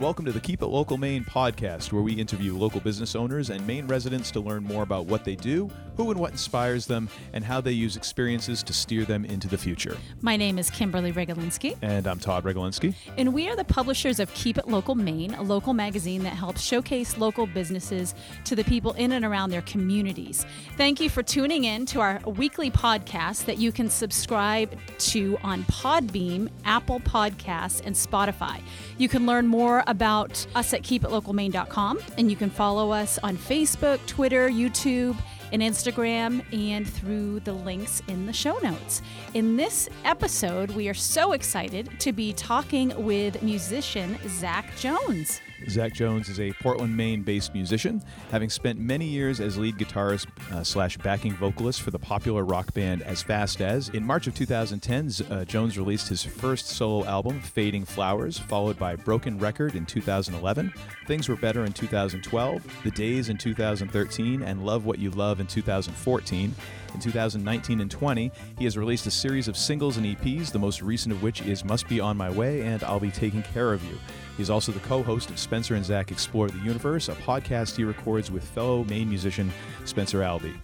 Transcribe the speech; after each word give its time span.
and 0.00 0.04
welcome 0.06 0.24
to 0.24 0.32
the 0.32 0.40
Keep 0.40 0.62
It 0.62 0.68
Local 0.68 0.96
Maine 0.96 1.24
podcast, 1.24 1.92
where 1.92 2.00
we 2.00 2.14
interview 2.14 2.56
local 2.56 2.80
business 2.80 3.14
owners 3.14 3.50
and 3.50 3.66
Maine 3.66 3.86
residents 3.86 4.30
to 4.30 4.40
learn 4.40 4.64
more 4.64 4.82
about 4.82 5.04
what 5.04 5.26
they 5.26 5.36
do, 5.36 5.68
who 5.94 6.10
and 6.10 6.18
what 6.18 6.30
inspires 6.30 6.86
them, 6.86 7.06
and 7.34 7.44
how 7.44 7.60
they 7.60 7.72
use 7.72 7.98
experiences 7.98 8.62
to 8.62 8.72
steer 8.72 9.04
them 9.04 9.26
into 9.26 9.46
the 9.46 9.58
future. 9.58 9.98
My 10.22 10.38
name 10.38 10.58
is 10.58 10.70
Kimberly 10.70 11.12
Regalinski, 11.12 11.76
And 11.82 12.06
I'm 12.06 12.18
Todd 12.18 12.44
Regalinski. 12.44 12.94
and 13.18 13.34
we 13.34 13.46
are 13.50 13.56
the 13.56 13.64
publishers 13.64 14.20
of 14.20 14.32
Keep 14.32 14.56
It 14.56 14.68
Local 14.68 14.94
Maine, 14.94 15.34
a 15.34 15.42
local 15.42 15.74
magazine 15.74 16.22
that 16.22 16.32
helps 16.32 16.62
showcase 16.62 17.18
local 17.18 17.46
businesses 17.46 18.14
to 18.44 18.56
the 18.56 18.64
people 18.64 18.94
in 18.94 19.12
and 19.12 19.22
around 19.22 19.50
their 19.50 19.62
communities. 19.62 20.46
Thank 20.78 21.00
you 21.00 21.10
for 21.10 21.22
tuning 21.22 21.64
in 21.64 21.84
to 21.86 22.00
our 22.00 22.20
weekly 22.24 22.70
podcast 22.70 23.44
that 23.44 23.58
you 23.58 23.70
can 23.70 23.90
subscribe 23.90 24.74
to 24.98 25.36
on 25.42 25.64
Podbean, 25.64 26.48
Apple 26.64 27.00
Podcasts, 27.00 27.82
and 27.84 27.94
Spotify. 27.94 28.62
You 28.96 29.10
can 29.10 29.26
learn 29.26 29.46
more 29.46 29.84
about 29.90 30.46
us 30.54 30.72
at 30.72 30.82
keepitlocalmaine.com, 30.82 31.98
and 32.16 32.30
you 32.30 32.36
can 32.36 32.48
follow 32.48 32.92
us 32.92 33.18
on 33.22 33.36
Facebook, 33.36 34.04
Twitter, 34.06 34.48
YouTube, 34.48 35.16
and 35.52 35.60
Instagram 35.60 36.44
and 36.52 36.88
through 36.88 37.40
the 37.40 37.52
links 37.52 38.00
in 38.06 38.24
the 38.24 38.32
show 38.32 38.56
notes. 38.58 39.02
In 39.34 39.56
this 39.56 39.88
episode, 40.04 40.70
we 40.70 40.88
are 40.88 40.94
so 40.94 41.32
excited 41.32 41.90
to 41.98 42.12
be 42.12 42.32
talking 42.32 42.94
with 43.04 43.42
musician 43.42 44.16
Zach 44.28 44.76
Jones. 44.76 45.40
Zach 45.68 45.92
Jones 45.92 46.28
is 46.28 46.40
a 46.40 46.52
Portland, 46.54 46.96
Maine 46.96 47.22
based 47.22 47.54
musician, 47.54 48.02
having 48.30 48.50
spent 48.50 48.78
many 48.78 49.06
years 49.06 49.40
as 49.40 49.58
lead 49.58 49.76
guitarist 49.76 50.26
uh, 50.52 50.64
slash 50.64 50.96
backing 50.98 51.32
vocalist 51.32 51.82
for 51.82 51.90
the 51.90 51.98
popular 51.98 52.44
rock 52.44 52.72
band 52.72 53.02
As 53.02 53.22
Fast 53.22 53.60
As. 53.60 53.88
In 53.90 54.04
March 54.04 54.26
of 54.26 54.34
2010, 54.34 55.10
uh, 55.30 55.44
Jones 55.44 55.78
released 55.78 56.08
his 56.08 56.22
first 56.22 56.66
solo 56.68 57.04
album, 57.04 57.40
Fading 57.40 57.84
Flowers, 57.84 58.38
followed 58.38 58.78
by 58.78 58.96
Broken 58.96 59.38
Record 59.38 59.74
in 59.74 59.86
2011, 59.86 60.72
Things 61.06 61.28
Were 61.28 61.36
Better 61.36 61.64
in 61.64 61.72
2012, 61.72 62.82
The 62.84 62.90
Days 62.90 63.28
in 63.28 63.36
2013, 63.36 64.42
and 64.42 64.64
Love 64.64 64.84
What 64.84 64.98
You 64.98 65.10
Love 65.10 65.40
in 65.40 65.46
2014. 65.46 66.54
In 66.94 67.00
2019 67.00 67.80
and 67.80 67.90
20, 67.90 68.32
he 68.58 68.64
has 68.64 68.76
released 68.76 69.06
a 69.06 69.10
series 69.10 69.48
of 69.48 69.56
singles 69.56 69.96
and 69.96 70.06
EPs, 70.06 70.50
the 70.50 70.58
most 70.58 70.82
recent 70.82 71.14
of 71.14 71.22
which 71.22 71.42
is 71.42 71.64
Must 71.64 71.88
Be 71.88 72.00
On 72.00 72.16
My 72.16 72.30
Way 72.30 72.62
and 72.62 72.82
I'll 72.82 73.00
Be 73.00 73.10
Taking 73.10 73.42
Care 73.42 73.72
of 73.72 73.84
You. 73.84 73.98
He's 74.40 74.48
also 74.48 74.72
the 74.72 74.80
co 74.80 75.02
host 75.02 75.28
of 75.28 75.38
Spencer 75.38 75.74
and 75.74 75.84
Zach 75.84 76.10
Explore 76.10 76.48
the 76.48 76.60
Universe, 76.60 77.10
a 77.10 77.14
podcast 77.14 77.76
he 77.76 77.84
records 77.84 78.30
with 78.30 78.42
fellow 78.42 78.84
Maine 78.84 79.06
musician 79.06 79.52
Spencer 79.84 80.22
Albee. 80.22 80.54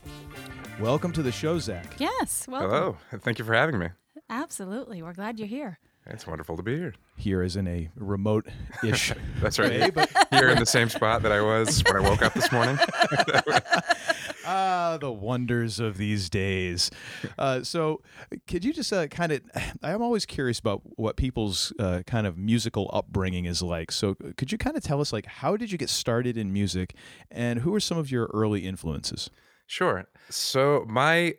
Welcome 0.81 1.13
to 1.13 1.23
the 1.23 1.31
show, 1.31 1.59
Zach. 1.59 1.85
Yes, 1.99 2.49
welcome. 2.49 2.71
Hello. 2.71 2.97
Thank 3.19 3.39
you 3.39 3.45
for 3.45 3.53
having 3.53 3.79
me. 3.79 3.89
Absolutely. 4.31 5.03
We're 5.03 5.13
glad 5.13 5.39
you're 5.39 5.47
here. 5.47 5.79
It's 6.09 6.27
wonderful 6.27 6.57
to 6.57 6.63
be 6.63 6.77
here. 6.77 6.95
Here 7.17 7.43
is 7.43 7.57
in 7.57 7.67
a 7.67 7.89
remote 7.97 8.47
ish 8.85 9.13
That's 9.41 9.59
right. 9.59 9.71
way, 9.81 9.91
but 9.91 10.11
Here 10.31 10.49
in 10.49 10.59
the 10.59 10.67
same 10.67 10.89
spot 10.89 11.23
that 11.23 11.33
I 11.33 11.41
was 11.41 11.83
when 11.85 11.97
I 11.97 12.09
woke 12.09 12.23
up 12.23 12.35
this 12.35 12.51
morning. 12.53 12.79
Ah, 14.49 14.97
the 15.01 15.11
wonders 15.11 15.81
of 15.81 15.97
these 15.97 16.31
days. 16.31 16.89
Uh, 17.37 17.65
so, 17.65 18.01
could 18.47 18.65
you 18.65 18.73
just 18.73 18.93
uh, 18.93 19.09
kind 19.09 19.33
of? 19.33 19.41
I'm 19.83 20.01
always 20.03 20.25
curious 20.25 20.61
about 20.61 20.83
what 20.97 21.17
people's 21.17 21.73
uh, 21.81 22.03
kind 22.07 22.29
of 22.29 22.39
musical 22.39 22.89
upbringing 22.93 23.45
is 23.47 23.61
like. 23.61 23.91
So, 23.91 24.15
could 24.37 24.53
you 24.53 24.59
kind 24.59 24.77
of 24.77 24.85
tell 24.85 25.01
us, 25.01 25.13
like, 25.13 25.27
how 25.27 25.57
did 25.57 25.73
you 25.73 25.79
get 25.79 25.91
started 25.91 26.37
in 26.37 26.53
music, 26.53 26.95
and 27.29 27.59
who 27.59 27.73
were 27.73 27.81
some 27.81 27.99
of 27.99 28.09
your 28.09 28.31
early 28.33 28.65
influences? 28.65 29.31
Sure. 29.67 30.07
So, 30.31 30.85
my 30.89 31.35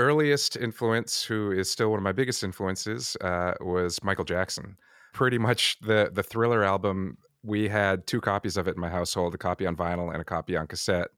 earliest 0.00 0.56
influence, 0.56 1.22
who 1.22 1.52
is 1.52 1.70
still 1.70 1.90
one 1.90 1.98
of 1.98 2.02
my 2.02 2.12
biggest 2.12 2.42
influences, 2.42 3.16
uh, 3.20 3.52
was 3.60 4.02
Michael 4.02 4.24
Jackson. 4.24 4.76
Pretty 5.12 5.38
much 5.38 5.78
the, 5.80 6.10
the 6.12 6.22
Thriller 6.22 6.64
album, 6.64 7.18
we 7.42 7.68
had 7.68 8.06
two 8.06 8.20
copies 8.20 8.56
of 8.56 8.66
it 8.66 8.76
in 8.76 8.80
my 8.80 8.88
household 8.88 9.34
a 9.34 9.38
copy 9.38 9.66
on 9.66 9.76
vinyl 9.76 10.10
and 10.12 10.20
a 10.20 10.24
copy 10.24 10.56
on 10.56 10.66
cassette. 10.66 11.08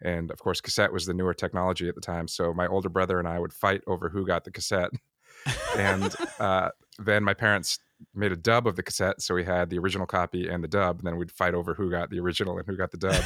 And 0.00 0.30
of 0.30 0.38
course, 0.40 0.60
cassette 0.60 0.92
was 0.92 1.06
the 1.06 1.14
newer 1.14 1.34
technology 1.34 1.88
at 1.88 1.94
the 1.94 2.00
time. 2.00 2.26
So, 2.26 2.52
my 2.54 2.66
older 2.66 2.88
brother 2.88 3.18
and 3.18 3.28
I 3.28 3.38
would 3.38 3.52
fight 3.52 3.82
over 3.86 4.08
who 4.08 4.26
got 4.26 4.44
the 4.44 4.50
cassette. 4.50 4.90
and 5.76 6.14
uh, 6.40 6.70
then 6.98 7.22
my 7.22 7.34
parents 7.34 7.78
made 8.14 8.32
a 8.32 8.36
dub 8.36 8.66
of 8.66 8.74
the 8.76 8.82
cassette. 8.82 9.22
So, 9.22 9.34
we 9.34 9.44
had 9.44 9.70
the 9.70 9.78
original 9.78 10.06
copy 10.06 10.48
and 10.48 10.64
the 10.64 10.68
dub. 10.68 10.98
And 10.98 11.06
then 11.06 11.16
we'd 11.18 11.30
fight 11.30 11.54
over 11.54 11.74
who 11.74 11.90
got 11.90 12.10
the 12.10 12.18
original 12.18 12.58
and 12.58 12.66
who 12.66 12.76
got 12.76 12.90
the 12.90 12.96
dub 12.96 13.22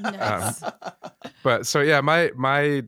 Nice. 0.00 0.62
but 1.44 1.66
so 1.66 1.80
yeah 1.80 2.00
my 2.00 2.32
my 2.34 2.82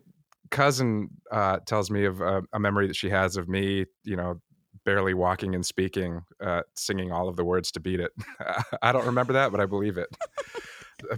cousin 0.50 1.08
uh 1.30 1.58
tells 1.66 1.90
me 1.90 2.04
of 2.04 2.20
a, 2.20 2.42
a 2.52 2.58
memory 2.58 2.86
that 2.86 2.96
she 2.96 3.08
has 3.08 3.36
of 3.36 3.48
me 3.48 3.84
you 4.04 4.16
know 4.16 4.40
barely 4.84 5.14
walking 5.14 5.54
and 5.54 5.66
speaking 5.66 6.22
uh 6.44 6.62
singing 6.74 7.10
all 7.10 7.28
of 7.28 7.36
the 7.36 7.44
words 7.44 7.70
to 7.72 7.80
beat 7.80 8.00
it 8.00 8.12
i 8.82 8.92
don't 8.92 9.06
remember 9.06 9.32
that 9.32 9.50
but 9.50 9.60
i 9.60 9.66
believe 9.66 9.98
it 9.98 10.08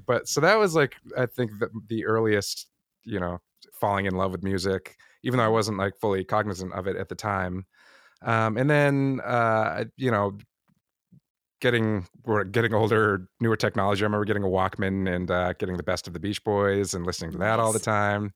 but 0.07 0.27
so 0.29 0.41
that 0.41 0.59
was 0.59 0.75
like 0.75 0.97
i 1.17 1.27
think 1.27 1.51
the, 1.59 1.69
the 1.89 2.05
earliest 2.05 2.69
you 3.05 3.21
know 3.21 3.39
falling 3.73 4.07
in 4.07 4.15
love 4.17 4.33
with 4.33 4.43
music 4.43 4.97
even 5.23 5.39
though 5.39 5.45
i 5.45 5.49
wasn't 5.49 5.77
like 5.77 5.97
fully 6.01 6.25
cognizant 6.25 6.73
of 6.73 6.87
it 6.87 6.97
at 6.97 7.09
the 7.09 7.15
time 7.15 7.67
um 8.23 8.57
and 8.57 8.71
then 8.71 9.21
uh 9.25 9.85
you 9.97 10.11
know 10.11 10.37
getting 11.61 12.07
we're 12.25 12.45
getting 12.45 12.75
older, 12.75 13.29
newer 13.41 13.57
technology. 13.57 14.03
I 14.03 14.07
remember 14.07 14.25
getting 14.25 14.45
a 14.45 14.49
Walkman 14.49 15.13
and 15.13 15.31
uh, 15.31 15.53
getting 15.55 15.77
the 15.77 15.83
best 15.83 16.07
of 16.07 16.13
the 16.13 16.21
Beach 16.21 16.43
Boys 16.45 16.95
and 16.95 17.07
listening 17.07 17.33
to 17.33 17.39
that 17.39 17.59
all 17.59 17.73
the 17.73 17.79
time. 17.79 18.33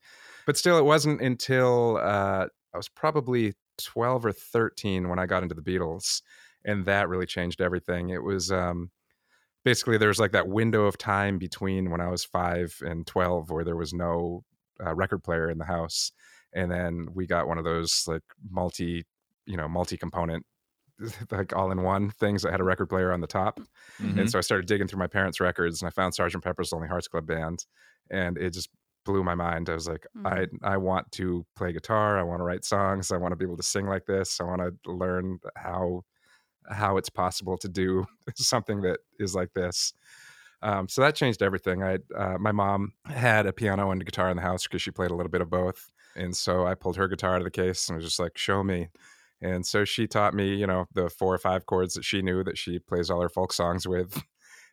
But 0.46 0.56
still, 0.56 0.78
it 0.78 0.84
wasn't 0.84 1.20
until 1.20 1.98
uh, 1.98 2.46
I 2.74 2.76
was 2.76 2.88
probably 2.88 3.54
twelve 3.78 4.24
or 4.24 4.32
thirteen 4.32 5.08
when 5.08 5.18
I 5.18 5.26
got 5.26 5.42
into 5.42 5.54
the 5.54 5.62
Beatles, 5.62 6.22
and 6.64 6.84
that 6.86 7.08
really 7.08 7.26
changed 7.26 7.60
everything. 7.60 8.10
It 8.10 8.22
was 8.22 8.50
um, 8.50 8.90
basically 9.64 9.98
there 9.98 10.08
was 10.08 10.20
like 10.20 10.32
that 10.32 10.48
window 10.48 10.84
of 10.84 10.98
time 10.98 11.38
between 11.38 11.90
when 11.90 12.00
I 12.00 12.08
was 12.08 12.24
five 12.24 12.76
and 12.80 13.06
twelve 13.06 13.50
where 13.50 13.64
there 13.64 13.76
was 13.76 13.92
no 13.92 14.44
uh, 14.84 14.94
record 14.94 15.22
player 15.22 15.50
in 15.50 15.58
the 15.58 15.64
house, 15.64 16.12
and 16.52 16.70
then 16.70 17.08
we 17.14 17.26
got 17.26 17.46
one 17.46 17.58
of 17.58 17.64
those 17.64 18.04
like 18.06 18.22
multi, 18.50 19.04
you 19.46 19.56
know, 19.56 19.68
multi-component 19.68 20.44
like 21.30 21.54
all 21.54 21.70
in 21.70 21.82
one 21.82 22.10
things 22.10 22.42
that 22.42 22.52
had 22.52 22.60
a 22.60 22.64
record 22.64 22.88
player 22.88 23.12
on 23.12 23.20
the 23.20 23.26
top. 23.26 23.60
Mm-hmm. 24.00 24.20
And 24.20 24.30
so 24.30 24.38
I 24.38 24.42
started 24.42 24.66
digging 24.66 24.86
through 24.86 24.98
my 24.98 25.06
parents' 25.06 25.40
records 25.40 25.82
and 25.82 25.88
I 25.88 25.90
found 25.90 26.14
Sergeant 26.14 26.44
Pepper's 26.44 26.72
Lonely 26.72 26.88
Hearts 26.88 27.08
Club 27.08 27.26
Band. 27.26 27.64
And 28.10 28.36
it 28.38 28.52
just 28.52 28.70
blew 29.04 29.22
my 29.22 29.34
mind. 29.34 29.68
I 29.68 29.74
was 29.74 29.88
like, 29.88 30.06
I, 30.24 30.46
I 30.62 30.76
want 30.76 31.10
to 31.12 31.44
play 31.56 31.72
guitar. 31.72 32.18
I 32.18 32.22
want 32.22 32.40
to 32.40 32.44
write 32.44 32.64
songs. 32.64 33.10
I 33.10 33.16
want 33.16 33.32
to 33.32 33.36
be 33.36 33.44
able 33.44 33.56
to 33.56 33.62
sing 33.62 33.86
like 33.86 34.06
this. 34.06 34.40
I 34.40 34.44
want 34.44 34.60
to 34.62 34.92
learn 34.92 35.38
how 35.56 36.04
how 36.70 36.96
it's 36.96 37.10
possible 37.10 37.58
to 37.58 37.68
do 37.68 38.06
something 38.36 38.82
that 38.82 39.00
is 39.18 39.34
like 39.34 39.52
this. 39.52 39.92
Um, 40.62 40.88
so 40.88 41.00
that 41.00 41.16
changed 41.16 41.42
everything. 41.42 41.82
I 41.82 41.98
uh, 42.16 42.38
my 42.38 42.52
mom 42.52 42.92
had 43.06 43.46
a 43.46 43.52
piano 43.52 43.90
and 43.90 44.00
a 44.00 44.04
guitar 44.04 44.30
in 44.30 44.36
the 44.36 44.42
house 44.42 44.64
because 44.64 44.80
she 44.80 44.92
played 44.92 45.10
a 45.10 45.14
little 45.14 45.30
bit 45.30 45.40
of 45.40 45.50
both, 45.50 45.90
and 46.14 46.36
so 46.36 46.66
I 46.66 46.74
pulled 46.74 46.96
her 46.96 47.08
guitar 47.08 47.34
out 47.34 47.40
of 47.40 47.44
the 47.44 47.50
case 47.50 47.88
and 47.88 47.96
was 47.96 48.04
just 48.04 48.20
like, 48.20 48.38
"Show 48.38 48.62
me." 48.62 48.88
And 49.40 49.66
so 49.66 49.84
she 49.84 50.06
taught 50.06 50.34
me, 50.34 50.54
you 50.54 50.68
know, 50.68 50.86
the 50.94 51.10
four 51.10 51.34
or 51.34 51.38
five 51.38 51.66
chords 51.66 51.94
that 51.94 52.04
she 52.04 52.22
knew 52.22 52.44
that 52.44 52.56
she 52.56 52.78
plays 52.78 53.10
all 53.10 53.20
her 53.20 53.28
folk 53.28 53.52
songs 53.52 53.88
with, 53.88 54.22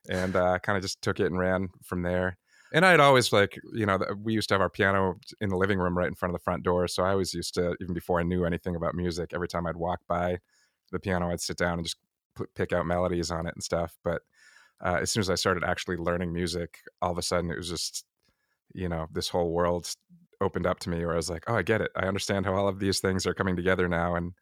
and 0.07 0.35
uh, 0.35 0.59
kind 0.59 0.78
of 0.78 0.84
just 0.84 1.01
took 1.01 1.19
it 1.19 1.25
and 1.25 1.39
ran 1.39 1.69
from 1.84 2.03
there. 2.03 2.38
And 2.72 2.85
I'd 2.85 3.00
always 3.00 3.34
like, 3.34 3.59
you 3.74 3.85
know, 3.85 4.00
we 4.22 4.34
used 4.34 4.50
to 4.50 4.53
have 4.53 4.62
our 4.62 4.69
piano 4.69 5.16
in 5.41 5.50
the 5.50 5.57
living 5.57 5.80
room 5.80 5.97
right 5.97 6.07
in 6.07 6.13
front 6.13 6.34
of 6.34 6.40
the 6.40 6.44
front 6.44 6.63
door. 6.63 6.88
So 6.88 7.03
I 7.03 7.12
always 7.12 7.34
used 7.34 7.56
to, 7.56 7.75
even 7.81 7.94
before 7.94 8.19
I 8.19 8.24
knew 8.24 8.46
anything 8.46 8.75
about 8.75 8.94
music, 8.94 9.31
every 9.34 9.47
time 9.47 9.66
I'd 9.66 9.75
walk 9.75 10.02
by 10.07 10.38
the 10.91 11.00
piano, 11.00 11.31
I'd 11.31 11.41
sit 11.41 11.57
down 11.57 11.80
and 11.80 11.84
just 11.84 11.97
pick 12.56 12.72
out 12.72 12.85
melodies 12.85 13.31
on 13.31 13.47
it 13.47 13.56
and 13.56 13.63
stuff. 13.63 13.97
But 14.03 14.22
uh, 14.81 15.00
as 15.02 15.12
soon 15.12 15.22
as 15.22 15.30
I 15.30 15.35
started 15.35 15.63
actually 15.63 15.97
learning 15.97 16.31
music, 16.31 16.78
all 17.02 17.12
of 17.12 17.18
a 17.18 17.24
sudden 17.24 17.50
it 17.50 17.57
was 17.57 17.69
just, 17.69 18.06
you 18.74 18.88
know, 18.88 19.07
this 19.12 19.30
whole 19.30 19.51
world 19.51 19.92
opened 20.39 20.68
up 20.68 20.80
to 20.80 20.89
me 20.89 21.04
where 21.04 21.13
I 21.13 21.18
was 21.18 21.30
like, 21.30 21.44
oh, 21.48 21.56
I 21.56 21.63
get 21.63 21.81
it. 21.81 21.92
I 21.95 22.06
understand 22.06 22.45
how 22.45 22.54
all 22.54 22.68
of 22.68 22.80
these 22.80 23.00
things 23.00 23.25
are 23.25 23.33
coming 23.33 23.56
together 23.56 23.88
now. 23.88 24.15
And, 24.15 24.33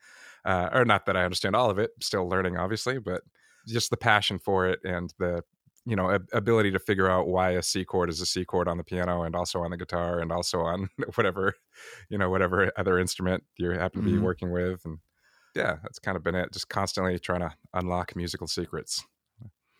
uh, 0.43 0.69
or 0.73 0.85
not 0.85 1.05
that 1.05 1.17
I 1.17 1.23
understand 1.23 1.55
all 1.55 1.69
of 1.69 1.79
it, 1.79 1.91
still 2.01 2.27
learning, 2.27 2.57
obviously, 2.57 2.99
but 2.99 3.21
just 3.67 3.89
the 3.89 3.97
passion 3.97 4.37
for 4.37 4.67
it 4.67 4.79
and 4.83 5.13
the, 5.17 5.43
you 5.87 5.95
know, 5.95 6.11
ab- 6.11 6.27
ability 6.33 6.71
to 6.71 6.79
figure 6.79 7.09
out 7.09 7.27
why 7.27 7.51
a 7.51 7.63
C 7.63 7.85
chord 7.85 8.09
is 8.09 8.21
a 8.21 8.25
C 8.25 8.45
chord 8.45 8.67
on 8.67 8.77
the 8.77 8.83
piano 8.83 9.23
and 9.23 9.35
also 9.35 9.61
on 9.61 9.71
the 9.71 9.77
guitar 9.77 10.19
and 10.19 10.31
also 10.31 10.61
on 10.61 10.89
whatever, 11.15 11.53
you 12.09 12.17
know, 12.17 12.29
whatever 12.29 12.71
other 12.77 12.99
instrument 12.99 13.43
you 13.57 13.69
happen 13.71 14.03
to 14.03 14.09
be 14.11 14.17
Mhm. 14.17 14.21
working 14.23 14.51
with. 14.51 14.83
And 14.85 14.99
yeah, 15.55 15.77
that's 15.83 15.99
kind 15.99 16.17
of 16.17 16.23
been 16.23 16.35
it. 16.35 16.51
Just 16.53 16.69
constantly 16.69 17.17
trying 17.19 17.41
to 17.41 17.55
unlock 17.73 18.15
musical 18.15 18.47
secrets. 18.47 19.05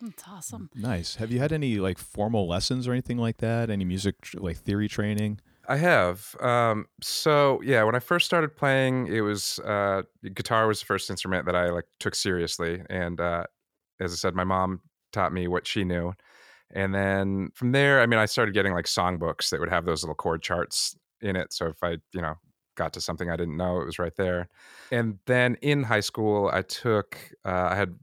That's 0.00 0.28
awesome. 0.28 0.70
Nice. 0.74 1.16
Have 1.16 1.32
you 1.32 1.40
had 1.40 1.52
any 1.52 1.76
like 1.78 1.98
formal 1.98 2.46
lessons 2.46 2.86
or 2.86 2.92
anything 2.92 3.18
like 3.18 3.38
that? 3.38 3.68
Any 3.68 3.84
music 3.84 4.14
like 4.34 4.56
theory 4.58 4.88
training? 4.88 5.40
I 5.66 5.76
have. 5.76 6.36
Um, 6.40 6.86
so 7.02 7.60
yeah, 7.62 7.82
when 7.82 7.94
I 7.94 7.98
first 7.98 8.24
started 8.24 8.56
playing, 8.56 9.08
it 9.08 9.20
was 9.22 9.58
uh, 9.60 10.02
guitar 10.34 10.66
was 10.68 10.80
the 10.80 10.86
first 10.86 11.10
instrument 11.10 11.46
that 11.46 11.56
I 11.56 11.70
like 11.70 11.84
took 11.98 12.14
seriously, 12.14 12.82
and 12.88 13.20
uh, 13.20 13.44
as 14.00 14.12
I 14.12 14.16
said, 14.16 14.34
my 14.34 14.44
mom 14.44 14.82
taught 15.18 15.32
me 15.32 15.48
what 15.48 15.66
she 15.66 15.84
knew, 15.84 16.12
and 16.70 16.94
then 16.94 17.50
from 17.54 17.72
there, 17.72 18.00
I 18.00 18.06
mean, 18.06 18.18
I 18.18 18.26
started 18.26 18.54
getting 18.54 18.74
like 18.74 18.84
songbooks 18.86 19.50
that 19.50 19.60
would 19.60 19.70
have 19.70 19.84
those 19.84 20.02
little 20.02 20.14
chord 20.14 20.42
charts 20.42 20.96
in 21.20 21.34
it. 21.36 21.52
So 21.52 21.66
if 21.66 21.82
I, 21.82 21.96
you 22.12 22.22
know, 22.22 22.34
got 22.76 22.92
to 22.92 23.00
something 23.00 23.30
I 23.30 23.36
didn't 23.36 23.56
know, 23.56 23.80
it 23.80 23.86
was 23.86 23.98
right 23.98 24.14
there. 24.16 24.48
And 24.92 25.18
then 25.26 25.56
in 25.62 25.82
high 25.82 26.00
school, 26.00 26.50
I 26.52 26.62
took, 26.62 27.16
uh, 27.44 27.68
I 27.70 27.74
had 27.74 27.96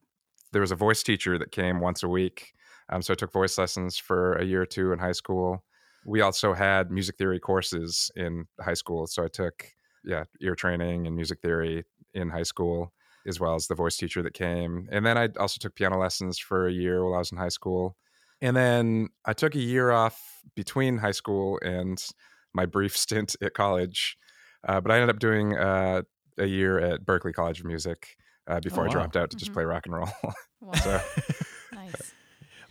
there 0.52 0.62
was 0.62 0.72
a 0.72 0.76
voice 0.76 1.04
teacher 1.04 1.38
that 1.38 1.52
came 1.52 1.80
once 1.80 2.04
a 2.04 2.08
week. 2.08 2.54
Um, 2.90 3.02
so 3.02 3.14
I 3.14 3.16
took 3.16 3.32
voice 3.32 3.58
lessons 3.58 3.98
for 3.98 4.34
a 4.34 4.46
year 4.46 4.62
or 4.62 4.66
two 4.66 4.92
in 4.92 5.00
high 5.00 5.14
school. 5.14 5.64
We 6.06 6.22
also 6.22 6.54
had 6.54 6.92
music 6.92 7.18
theory 7.18 7.40
courses 7.40 8.12
in 8.16 8.46
high 8.60 8.76
school. 8.76 9.08
So 9.08 9.24
I 9.24 9.28
took, 9.28 9.66
yeah, 10.04 10.26
ear 10.42 10.56
training 10.56 11.08
and 11.08 11.16
music 11.16 11.40
theory 11.42 11.84
in 12.14 12.30
high 12.30 12.44
school, 12.44 12.94
as 13.28 13.40
well 13.40 13.56
as 13.56 13.68
the 13.68 13.76
voice 13.76 13.98
teacher 13.98 14.22
that 14.24 14.34
came. 14.34 14.88
And 14.92 15.06
then 15.06 15.18
I 15.18 15.30
also 15.40 15.58
took 15.60 15.76
piano 15.76 15.98
lessons 16.00 16.38
for 16.40 16.68
a 16.68 16.72
year 16.72 17.04
while 17.06 17.16
I 17.16 17.20
was 17.20 17.32
in 17.32 17.38
high 17.38 17.50
school. 17.50 17.98
And 18.42 18.56
then 18.56 19.10
I 19.26 19.34
took 19.34 19.56
a 19.56 19.60
year 19.60 19.92
off 19.92 20.22
between 20.56 20.98
high 20.98 21.12
school 21.12 21.60
and 21.64 22.04
my 22.54 22.66
brief 22.66 22.96
stint 22.98 23.36
at 23.42 23.54
college. 23.54 24.18
Uh, 24.68 24.82
but 24.82 24.92
I 24.92 24.96
ended 24.96 25.10
up 25.10 25.20
doing 25.20 25.56
uh, 25.58 26.02
a 26.38 26.46
year 26.46 26.80
at 26.80 27.06
Berklee 27.06 27.34
College 27.34 27.60
of 27.60 27.66
Music 27.66 28.18
uh, 28.48 28.60
before 28.60 28.86
Oh, 28.86 28.88
I 28.90 28.92
dropped 28.92 29.16
out 29.16 29.30
to 29.32 29.38
just 29.38 29.52
Mhm. 29.52 29.54
play 29.54 29.64
rock 29.66 29.86
and 29.86 29.96
roll. 29.96 30.10
Wow. 30.62 30.72
so 30.74 31.00
nice. 31.72 32.15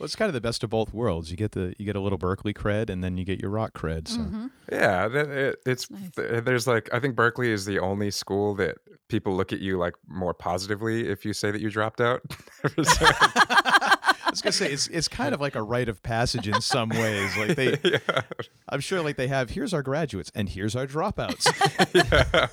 Well, 0.05 0.07
it's 0.07 0.17
kind 0.17 0.29
of 0.29 0.35
the 0.35 0.41
best 0.43 0.63
of 0.63 0.69
both 0.69 0.93
worlds. 0.93 1.31
You 1.31 1.37
get 1.39 1.53
the 1.53 1.75
you 1.79 1.87
get 1.87 1.97
a 1.97 2.01
little 2.01 2.19
Berklee 2.19 2.53
cred, 2.53 2.91
and 2.91 3.03
then 3.03 3.17
you 3.17 3.25
get 3.25 3.41
your 3.41 3.51
rock 3.51 3.73
cred. 3.73 4.07
So 4.07 4.19
Mhm. 4.19 4.51
yeah, 4.71 5.09
th- 5.09 5.27
it, 5.29 5.57
it's 5.65 5.91
Nice. 5.91 6.11
th- 6.15 6.45
there's 6.45 6.67
like 6.67 6.93
I 6.93 7.01
think 7.01 7.17
Berklee 7.17 7.49
is 7.49 7.65
the 7.65 7.79
only 7.79 8.11
school 8.11 8.55
that 8.57 8.77
people 9.09 9.35
look 9.35 9.51
at 9.51 9.61
you 9.61 9.79
like 9.79 9.95
more 10.07 10.35
positively 10.35 11.09
if 11.09 11.25
you 11.25 11.33
say 11.33 11.51
that 11.51 11.63
you 11.63 11.71
dropped 11.71 12.03
out. 12.03 12.21
I 12.65 14.31
was 14.31 14.43
gonna 14.43 14.53
say 14.53 14.71
it's 14.71 14.89
it's 14.89 15.09
kind 15.09 15.35
of 15.35 15.41
like 15.41 15.55
a 15.55 15.63
rite 15.63 15.89
of 15.89 16.03
passage 16.03 16.49
in 16.49 16.61
some 16.61 16.91
ways. 16.91 17.35
Like 17.39 17.57
they, 17.57 17.79
yeah. 17.85 18.21
I'm 18.69 18.81
sure 18.81 19.01
like 19.01 19.17
they 19.17 19.29
have 19.29 19.49
here's 19.49 19.73
our 19.73 19.83
graduates 19.83 20.31
and 20.35 20.51
here's 20.51 20.77
our 20.77 20.87
dropouts. 20.87 21.47
yeah, 21.95 22.49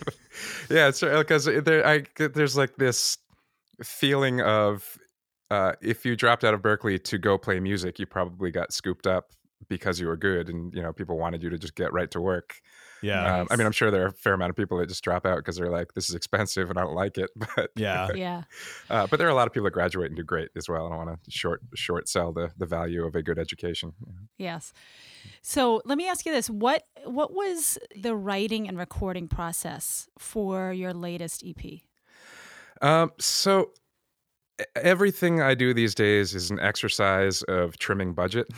yeah, 0.69 0.87
it's 0.87 1.01
because 1.01 1.45
there, 1.45 1.85
I 1.85 2.03
there's 2.15 2.55
like 2.55 2.77
this 2.77 3.17
feeling 3.83 4.39
of 4.39 4.97
uh, 5.51 5.73
if 5.81 6.05
you 6.05 6.15
dropped 6.15 6.43
out 6.43 6.53
of 6.53 6.61
Berklee 6.61 7.03
to 7.03 7.17
go 7.17 7.37
play 7.37 7.59
music, 7.59 7.99
you 7.99 8.05
probably 8.05 8.51
got 8.51 8.71
scooped 8.73 9.05
up 9.05 9.25
because 9.67 9.99
you 9.99 10.07
were 10.07 10.17
good, 10.17 10.49
and 10.49 10.73
you 10.73 10.81
know 10.81 10.91
people 10.93 11.17
wanted 11.17 11.43
you 11.43 11.49
to 11.49 11.57
just 11.57 11.75
get 11.75 11.93
right 11.93 12.09
to 12.11 12.19
work. 12.21 12.59
yeah, 13.03 13.41
Um, 13.41 13.47
I 13.51 13.55
mean, 13.57 13.65
I'm 13.67 13.71
sure 13.71 13.91
there 13.91 14.03
are 14.03 14.07
a 14.07 14.11
fair 14.11 14.33
amount 14.33 14.49
of 14.49 14.55
people 14.55 14.77
that 14.79 14.87
just 14.89 15.03
drop 15.03 15.25
out 15.25 15.37
because 15.37 15.55
they're 15.57 15.69
like, 15.69 15.93
"This 15.93 16.09
is 16.09 16.15
expensive 16.15 16.69
and 16.69 16.79
I 16.79 16.83
don't 16.83 16.95
like 16.95 17.17
it." 17.17 17.29
But 17.55 17.69
yeah. 17.75 18.07
Yeah. 18.15 18.43
uh, 18.89 19.05
but 19.07 19.17
there 19.17 19.27
are 19.27 19.31
a 19.31 19.35
lot 19.35 19.47
of 19.47 19.53
people 19.53 19.65
that 19.65 19.73
graduate 19.73 20.07
and 20.07 20.15
do 20.17 20.23
great 20.23 20.49
as 20.55 20.67
well. 20.69 20.85
I 20.87 20.89
don't 20.89 21.05
want 21.05 21.23
to 21.23 21.31
short 21.31 21.61
short 21.75 22.07
sell 22.07 22.31
the 22.33 22.51
the 22.57 22.65
value 22.65 23.05
of 23.05 23.13
a 23.15 23.21
good 23.21 23.37
education. 23.37 23.93
Yes. 24.37 24.73
So 25.41 25.81
let 25.85 25.97
me 25.97 26.07
ask 26.07 26.25
you 26.25 26.31
this: 26.31 26.49
what 26.49 26.83
what 27.05 27.33
was 27.33 27.77
the 27.95 28.15
writing 28.15 28.67
and 28.67 28.77
recording 28.77 29.27
process 29.27 30.07
for 30.17 30.71
your 30.73 30.93
latest 30.93 31.43
EP? 31.45 31.81
Um, 32.81 33.11
so 33.19 33.71
everything 34.75 35.41
I 35.41 35.55
do 35.55 35.73
these 35.73 35.95
days 35.95 36.35
is 36.35 36.51
an 36.51 36.59
exercise 36.59 37.43
of 37.43 37.77
trimming 37.77 38.13
budget. 38.13 38.47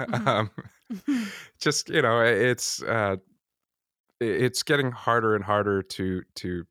Mhm. 0.00 0.26
um, 0.26 0.50
just 1.60 1.88
you 1.88 2.02
know, 2.02 2.20
it's 2.20 2.82
uh, 2.82 3.14
it's 4.20 4.62
getting 4.62 4.90
harder 4.92 5.34
and 5.34 5.44
harder 5.44 5.82
to 5.82 6.22
to 6.36 6.64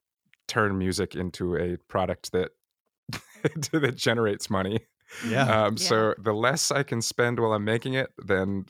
turn 0.48 0.78
music 0.78 1.16
into 1.16 1.56
a 1.58 1.78
product 1.88 2.32
that 2.32 2.52
that 3.72 3.96
generates 3.96 4.50
money. 4.50 4.80
Yeah. 5.28 5.66
Um, 5.66 5.78
So 5.78 6.16
the 6.20 6.34
less 6.34 6.72
I 6.72 6.84
can 6.84 7.02
spend 7.02 7.40
while 7.40 7.54
I'm 7.54 7.66
making 7.66 7.94
it, 7.96 8.12
then 8.18 8.66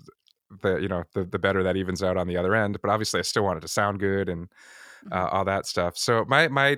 the 0.61 0.77
you 0.77 0.87
know 0.87 1.03
the 1.13 1.23
the 1.25 1.39
better 1.39 1.63
that 1.63 1.77
evens 1.77 2.03
out 2.03 2.17
on 2.17 2.27
the 2.27 2.37
other 2.37 2.55
end. 2.55 2.79
But 2.81 2.91
obviously, 2.91 3.19
I 3.19 3.23
still 3.23 3.43
want 3.43 3.57
it 3.57 3.61
to 3.61 3.67
sound 3.67 3.99
good 3.99 4.29
and 4.29 4.49
uh, 5.11 5.29
all 5.31 5.45
that 5.45 5.65
stuff. 5.65 5.97
So 5.97 6.25
my 6.27 6.47
my 6.47 6.77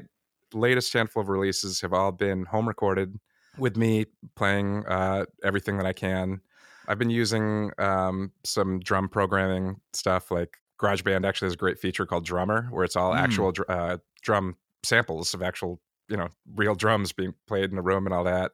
latest 0.53 0.93
handful 0.93 1.21
of 1.21 1.29
releases 1.29 1.81
have 1.81 1.93
all 1.93 2.11
been 2.11 2.45
home 2.45 2.67
recorded 2.67 3.19
with 3.57 3.77
me 3.77 4.05
playing 4.35 4.85
uh, 4.87 5.25
everything 5.43 5.77
that 5.77 5.85
I 5.85 5.93
can. 5.93 6.41
I've 6.87 6.99
been 6.99 7.09
using 7.09 7.71
um, 7.77 8.31
some 8.43 8.79
drum 8.79 9.09
programming 9.09 9.81
stuff 9.93 10.29
like 10.29 10.57
GarageBand 10.79 11.25
actually 11.25 11.47
has 11.47 11.53
a 11.53 11.57
great 11.57 11.79
feature 11.79 12.05
called 12.05 12.25
Drummer 12.25 12.67
where 12.69 12.83
it's 12.83 12.95
all 12.95 13.13
Mm. 13.13 13.19
actual 13.19 13.51
dr- 13.51 13.69
uh, 13.69 13.97
drum 14.21 14.57
samples 14.83 15.33
of 15.33 15.41
actual 15.41 15.81
you 16.09 16.17
know 16.17 16.27
real 16.53 16.75
drums 16.75 17.11
being 17.11 17.33
played 17.47 17.69
in 17.71 17.75
the 17.75 17.81
room 17.81 18.05
and 18.05 18.13
all 18.13 18.23
that. 18.25 18.51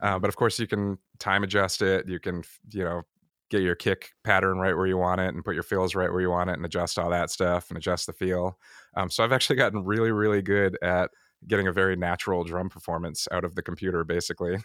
Uh, 0.00 0.18
but 0.18 0.28
of 0.28 0.36
course, 0.36 0.58
you 0.58 0.66
can 0.66 0.98
time 1.18 1.42
adjust 1.44 1.82
it. 1.82 2.08
You 2.08 2.18
can 2.20 2.42
you 2.72 2.84
know 2.84 3.02
get 3.50 3.60
your 3.60 3.74
kick 3.74 4.12
pattern 4.24 4.58
right 4.58 4.74
where 4.74 4.86
you 4.86 4.96
want 4.96 5.20
it 5.20 5.34
and 5.34 5.44
put 5.44 5.54
your 5.54 5.62
fills 5.62 5.94
right 5.94 6.10
where 6.10 6.20
you 6.22 6.30
want 6.30 6.48
it 6.48 6.54
and 6.54 6.64
adjust 6.64 6.98
all 6.98 7.10
that 7.10 7.30
stuff 7.30 7.68
and 7.68 7.76
adjust 7.76 8.06
the 8.06 8.12
feel. 8.12 8.58
Um, 8.96 9.10
so 9.10 9.22
I've 9.22 9.32
actually 9.32 9.56
gotten 9.56 9.84
really, 9.84 10.10
really 10.12 10.40
good 10.40 10.78
at 10.80 11.10
getting 11.46 11.66
a 11.66 11.72
very 11.72 11.96
natural 11.96 12.44
drum 12.44 12.68
performance 12.68 13.28
out 13.32 13.44
of 13.44 13.54
the 13.54 13.62
computer, 13.62 14.04
basically. 14.04 14.56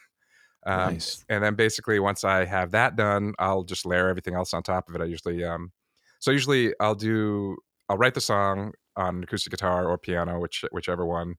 Um, 0.66 0.94
Nice. 0.94 1.24
And 1.30 1.44
then 1.44 1.56
basically, 1.56 2.00
once 2.00 2.24
I 2.24 2.46
have 2.46 2.72
that 2.72 2.96
done, 2.96 3.34
I'll 3.40 3.64
just 3.64 3.86
layer 3.86 4.10
everything 4.10 4.36
else 4.36 4.54
on 4.54 4.64
top 4.64 4.90
of 4.90 4.96
it. 4.96 5.02
I 5.02 5.06
usually, 5.06 5.44
um, 5.44 5.72
so 6.20 6.31
usually 6.31 6.74
I'll 6.80 6.96
do, 6.96 7.58
I'll 7.88 7.98
write 7.98 8.14
the 8.14 8.22
song 8.22 8.74
on 8.96 9.24
acoustic 9.24 9.52
guitar 9.52 9.88
or 9.88 9.98
piano, 9.98 10.40
which 10.40 10.66
whichever 10.72 11.06
one, 11.06 11.36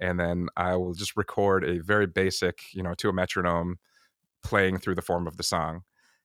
and 0.00 0.20
then 0.20 0.48
I 0.56 0.76
will 0.76 0.92
just 0.94 1.16
record 1.16 1.64
a 1.64 1.78
very 1.78 2.06
basic, 2.06 2.58
you 2.72 2.82
know, 2.82 2.94
to 2.98 3.08
a 3.08 3.12
metronome, 3.12 3.78
playing 4.42 4.78
through 4.78 4.94
the 4.94 5.02
form 5.02 5.26
of 5.26 5.36
the 5.38 5.42
song, 5.42 5.82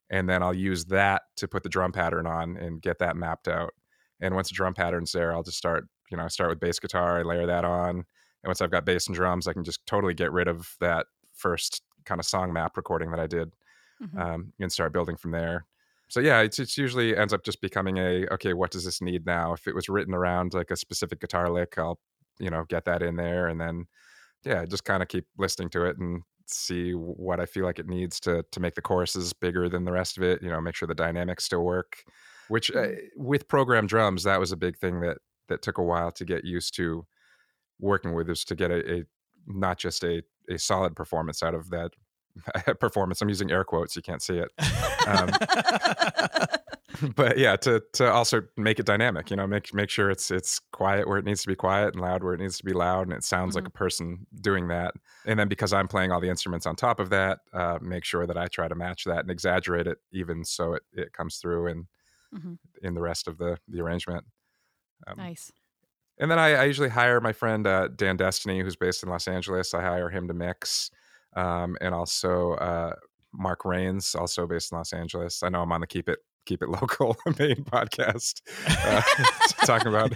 and 0.10 0.30
then 0.30 0.44
I'll 0.44 0.54
use 0.54 0.86
that 0.86 1.24
to 1.38 1.48
put 1.48 1.64
the 1.64 1.70
drum 1.70 1.92
pattern 1.92 2.28
on 2.28 2.58
and 2.58 2.82
get 2.82 3.00
that 3.00 3.16
mapped 3.16 3.48
out. 3.48 3.72
And 4.20 4.36
once 4.36 4.50
the 4.50 4.56
drum 4.56 4.74
pattern's 4.74 5.12
there, 5.12 5.34
I'll 5.34 5.44
just 5.44 5.58
start, 5.58 5.86
you 6.12 6.18
know, 6.18 6.28
start 6.28 6.50
with 6.50 6.60
bass 6.60 6.80
guitar, 6.80 7.20
I 7.20 7.24
layer 7.24 7.48
that 7.48 7.66
on, 7.66 8.04
and 8.44 8.50
once 8.50 8.62
I've 8.62 8.72
got 8.72 8.86
bass 8.86 9.08
and 9.08 9.16
drums, 9.16 9.48
I 9.48 9.54
can 9.54 9.64
just 9.64 9.86
totally 9.86 10.14
get 10.14 10.32
rid 10.32 10.48
of 10.48 10.76
that 10.80 11.08
first 11.34 11.84
kind 12.06 12.20
of 12.20 12.26
song 12.26 12.54
map 12.54 12.78
recording 12.78 13.12
that 13.12 13.20
I 13.20 13.28
did 13.28 13.54
Mhm. 14.00 14.18
um, 14.18 14.54
and 14.60 14.72
start 14.72 14.94
building 14.94 15.18
from 15.18 15.32
there. 15.32 15.66
So 16.10 16.20
yeah, 16.20 16.42
it's, 16.42 16.60
it's 16.60 16.78
usually 16.78 17.18
ends 17.18 17.34
up 17.34 17.44
just 17.44 17.62
becoming 17.62 17.98
a 17.98 18.28
okay. 18.34 18.54
What 18.54 18.72
does 18.72 18.86
this 18.86 19.02
need 19.02 19.26
now? 19.26 19.54
If 19.54 19.68
it 19.68 19.74
was 19.76 19.90
written 19.90 20.14
around 20.14 20.54
like 20.54 20.70
a 20.72 20.76
specific 20.78 21.20
guitar 21.20 21.50
lick, 21.50 21.78
I'll 21.78 22.00
you 22.40 22.50
know 22.50 22.66
get 22.66 22.86
that 22.86 23.02
in 23.02 23.16
there, 23.16 23.48
and 23.48 23.60
then 23.60 23.88
yeah, 24.46 24.66
just 24.66 24.86
kind 24.86 25.04
of 25.04 25.10
keep 25.10 25.28
listening 25.38 25.70
to 25.72 25.86
it 25.86 25.98
and 25.98 26.24
see 26.48 26.94
what 26.94 27.40
I 27.40 27.46
feel 27.46 27.66
like 27.66 27.80
it 27.80 27.88
needs 27.88 28.20
to 28.22 28.44
to 28.52 28.60
make 28.60 28.76
the 28.76 28.82
choruses 28.82 29.34
bigger 29.34 29.70
than 29.70 29.86
the 29.86 29.92
rest 29.94 30.18
of 30.18 30.24
it. 30.24 30.44
You 30.44 30.50
know, 30.50 30.62
make 30.62 30.76
sure 30.76 30.88
the 30.88 30.96
dynamics 30.96 31.46
still 31.46 31.64
work. 31.64 32.04
Which 32.48 32.72
uh, 32.72 32.90
with 33.16 33.48
programmed 33.48 33.90
drums, 33.90 34.24
that 34.24 34.40
was 34.40 34.52
a 34.52 34.58
big 34.58 34.78
thing 34.78 35.02
that 35.02 35.20
that 35.48 35.62
took 35.62 35.78
a 35.78 35.84
while 35.84 36.12
to 36.14 36.26
get 36.26 36.46
used 36.46 36.76
to 36.76 37.06
working 37.84 38.14
with, 38.14 38.30
is 38.30 38.44
to 38.46 38.56
get 38.56 38.72
a, 38.72 39.00
a 39.00 39.04
not 39.48 39.78
just 39.78 40.04
a 40.04 40.24
a 40.50 40.58
solid 40.60 40.96
performance 40.96 41.44
out 41.44 41.56
of 41.56 41.70
that 41.70 41.92
performance. 42.80 43.22
I'm 43.22 43.30
using 43.30 43.52
air 43.52 43.64
quotes. 43.64 43.96
You 43.96 44.02
can't 44.02 44.22
see 44.22 44.40
it. 44.40 44.52
Um, 45.08 45.30
but 47.16 47.38
yeah, 47.38 47.56
to 47.58 47.82
to 47.94 48.12
also 48.12 48.42
make 48.58 48.80
it 48.80 48.86
dynamic, 48.86 49.30
you 49.32 49.36
know, 49.36 49.48
make 49.48 49.74
make 49.74 49.90
sure 49.90 50.12
it's 50.12 50.30
it's 50.32 50.60
quiet 50.72 51.08
where 51.08 51.18
it 51.18 51.26
needs 51.26 51.42
to 51.42 51.48
be 51.48 51.56
quiet 51.56 51.94
and 51.94 52.02
loud 52.02 52.24
where 52.24 52.34
it 52.34 52.40
needs 52.40 52.58
to 52.58 52.64
be 52.64 52.74
loud, 52.74 53.08
and 53.08 53.14
it 53.14 53.24
sounds 53.24 53.56
like 53.56 53.64
Mhm. 53.64 53.68
a 53.68 53.72
person 53.72 54.28
doing 54.42 54.68
that. 54.68 54.94
And 55.26 55.40
then 55.40 55.48
because 55.48 55.74
I'm 55.74 55.88
playing 55.88 56.12
all 56.12 56.20
the 56.22 56.30
instruments 56.30 56.66
on 56.66 56.76
top 56.76 57.00
of 57.00 57.10
that, 57.10 57.40
uh, 57.54 57.80
make 57.82 58.06
sure 58.06 58.28
that 58.28 58.38
I 58.38 58.48
try 58.48 58.68
to 58.68 58.76
match 58.76 59.06
that 59.06 59.20
and 59.20 59.32
exaggerate 59.32 59.88
it 59.88 59.98
even 60.12 60.44
so 60.46 60.74
it 60.74 60.84
it 60.94 61.14
comes 61.14 61.38
through 61.38 61.68
in 61.68 61.88
Mhm. 62.34 62.58
in 62.84 62.94
the 62.94 63.02
rest 63.02 63.28
of 63.28 63.38
the 63.38 63.60
the 63.68 63.82
arrangement. 63.82 64.26
Um, 65.08 65.18
nice. 65.18 65.52
And 66.20 66.30
then 66.30 66.40
I, 66.40 66.54
I 66.54 66.64
usually 66.66 66.90
hire 66.90 67.20
my 67.22 67.34
friend 67.34 67.66
uh, 67.68 67.88
Dan 67.96 68.18
Destiny, 68.18 68.62
who's 68.62 68.76
based 68.76 69.04
in 69.04 69.10
Los 69.10 69.28
Angeles. 69.28 69.74
I 69.74 69.82
hire 69.82 70.10
him 70.10 70.28
to 70.28 70.34
mix, 70.34 70.90
um, 71.36 71.76
and 71.82 71.94
also 71.96 72.54
uh, 72.54 72.94
Mark 73.34 73.66
Rains, 73.66 74.16
also 74.16 74.46
based 74.48 74.72
in 74.72 74.78
Los 74.78 74.94
Angeles. 74.94 75.42
I 75.44 75.50
know 75.50 75.62
I'm 75.62 75.72
on 75.72 75.82
the 75.82 75.88
Keep 75.88 76.10
It 76.10 76.20
Keep 76.46 76.62
It 76.62 76.70
Local 76.82 77.16
main 77.40 77.64
podcast, 77.64 78.42
uh, 78.68 79.02
talking 79.66 79.88
about 79.88 80.12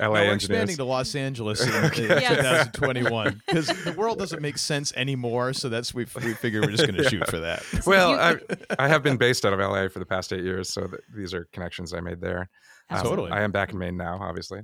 LA 0.00 0.08
Well, 0.08 0.12
we're 0.12 0.18
engineers. 0.32 0.42
expanding 0.42 0.76
to 0.78 0.84
Los 0.84 1.14
Angeles 1.14 1.60
in, 1.66 1.72
Okay. 1.86 2.04
in 2.04 2.08
Yes. 2.22 2.66
2021 2.74 3.42
because 3.46 3.66
the 3.84 3.92
world 3.92 4.18
doesn't 4.18 4.40
make 4.42 4.56
sense 4.58 4.92
anymore. 4.96 5.52
So 5.52 5.68
that's 5.68 5.92
we 5.94 6.06
we 6.24 6.32
figure 6.34 6.60
we're 6.62 6.70
just 6.70 6.86
going 6.86 6.96
to 6.96 7.02
Yeah. 7.04 7.08
shoot 7.10 7.28
for 7.28 7.38
that. 7.40 7.62
well, 7.86 8.18
I, 8.18 8.36
I 8.78 8.88
have 8.88 9.02
been 9.02 9.16
based 9.18 9.44
out 9.44 9.52
of 9.52 9.60
LA 9.60 9.88
for 9.88 9.98
the 10.00 10.06
past 10.06 10.32
eight 10.32 10.42
years, 10.44 10.70
so 10.70 10.86
th- 10.86 11.00
these 11.14 11.32
are 11.34 11.46
connections 11.52 11.92
I 11.94 12.00
made 12.00 12.20
there. 12.20 12.48
Um, 12.90 13.02
Totally. 13.02 13.30
I 13.30 13.42
am 13.42 13.52
back 13.52 13.72
in 13.72 13.78
Maine 13.78 13.96
now, 13.96 14.18
obviously. 14.20 14.60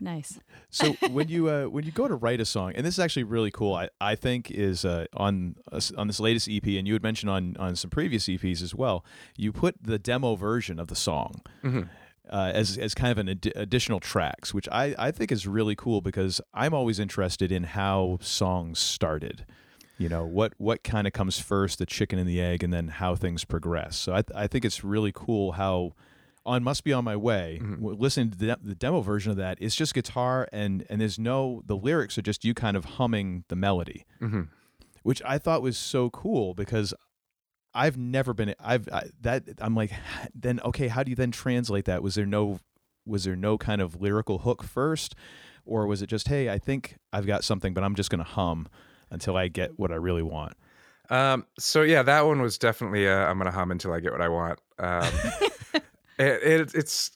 Nice. 0.00 0.40
So 0.70 0.92
when 1.10 1.28
you 1.28 1.48
uh, 1.48 1.64
when 1.66 1.84
you 1.84 1.92
go 1.92 2.08
to 2.08 2.14
write 2.14 2.40
a 2.40 2.44
song, 2.44 2.72
and 2.74 2.84
this 2.84 2.94
is 2.94 2.98
actually 2.98 3.24
really 3.24 3.50
cool, 3.50 3.74
I, 3.74 3.88
I 4.00 4.14
think 4.16 4.50
is 4.50 4.84
uh, 4.84 5.06
on 5.14 5.56
us- 5.70 5.92
on 5.92 6.06
this 6.06 6.18
latest 6.20 6.48
EP, 6.50 6.64
and 6.66 6.86
you 6.86 6.92
had 6.94 7.02
mentioned 7.02 7.30
on 7.30 7.56
on 7.58 7.76
some 7.76 7.90
previous 7.90 8.24
EPs 8.26 8.62
as 8.62 8.74
well. 8.74 9.04
You 9.36 9.52
put 9.52 9.76
the 9.82 9.98
demo 9.98 10.34
version 10.34 10.78
of 10.80 10.88
the 10.88 10.96
song 10.96 11.42
Mhm. 11.62 11.88
uh, 12.30 12.50
as 12.54 12.78
as 12.78 12.94
kind 12.94 13.12
of 13.12 13.18
an 13.18 13.28
addi- 13.38 13.52
additional 13.54 14.00
tracks, 14.00 14.52
which 14.52 14.68
I 14.72 14.94
I 14.98 15.10
think 15.12 15.30
is 15.30 15.46
really 15.46 15.76
cool 15.76 16.00
because 16.00 16.40
I'm 16.52 16.74
always 16.74 16.98
interested 16.98 17.52
in 17.52 17.62
how 17.64 18.18
songs 18.20 18.78
started. 18.78 19.44
You 19.98 20.08
know 20.08 20.24
what 20.24 20.54
what 20.58 20.82
kind 20.82 21.06
of 21.06 21.12
comes 21.12 21.38
first, 21.38 21.78
the 21.78 21.86
chicken 21.86 22.18
and 22.18 22.28
the 22.28 22.40
egg, 22.40 22.64
and 22.64 22.72
then 22.72 22.88
how 22.88 23.14
things 23.14 23.44
progress. 23.44 23.96
So 23.96 24.14
I 24.14 24.24
I 24.34 24.46
think 24.48 24.64
it's 24.64 24.82
really 24.82 25.12
cool 25.14 25.52
how 25.52 25.92
on 26.44 26.62
must 26.64 26.82
be 26.84 26.92
on 26.92 27.04
my 27.04 27.14
way 27.16 27.58
Mhm. 27.62 27.78
listening 28.00 28.30
to 28.32 28.38
the, 28.38 28.58
the 28.62 28.74
demo 28.74 29.00
version 29.00 29.30
of 29.30 29.36
that 29.36 29.58
it's 29.60 29.74
just 29.76 29.94
guitar 29.94 30.48
and 30.52 30.84
and 30.90 31.00
there's 31.00 31.18
no 31.18 31.62
the 31.66 31.76
lyrics 31.76 32.18
are 32.18 32.22
just 32.22 32.44
you 32.44 32.52
kind 32.54 32.76
of 32.76 32.84
humming 32.84 33.44
the 33.48 33.56
melody. 33.56 34.04
Hmm 34.18 34.42
which 35.04 35.20
I 35.26 35.36
thought 35.38 35.62
was 35.62 35.76
so 35.76 36.10
cool 36.10 36.54
because 36.54 36.94
I've 37.74 37.96
never 37.96 38.32
been 38.34 38.54
I've 38.60 38.88
I, 38.92 39.04
that 39.22 39.42
I'm 39.60 39.74
like 39.74 39.92
then 40.34 40.60
okay 40.64 40.88
how 40.88 41.02
do 41.02 41.10
you 41.10 41.16
then 41.16 41.30
translate 41.32 41.84
that? 41.86 42.02
Was 42.02 42.14
there 42.14 42.26
no 42.26 42.60
was 43.06 43.24
there 43.24 43.34
no 43.36 43.58
kind 43.58 43.80
of 43.82 44.00
lyrical 44.00 44.38
hook 44.38 44.62
first? 44.62 45.14
Or 45.64 45.86
was 45.86 46.02
it 46.02 46.06
just 46.08 46.28
hey 46.28 46.48
I 46.50 46.58
think 46.58 46.96
I've 47.12 47.26
got 47.26 47.42
something 47.44 47.74
but 47.74 47.82
I'm 47.84 47.94
just 47.94 48.10
going 48.10 48.18
to 48.24 48.30
hum 48.30 48.68
until 49.10 49.36
I 49.36 49.48
get 49.48 49.78
what 49.78 49.90
I 49.90 49.96
really 49.96 50.22
want? 50.22 50.54
Um, 51.10 51.46
so 51.58 51.82
yeah, 51.82 52.02
that 52.04 52.24
one 52.24 52.40
was 52.40 52.56
definitely 52.58 53.08
uh, 53.08 53.26
I'm 53.26 53.38
gonna 53.38 53.50
hum 53.50 53.70
until 53.72 53.92
I 53.92 54.00
get 54.00 54.12
what 54.12 54.20
I 54.22 54.28
want. 54.28 54.58
Um, 54.78 55.12
it, 56.22 56.42
it, 56.60 56.74
it's 56.74 57.10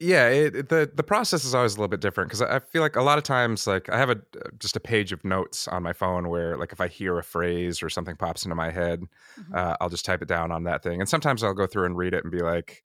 yeah, 0.00 0.28
it, 0.28 0.56
it- 0.56 0.68
the 0.68 0.90
the 0.92 1.02
process 1.02 1.44
is 1.44 1.54
always 1.54 1.74
a 1.74 1.76
little 1.76 1.88
bit 1.88 2.00
different 2.00 2.28
because 2.28 2.42
I 2.42 2.56
I 2.56 2.58
feel 2.58 2.82
like 2.82 2.96
a 2.96 3.02
lot 3.02 3.16
of 3.18 3.24
times 3.24 3.66
like 3.66 3.88
I 3.88 3.96
have 3.98 4.10
a 4.10 4.20
just 4.58 4.76
a 4.76 4.80
page 4.80 5.12
of 5.12 5.24
notes 5.24 5.68
on 5.68 5.82
my 5.82 5.92
phone 5.92 6.28
where 6.28 6.56
like 6.56 6.72
if 6.72 6.80
I 6.80 6.88
hear 6.88 7.18
a 7.18 7.22
phrase 7.22 7.82
or 7.82 7.88
something 7.88 8.16
pops 8.16 8.44
into 8.44 8.54
my 8.56 8.70
head, 8.70 9.02
Mhm. 9.38 9.54
uh, 9.56 9.76
I'll 9.80 9.88
just 9.90 10.04
type 10.04 10.20
it 10.22 10.28
down 10.28 10.50
on 10.50 10.64
that 10.64 10.82
thing, 10.82 11.00
and 11.00 11.08
sometimes 11.08 11.42
I'll 11.44 11.54
go 11.54 11.66
through 11.66 11.86
and 11.86 11.96
read 11.96 12.12
it 12.14 12.24
and 12.24 12.32
be 12.32 12.40
like, 12.42 12.84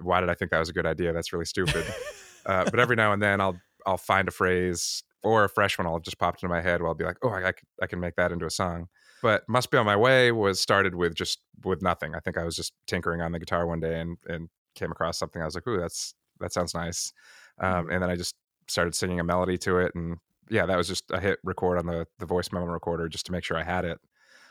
why 0.00 0.20
did 0.20 0.28
I 0.30 0.34
think 0.34 0.50
that 0.50 0.58
was 0.58 0.68
a 0.68 0.72
good 0.74 0.86
idea? 0.86 1.12
That's 1.12 1.32
really 1.32 1.46
stupid. 1.46 1.84
uh, 2.46 2.64
but 2.64 2.78
every 2.78 2.96
now 2.96 3.12
and 3.12 3.22
then 3.22 3.40
I'll 3.40 3.58
I'll 3.86 3.96
find 3.98 4.28
a 4.28 4.32
phrase 4.32 5.02
or 5.24 5.44
a 5.44 5.48
fresh 5.48 5.78
one 5.78 5.86
i'll 5.86 6.00
just 6.00 6.18
pop 6.18 6.34
into 6.34 6.48
my 6.48 6.60
head 6.60 6.80
where 6.80 6.88
I'll 6.88 6.94
be 6.96 7.04
like, 7.04 7.16
oh, 7.22 7.28
I, 7.30 7.48
I, 7.48 7.52
I 7.82 7.86
can 7.86 8.00
make 8.00 8.16
that 8.16 8.32
into 8.32 8.44
a 8.44 8.50
song. 8.50 8.88
But 9.22 9.48
Must 9.48 9.70
Be 9.70 9.78
On 9.78 9.86
My 9.86 9.94
Way 9.96 10.32
was 10.32 10.58
started 10.60 10.96
with 10.96 11.14
just 11.14 11.38
with 11.64 11.80
nothing. 11.80 12.16
I 12.16 12.18
think 12.20 12.36
I 12.36 12.42
was 12.44 12.56
just 12.56 12.72
tinkering 12.88 13.20
on 13.20 13.30
the 13.30 13.38
guitar 13.38 13.66
one 13.66 13.78
day 13.80 14.00
and 14.00 14.18
and 14.28 14.48
came 14.74 14.90
across 14.92 15.18
something. 15.18 15.42
I 15.42 15.44
was 15.44 15.54
like, 15.54 15.66
ooh, 15.66 15.78
that's 15.80 16.14
that 16.40 16.52
sounds 16.52 16.74
nice. 16.74 17.12
Um, 17.58 17.90
and 17.90 18.02
then 18.02 18.10
I 18.10 18.16
just 18.16 18.36
started 18.68 18.94
singing 18.94 19.20
a 19.20 19.24
melody 19.24 19.58
to 19.58 19.78
it, 19.78 19.94
and 19.94 20.18
yeah, 20.50 20.66
that 20.66 20.76
was 20.76 20.88
just 20.88 21.12
I 21.12 21.20
hit 21.20 21.38
record 21.44 21.78
on 21.78 21.86
the 21.86 22.06
the 22.18 22.26
voice 22.26 22.52
memo 22.52 22.66
recorder 22.66 23.08
just 23.08 23.26
to 23.26 23.32
make 23.32 23.44
sure 23.44 23.56
I 23.56 23.62
had 23.64 23.84
it. 23.84 24.00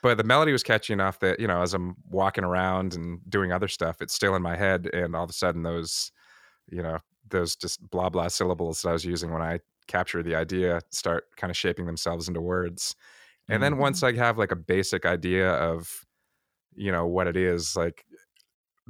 But 0.01 0.17
the 0.17 0.23
melody 0.23 0.51
was 0.51 0.63
catchy 0.63 0.93
enough 0.93 1.19
that 1.19 1.39
you 1.39 1.47
know, 1.47 1.61
as 1.61 1.73
I'm 1.73 1.95
walking 2.09 2.43
around 2.43 2.93
and 2.95 3.21
doing 3.29 3.51
other 3.51 3.67
stuff, 3.67 4.01
it's 4.01 4.13
still 4.13 4.35
in 4.35 4.41
my 4.41 4.55
head, 4.55 4.89
and 4.93 5.15
all 5.15 5.23
of 5.23 5.29
a 5.29 5.33
sudden 5.33 5.63
those, 5.63 6.11
you 6.71 6.81
know, 6.83 6.99
those 7.29 7.55
just 7.55 7.87
blah 7.89 8.09
blah 8.09 8.27
syllables 8.29 8.81
that 8.81 8.89
I 8.89 8.93
was 8.93 9.05
using 9.05 9.31
when 9.31 9.41
I 9.41 9.59
capture 9.87 10.23
the 10.23 10.35
idea 10.35 10.81
start 10.91 11.25
kind 11.37 11.51
of 11.51 11.57
shaping 11.57 11.85
themselves 11.85 12.27
into 12.27 12.41
words. 12.41 12.95
And 13.49 13.63
then 13.63 13.77
Mhm. 13.77 13.79
once 13.79 14.03
I 14.03 14.13
have 14.15 14.37
like 14.37 14.51
a 14.51 14.55
basic 14.57 15.05
idea 15.05 15.51
of, 15.53 16.05
you 16.75 16.91
know, 16.91 17.07
what 17.07 17.27
it 17.27 17.37
is, 17.37 17.75
like 17.75 18.05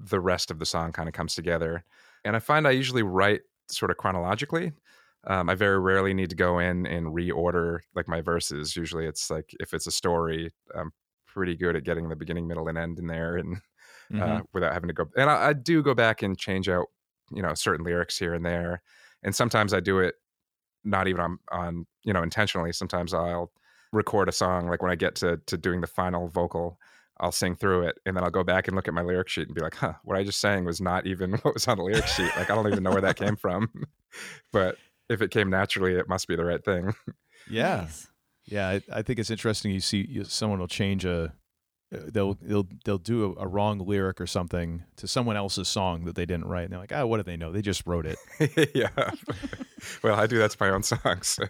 the 0.10 0.20
rest 0.20 0.52
of 0.52 0.60
the 0.60 0.66
song 0.66 0.92
kind 0.92 1.08
of 1.08 1.14
comes 1.14 1.36
together. 1.36 1.84
And 2.24 2.36
I 2.36 2.40
find 2.40 2.68
I 2.68 2.72
usually 2.72 3.04
write 3.04 3.42
sort 3.70 3.92
of 3.92 3.98
chronologically. 3.98 4.74
Um, 5.28 5.50
I 5.50 5.56
very 5.56 5.80
rarely 5.80 6.14
need 6.14 6.32
to 6.32 6.36
go 6.36 6.60
in 6.60 6.86
and 6.86 7.08
reorder 7.08 7.80
like 7.96 8.08
my 8.08 8.22
verses. 8.22 8.76
Usually 8.76 9.06
it's 9.06 9.30
like 9.30 9.56
if 9.60 9.74
it's 9.74 9.88
a 9.88 9.92
story, 9.92 10.52
I'm 10.76 10.92
pretty 11.28 11.56
good 11.56 11.76
at 11.76 11.84
getting 11.84 12.10
the 12.10 12.16
beginning, 12.16 12.48
middle, 12.48 12.68
and 12.68 12.78
end 12.78 13.00
in 13.00 13.08
there 13.08 13.38
and 13.38 13.62
uh, 14.20 14.42
without 14.54 14.74
having 14.74 14.88
to 14.88 14.94
go. 14.94 15.06
And 15.16 15.30
I, 15.30 15.50
I 15.50 15.54
do 15.54 15.84
go 15.84 15.94
back 15.94 16.22
and 16.22 16.38
change 16.38 16.68
out, 16.68 16.88
you 17.32 17.42
know, 17.42 17.54
certain 17.54 17.86
lyrics 17.86 18.18
here 18.18 18.34
and 18.34 18.46
there. 18.46 18.82
And 19.24 19.36
sometimes 19.36 19.74
I 19.74 19.80
do 19.80 20.00
it 20.00 20.16
not 20.84 21.08
even 21.08 21.22
on, 21.22 21.40
on 21.52 21.86
you 22.04 22.14
know, 22.14 22.24
intentionally. 22.24 22.74
Sometimes 22.74 23.14
I'll 23.14 23.52
record 23.94 24.30
a 24.30 24.32
song 24.32 24.68
like 24.68 24.82
when 24.82 24.92
I 24.92 24.96
get 24.96 25.16
to 25.16 25.38
to 25.46 25.58
doing 25.58 25.82
the 25.82 25.88
final 25.88 26.28
vocal. 26.28 26.80
I'll 27.22 27.32
sing 27.32 27.56
through 27.56 27.84
it 27.84 28.00
and 28.06 28.18
then 28.18 28.24
I'll 28.24 28.32
go 28.32 28.44
back 28.44 28.68
and 28.68 28.76
look 28.76 28.88
at 28.88 28.94
my 28.94 29.02
lyric 29.02 29.30
sheet 29.30 29.48
and 29.48 29.56
be 29.56 29.62
like, 29.62 29.76
huh, 29.76 29.94
what 30.04 30.18
I 30.18 30.24
just 30.24 30.42
sang 30.42 30.66
was 30.66 30.82
not 30.82 31.06
even 31.06 31.32
what 31.44 31.54
was 31.54 31.68
on 31.68 31.78
the 31.78 31.84
lyric 31.84 32.08
sheet. 32.08 32.32
Like, 32.36 32.50
I 32.50 32.56
don't 32.56 32.68
even 32.68 32.84
know 32.84 32.92
where 32.92 33.02
that 33.02 33.16
came 33.16 33.36
from. 33.36 33.70
but 34.52 34.78
if 35.10 35.22
it 35.22 35.32
came 35.32 35.50
naturally, 35.50 35.94
it 35.94 36.10
must 36.10 36.28
be 36.28 36.36
the 36.36 36.46
right 36.46 36.64
thing. 36.64 36.94
yeah 37.50 37.82
Nice. 37.82 38.08
Yeah, 38.46 38.68
I, 38.70 38.82
I 38.92 39.02
think 39.04 39.20
it's 39.20 39.30
interesting. 39.30 39.72
You 39.72 39.80
see, 39.80 40.06
you, 40.10 40.24
someone 40.24 40.60
will 40.60 40.68
change 40.68 41.06
a, 41.06 41.32
uh, 41.94 42.00
they'll 42.08 42.34
they'll 42.42 42.68
they'll 42.84 42.98
do 42.98 43.36
a, 43.38 43.44
a 43.44 43.48
wrong 43.48 43.80
lyric 43.80 44.20
or 44.20 44.26
something 44.26 44.84
to 44.98 45.08
someone 45.08 45.38
else's 45.38 45.68
song 45.68 46.06
that 46.06 46.16
they 46.16 46.26
didn't 46.26 46.46
write, 46.48 46.64
and 46.64 46.74
they're 46.74 46.80
like, 46.80 46.92
ah, 46.92 47.06
what 47.06 47.18
do 47.18 47.24
they 47.24 47.38
know? 47.38 47.52
They 47.52 47.62
just 47.62 47.86
wrote 47.86 48.08
it. 48.08 48.18
yeah. 48.76 49.12
well, 50.04 50.20
I 50.20 50.26
do 50.26 50.40
that 50.40 50.52
to 50.52 50.58
my 50.60 50.70
own 50.72 50.82
songs. 50.84 51.28
So. 51.28 51.44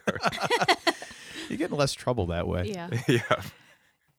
You 1.50 1.58
get 1.58 1.72
in 1.72 1.78
less 1.78 1.94
trouble 1.94 2.28
that 2.28 2.48
way. 2.48 2.66
Yeah. 2.66 2.90
yeah. 3.08 3.42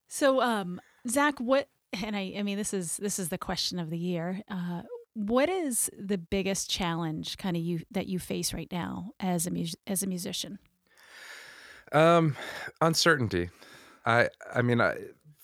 So, 0.06 0.42
um, 0.42 0.80
Zach, 1.08 1.38
what? 1.38 1.68
And 2.02 2.16
I, 2.16 2.34
I 2.38 2.42
mean, 2.42 2.56
this 2.56 2.72
is 2.72 2.96
this 2.96 3.18
is 3.18 3.28
the 3.28 3.38
question 3.38 3.78
of 3.78 3.90
the 3.90 3.98
year. 3.98 4.40
Uh, 4.48 4.82
what 5.14 5.48
is 5.48 5.90
the 5.98 6.16
biggest 6.16 6.70
challenge, 6.70 7.36
kind 7.36 7.56
of 7.56 7.62
you 7.62 7.80
that 7.90 8.06
you 8.06 8.18
face 8.18 8.54
right 8.54 8.70
now 8.72 9.10
as 9.20 9.46
a 9.46 9.50
mus- 9.50 9.76
as 9.86 10.02
a 10.02 10.06
musician? 10.06 10.58
Um, 11.92 12.36
uncertainty. 12.80 13.50
I 14.06 14.28
I 14.54 14.62
mean, 14.62 14.80
I, 14.80 14.94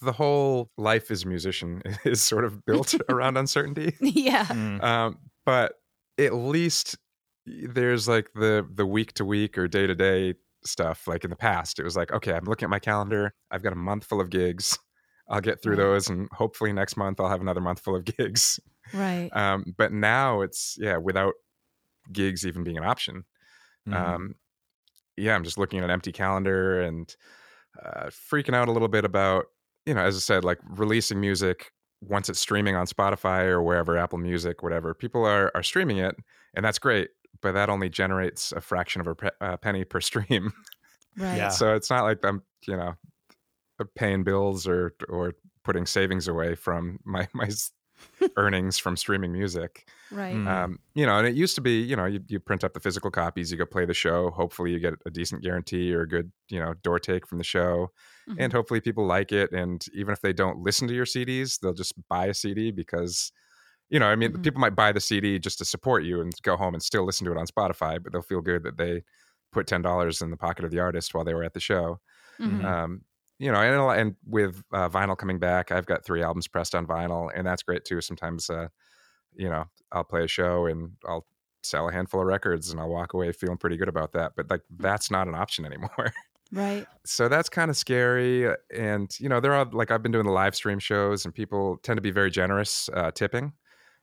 the 0.00 0.12
whole 0.12 0.70
life 0.76 1.10
as 1.10 1.24
a 1.24 1.28
musician 1.28 1.82
is 2.04 2.22
sort 2.22 2.44
of 2.44 2.64
built 2.64 2.94
around 3.08 3.36
uncertainty. 3.36 3.94
yeah. 4.00 4.46
Mm. 4.46 4.82
Um, 4.82 5.18
but 5.44 5.74
at 6.18 6.34
least 6.34 6.96
there's 7.46 8.08
like 8.08 8.30
the 8.34 8.66
the 8.74 8.86
week 8.86 9.12
to 9.14 9.24
week 9.24 9.58
or 9.58 9.68
day 9.68 9.86
to 9.86 9.94
day 9.94 10.34
stuff. 10.64 11.06
Like 11.06 11.24
in 11.24 11.30
the 11.30 11.36
past, 11.36 11.78
it 11.78 11.84
was 11.84 11.96
like, 11.96 12.12
okay, 12.12 12.32
I'm 12.32 12.44
looking 12.44 12.66
at 12.66 12.70
my 12.70 12.78
calendar. 12.78 13.34
I've 13.50 13.62
got 13.62 13.72
a 13.72 13.76
month 13.76 14.04
full 14.04 14.20
of 14.20 14.30
gigs. 14.30 14.78
I'll 15.28 15.40
get 15.40 15.62
through 15.62 15.76
Right. 15.76 15.82
those, 15.84 16.08
and 16.08 16.28
hopefully 16.32 16.72
next 16.72 16.96
month 16.96 17.20
I'll 17.20 17.28
have 17.28 17.40
another 17.40 17.60
month 17.60 17.80
full 17.80 17.96
of 17.96 18.04
gigs. 18.04 18.58
Right. 18.94 19.28
Um, 19.32 19.74
but 19.76 19.92
now 19.92 20.40
it's 20.40 20.76
yeah, 20.80 20.96
without 20.96 21.34
gigs 22.12 22.46
even 22.46 22.64
being 22.64 22.78
an 22.78 22.84
option. 22.84 23.24
Mhm. 23.88 23.94
Um, 23.94 24.34
yeah, 25.16 25.34
I'm 25.34 25.44
just 25.44 25.58
looking 25.58 25.78
at 25.80 25.84
an 25.84 25.90
empty 25.90 26.12
calendar 26.12 26.80
and 26.80 27.14
uh, 27.82 28.06
freaking 28.06 28.54
out 28.54 28.68
a 28.68 28.72
little 28.72 28.88
bit 28.88 29.04
about, 29.04 29.46
you 29.86 29.94
know, 29.94 30.00
as 30.02 30.16
I 30.16 30.20
said, 30.20 30.44
like 30.44 30.58
releasing 30.64 31.20
music 31.20 31.72
once 32.00 32.28
it's 32.28 32.38
streaming 32.40 32.76
on 32.76 32.86
Spotify 32.86 33.42
or 33.44 33.62
wherever, 33.62 33.96
Apple 33.98 34.18
Music, 34.18 34.62
whatever. 34.62 34.94
People 34.94 35.24
are 35.24 35.50
are 35.54 35.62
streaming 35.62 35.98
it, 35.98 36.14
and 36.54 36.64
that's 36.64 36.78
great, 36.78 37.10
but 37.42 37.52
that 37.52 37.68
only 37.68 37.88
generates 37.88 38.52
a 38.52 38.60
fraction 38.60 39.00
of 39.00 39.06
a 39.08 39.14
pe- 39.14 39.30
uh, 39.40 39.56
penny 39.58 39.84
per 39.84 40.00
stream. 40.00 40.52
Right. 41.16 41.36
Yeah. 41.36 41.48
so 41.48 41.74
it's 41.74 41.90
not 41.90 42.04
like 42.04 42.24
I'm, 42.24 42.42
you 42.68 42.76
know, 42.76 42.94
paying 43.86 44.24
bills 44.24 44.66
or 44.66 44.94
or 45.08 45.34
putting 45.64 45.86
savings 45.86 46.28
away 46.28 46.54
from 46.54 46.98
my 47.04 47.28
my 47.34 47.48
earnings 48.36 48.78
from 48.78 48.96
streaming 48.96 49.32
music. 49.32 49.88
Right. 50.10 50.34
Mm. 50.34 50.46
Um, 50.46 50.78
you 50.94 51.04
know, 51.04 51.18
and 51.18 51.26
it 51.26 51.34
used 51.34 51.54
to 51.56 51.60
be, 51.60 51.80
you 51.80 51.96
know, 51.96 52.06
you, 52.06 52.20
you 52.28 52.40
print 52.40 52.64
up 52.64 52.72
the 52.74 52.80
physical 52.80 53.10
copies, 53.10 53.50
you 53.52 53.58
go 53.58 53.66
play 53.66 53.84
the 53.84 53.94
show. 53.94 54.30
Hopefully, 54.30 54.72
you 54.72 54.78
get 54.78 54.94
a 55.06 55.10
decent 55.10 55.42
guarantee 55.42 55.92
or 55.92 56.02
a 56.02 56.08
good, 56.08 56.32
you 56.48 56.58
know, 56.60 56.74
door 56.74 56.98
take 56.98 57.26
from 57.26 57.38
the 57.38 57.44
show, 57.44 57.88
Mhm. 58.28 58.38
and 58.38 58.52
hopefully 58.52 58.80
people 58.80 59.06
like 59.06 59.32
it. 59.32 59.52
And 59.52 59.84
even 59.94 60.12
if 60.12 60.20
they 60.20 60.32
don't 60.32 60.60
listen 60.60 60.88
to 60.88 60.94
your 60.94 61.06
CDs, 61.06 61.58
they'll 61.58 61.74
just 61.74 61.94
buy 62.08 62.26
a 62.26 62.34
CD 62.34 62.70
because, 62.70 63.32
you 63.90 63.98
know, 63.98 64.08
I 64.08 64.16
mean, 64.16 64.32
Mhm. 64.32 64.42
people 64.42 64.60
might 64.60 64.76
buy 64.76 64.92
the 64.92 65.00
CD 65.00 65.38
just 65.38 65.58
to 65.58 65.64
support 65.64 66.04
you 66.04 66.20
and 66.20 66.32
go 66.42 66.56
home 66.56 66.74
and 66.74 66.82
still 66.82 67.04
listen 67.04 67.24
to 67.26 67.32
it 67.32 67.38
on 67.38 67.46
Spotify, 67.46 68.02
but 68.02 68.12
they'll 68.12 68.22
feel 68.22 68.42
good 68.42 68.64
that 68.64 68.78
they 68.78 69.02
put 69.52 69.66
ten 69.66 69.82
dollars 69.82 70.22
in 70.22 70.30
the 70.30 70.36
pocket 70.36 70.64
of 70.64 70.70
the 70.70 70.80
artist 70.80 71.14
while 71.14 71.24
they 71.24 71.34
were 71.34 71.44
at 71.44 71.54
the 71.54 71.60
show. 71.60 72.00
Mhm. 72.38 72.64
Um, 72.64 73.02
you 73.38 73.52
know, 73.52 73.60
and, 73.60 74.00
and 74.00 74.16
with 74.26 74.62
uh, 74.72 74.88
vinyl 74.88 75.16
coming 75.16 75.38
back, 75.38 75.70
I've 75.72 75.86
got 75.86 76.04
three 76.04 76.22
albums 76.22 76.48
pressed 76.48 76.74
on 76.74 76.86
vinyl, 76.86 77.30
and 77.34 77.46
that's 77.46 77.62
great 77.62 77.84
too. 77.84 78.00
Sometimes, 78.00 78.50
uh, 78.50 78.68
you 79.34 79.48
know, 79.48 79.66
I'll 79.92 80.04
play 80.04 80.24
a 80.24 80.28
show 80.28 80.66
and 80.66 80.96
I'll 81.06 81.26
sell 81.62 81.88
a 81.88 81.92
handful 81.92 82.20
of 82.20 82.26
records, 82.26 82.70
and 82.70 82.80
I'll 82.80 82.88
walk 82.88 83.14
away 83.14 83.32
feeling 83.32 83.58
pretty 83.58 83.76
good 83.76 83.88
about 83.88 84.12
that. 84.12 84.32
But 84.36 84.50
like, 84.50 84.62
that's 84.70 85.10
not 85.10 85.28
an 85.28 85.34
option 85.34 85.64
anymore. 85.66 86.12
Right. 86.50 86.86
so 87.04 87.28
that's 87.28 87.50
kind 87.50 87.70
of 87.70 87.76
scary. 87.76 88.50
And 88.74 89.14
you 89.20 89.28
know, 89.28 89.38
there 89.38 89.52
are 89.52 89.66
all 89.66 89.70
like 89.72 89.90
I've 89.90 90.02
been 90.02 90.12
doing 90.12 90.24
the 90.24 90.32
live 90.32 90.54
stream 90.54 90.78
shows, 90.78 91.26
and 91.26 91.34
people 91.34 91.76
tend 91.78 91.98
to 91.98 92.02
be 92.02 92.10
very 92.10 92.30
generous 92.30 92.88
uh, 92.94 93.10
tipping, 93.10 93.52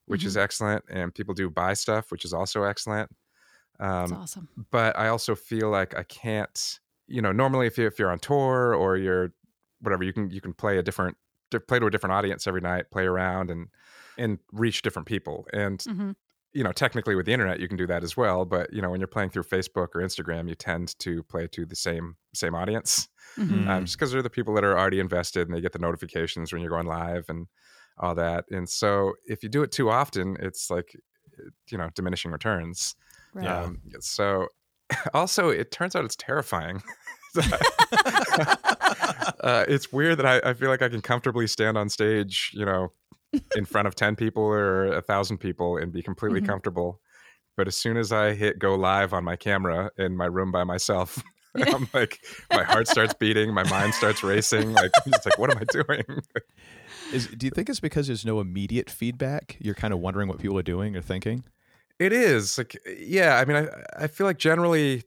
which 0.06 0.26
is 0.26 0.38
excellent, 0.38 0.86
and 0.90 1.14
people 1.14 1.34
do 1.34 1.50
buy 1.50 1.74
stuff, 1.74 2.12
which 2.12 2.24
is 2.24 2.34
also 2.34 2.64
excellent. 2.64 3.10
That's 3.80 4.12
Um, 4.12 4.14
awesome. 4.14 4.50
but 4.72 4.98
I 4.98 5.08
also 5.10 5.36
feel 5.36 5.70
like 5.70 5.96
I 5.98 6.04
can't. 6.04 6.80
You 7.08 7.22
know, 7.22 7.32
normally 7.32 7.68
if 7.68 7.78
you 7.78 7.86
if 7.88 8.00
you're 8.00 8.12
on 8.12 8.20
tour 8.20 8.74
or 8.74 8.98
you're 8.98 9.34
whatever, 9.82 10.04
you 10.04 10.14
can 10.14 10.30
you 10.32 10.42
can 10.42 10.54
play 10.54 10.78
a 10.78 10.84
different 10.84 11.18
play 11.68 11.80
to 11.80 11.86
a 11.86 11.92
different 11.92 12.14
audience 12.14 12.48
every 12.48 12.62
night, 12.62 12.92
play 12.92 13.06
around 13.06 13.52
and 13.52 13.70
and 14.18 14.40
reach 14.52 14.82
different 14.82 15.08
people. 15.08 15.48
And 15.54 15.86
hmm 15.86 16.12
you 16.54 16.64
know, 16.64 16.72
technically 16.72 17.16
with 17.16 17.26
the 17.26 17.34
internet 17.34 17.60
you 17.60 17.68
can 17.68 17.78
do 17.78 17.88
that 17.88 18.04
as 18.04 18.16
well. 18.16 18.46
But 18.46 18.74
you 18.74 18.82
know, 18.82 18.90
when 18.90 19.02
you're 19.02 19.08
playing 19.08 19.30
through 19.32 19.44
Facebook 19.44 19.90
or 19.96 20.02
Instagram, 20.02 20.48
you 20.50 20.56
tend 20.56 20.98
to 21.00 21.24
play 21.24 21.48
to 21.48 21.66
the 21.66 21.76
same 21.76 22.18
same 22.34 22.56
audience, 22.56 23.10
hmm 23.38 23.68
um, 23.68 23.86
just 23.86 23.98
because 23.98 24.12
they're 24.12 24.22
the 24.22 24.30
people 24.30 24.54
that 24.56 24.64
are 24.64 24.78
already 24.78 25.00
invested 25.00 25.48
and 25.48 25.56
they 25.56 25.62
get 25.62 25.74
the 25.74 25.80
notifications 25.80 26.54
when 26.54 26.62
you're 26.62 26.72
going 26.72 26.88
live 26.88 27.26
and 27.30 27.48
all 27.98 28.16
that. 28.16 28.46
And 28.52 28.70
so 28.70 29.14
if 29.26 29.44
you 29.44 29.50
do 29.50 29.64
it 29.64 29.72
too 29.72 29.90
often, 29.90 30.38
it's 30.40 30.70
like 30.70 30.96
you 31.70 31.78
know 31.78 31.90
diminishing 31.96 32.32
returns. 32.32 32.96
Right. 33.34 33.46
Yeah. 33.46 33.64
Um, 33.66 33.82
so 34.00 34.48
also, 35.14 35.50
it 35.50 35.72
turns 35.72 35.96
out 35.96 36.06
it's 36.06 36.16
terrifying. 36.16 36.82
uh, 39.42 39.66
it's 39.68 39.92
weird 39.92 40.18
that 40.20 40.26
I, 40.26 40.50
I 40.50 40.54
feel 40.54 40.70
like 40.70 40.82
I 40.82 40.90
can 40.90 41.02
comfortably 41.02 41.48
stand 41.48 41.78
on 41.78 41.90
stage, 41.90 42.52
you 42.54 42.66
know, 42.66 42.94
in 43.56 43.66
front 43.66 43.88
of 43.88 43.96
10 43.96 44.16
people 44.16 44.44
or 44.44 44.86
a 44.88 45.02
thousand 45.02 45.40
people 45.40 45.78
and 45.78 45.92
be 45.92 46.02
completely 46.02 46.40
Mhm. 46.42 46.48
comfortable. 46.48 47.02
But 47.58 47.68
as 47.68 47.76
soon 47.76 47.98
as 47.98 48.12
I 48.12 48.34
hit 48.34 48.60
go 48.60 48.76
live 48.76 49.14
on 49.14 49.24
my 49.24 49.36
camera 49.36 49.92
in 49.98 50.16
my 50.16 50.26
room 50.26 50.52
by 50.52 50.64
myself, 50.64 51.22
I'm 51.56 51.88
like, 51.94 52.20
my 52.52 52.64
heart 52.64 52.88
starts 52.88 53.14
beating, 53.14 53.54
my 53.54 53.64
mind 53.70 53.94
starts 53.94 54.24
racing. 54.24 54.74
Like, 54.74 54.92
I'm 55.06 55.12
just 55.14 55.26
like, 55.26 55.38
what 55.38 55.52
am 55.52 55.58
I 55.58 55.64
doing? 55.72 56.22
Is, 57.14 57.28
do 57.28 57.46
you 57.46 57.52
think 57.52 57.70
it's 57.70 57.80
because 57.80 58.08
there's 58.08 58.26
no 58.26 58.42
immediate 58.42 58.90
feedback? 58.90 59.56
You're 59.60 59.76
kind 59.76 59.94
of 59.94 60.00
wondering 60.00 60.28
what 60.28 60.40
people 60.40 60.58
are 60.60 60.64
doing 60.64 60.98
or 60.98 61.02
thinking. 61.02 61.44
It 62.00 62.12
is 62.12 62.58
like, 62.58 62.76
yeah. 63.00 63.38
I 63.38 63.46
mean, 63.46 63.58
I 63.58 64.04
I 64.04 64.08
feel 64.08 64.28
like 64.28 64.38
generally, 64.38 65.04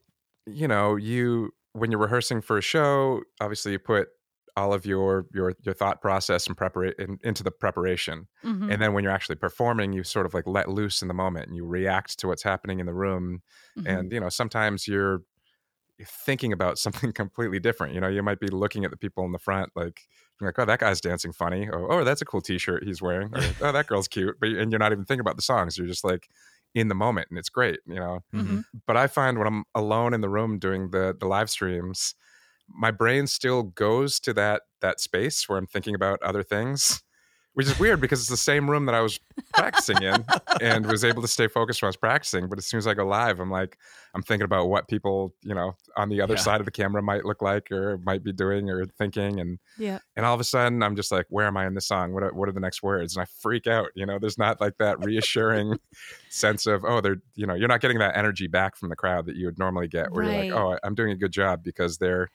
you 0.47 0.67
know, 0.69 0.97
you 0.97 1.53
when 1.73 1.91
you're 1.91 2.01
rehearsing 2.01 2.41
for 2.41 2.57
a 2.59 2.63
show, 2.63 3.23
obviously 3.41 3.73
you 3.73 3.79
put 3.79 4.09
all 4.57 4.73
of 4.73 4.87
your 4.87 5.27
your 5.35 5.53
your 5.63 5.75
thought 5.75 6.01
process 6.01 6.47
and 6.47 6.57
prepare 6.57 6.85
in, 6.87 7.19
into 7.23 7.45
the 7.45 7.51
preparation 7.53 8.27
Mhm. 8.45 8.73
and 8.73 8.83
then 8.83 8.93
when 8.93 9.05
you're 9.05 9.13
actually 9.13 9.37
performing 9.37 9.93
you 9.93 10.03
sort 10.03 10.27
of 10.27 10.35
like 10.35 10.49
let 10.49 10.69
loose 10.69 11.01
in 11.01 11.07
the 11.07 11.15
moment 11.15 11.47
and 11.47 11.55
you 11.57 11.65
react 11.65 12.19
to 12.19 12.27
what's 12.27 12.43
happening 12.43 12.81
in 12.81 12.87
the 12.87 12.93
room 12.95 13.41
Mhm. 13.77 13.87
and 13.87 14.11
you 14.13 14.19
know 14.19 14.29
sometimes 14.29 14.89
you're 14.89 15.23
thinking 16.05 16.53
about 16.53 16.79
something 16.79 17.13
completely 17.13 17.59
different 17.59 17.95
you 17.95 18.01
know 18.01 18.09
you 18.09 18.23
might 18.23 18.39
be 18.41 18.49
looking 18.49 18.85
at 18.85 18.91
the 18.91 18.97
people 18.97 19.25
in 19.25 19.33
the 19.33 19.39
front 19.39 19.71
like 19.75 20.03
you're 20.41 20.49
like 20.49 20.59
oh 20.59 20.65
that 20.65 20.79
guy's 20.79 21.01
dancing 21.01 21.33
funny 21.33 21.69
or 21.69 21.91
oh 21.93 22.05
that's 22.05 22.23
a 22.23 22.25
cool 22.25 22.41
t-shirt 22.41 22.85
he's 22.85 23.03
wearing 23.03 23.29
or, 23.35 23.41
oh 23.63 23.73
that 23.73 23.87
girl's 23.87 24.07
cute 24.09 24.37
but 24.41 24.49
and 24.51 24.71
you're 24.71 24.79
not 24.79 24.93
even 24.93 25.05
thinking 25.05 25.21
about 25.21 25.37
the 25.37 25.43
songs 25.43 25.77
you're 25.77 25.87
just 25.89 26.05
like 26.05 26.29
in 26.75 26.89
the 26.89 26.95
moment 26.95 27.27
and 27.31 27.39
it's 27.39 27.49
great 27.49 27.81
you 27.87 27.97
know 27.97 28.21
Mhm. 28.33 28.65
but 28.87 28.97
I 28.97 29.07
find 29.07 29.39
when 29.39 29.47
I'm 29.47 29.65
alone 29.75 30.15
in 30.15 30.21
the 30.21 30.29
room 30.29 30.59
doing 30.59 30.91
the 30.91 31.17
the 31.19 31.27
live 31.27 31.51
streams, 31.51 32.15
my 32.69 32.91
brain 32.91 33.27
still 33.27 33.63
goes 33.65 34.21
to 34.21 34.35
that 34.35 34.63
that 34.81 35.01
space 35.01 35.49
where 35.49 35.59
I'm 35.59 35.67
thinking 35.67 35.95
about 35.95 36.23
other 36.23 36.43
things, 36.43 37.03
which 37.59 37.67
is 37.67 37.77
weird 37.81 38.01
because 38.01 38.21
it's 38.21 38.29
the 38.29 38.37
same 38.37 38.71
room 38.71 38.87
that 38.87 38.95
I 38.95 39.01
was 39.01 39.19
practicing 39.53 40.01
in 40.01 40.25
and 40.61 40.87
was 40.87 41.03
able 41.05 41.23
to 41.23 41.27
stay 41.27 41.49
focused 41.49 41.83
when 41.83 41.89
I 41.89 41.91
was 41.91 41.97
practicing. 41.97 42.49
But 42.49 42.57
as 42.57 42.67
soon 42.67 42.79
as 42.79 42.87
I 42.87 42.95
go 42.95 43.05
live, 43.05 43.41
I'm 43.41 43.51
like, 43.51 43.77
I'm 44.15 44.23
thinking 44.23 44.45
about 44.45 44.69
what 44.69 44.87
people, 44.87 45.35
you 45.43 45.57
know, 45.57 45.75
on 45.97 46.09
the 46.09 46.21
other 46.21 46.35
Yeah. 46.35 46.41
side 46.41 46.61
of 46.61 46.67
the 46.67 46.71
camera 46.71 47.03
might 47.03 47.25
look 47.25 47.43
like 47.43 47.73
or 47.73 47.99
might 47.99 48.23
be 48.23 48.33
doing 48.33 48.71
or 48.71 48.87
thinking. 48.87 49.41
And 49.41 49.59
Yeah. 49.77 49.99
and 50.15 50.25
all 50.25 50.35
of 50.35 50.41
a 50.41 50.45
sudden 50.45 50.85
I'm 50.85 50.95
just 50.95 51.11
like, 51.11 51.27
where 51.31 51.47
am 51.49 51.57
I 51.57 51.67
in 51.67 51.75
the 51.75 51.81
song? 51.81 52.13
What 52.13 52.23
are, 52.23 52.33
what 52.33 52.49
are 52.49 52.53
the 52.53 52.61
next 52.61 52.81
words? 52.85 53.17
And 53.17 53.23
I 53.23 53.27
freak 53.43 53.67
out. 53.67 53.89
You 53.97 54.07
know, 54.07 54.21
there's 54.21 54.39
not 54.39 54.61
like 54.61 54.79
that 54.79 55.05
reassuring 55.05 55.81
sense 56.29 56.65
of, 56.67 56.85
oh, 56.85 57.01
they're, 57.01 57.21
you 57.35 57.49
know, 57.49 57.55
you're 57.55 57.67
not 57.67 57.81
getting 57.81 57.99
that 57.99 58.17
energy 58.17 58.47
back 58.47 58.77
from 58.77 58.89
the 58.89 58.95
crowd 58.97 59.27
that 59.27 59.35
you 59.35 59.47
would 59.47 59.59
normally 59.59 59.89
get 59.89 60.13
where 60.13 60.25
Right. 60.27 60.47
you're 60.47 60.55
like, 60.55 60.81
oh, 60.85 60.87
I'm 60.87 60.95
doing 60.95 61.11
a 61.11 61.17
good 61.17 61.33
job 61.33 61.65
because 61.65 61.99
they're, 61.99 62.29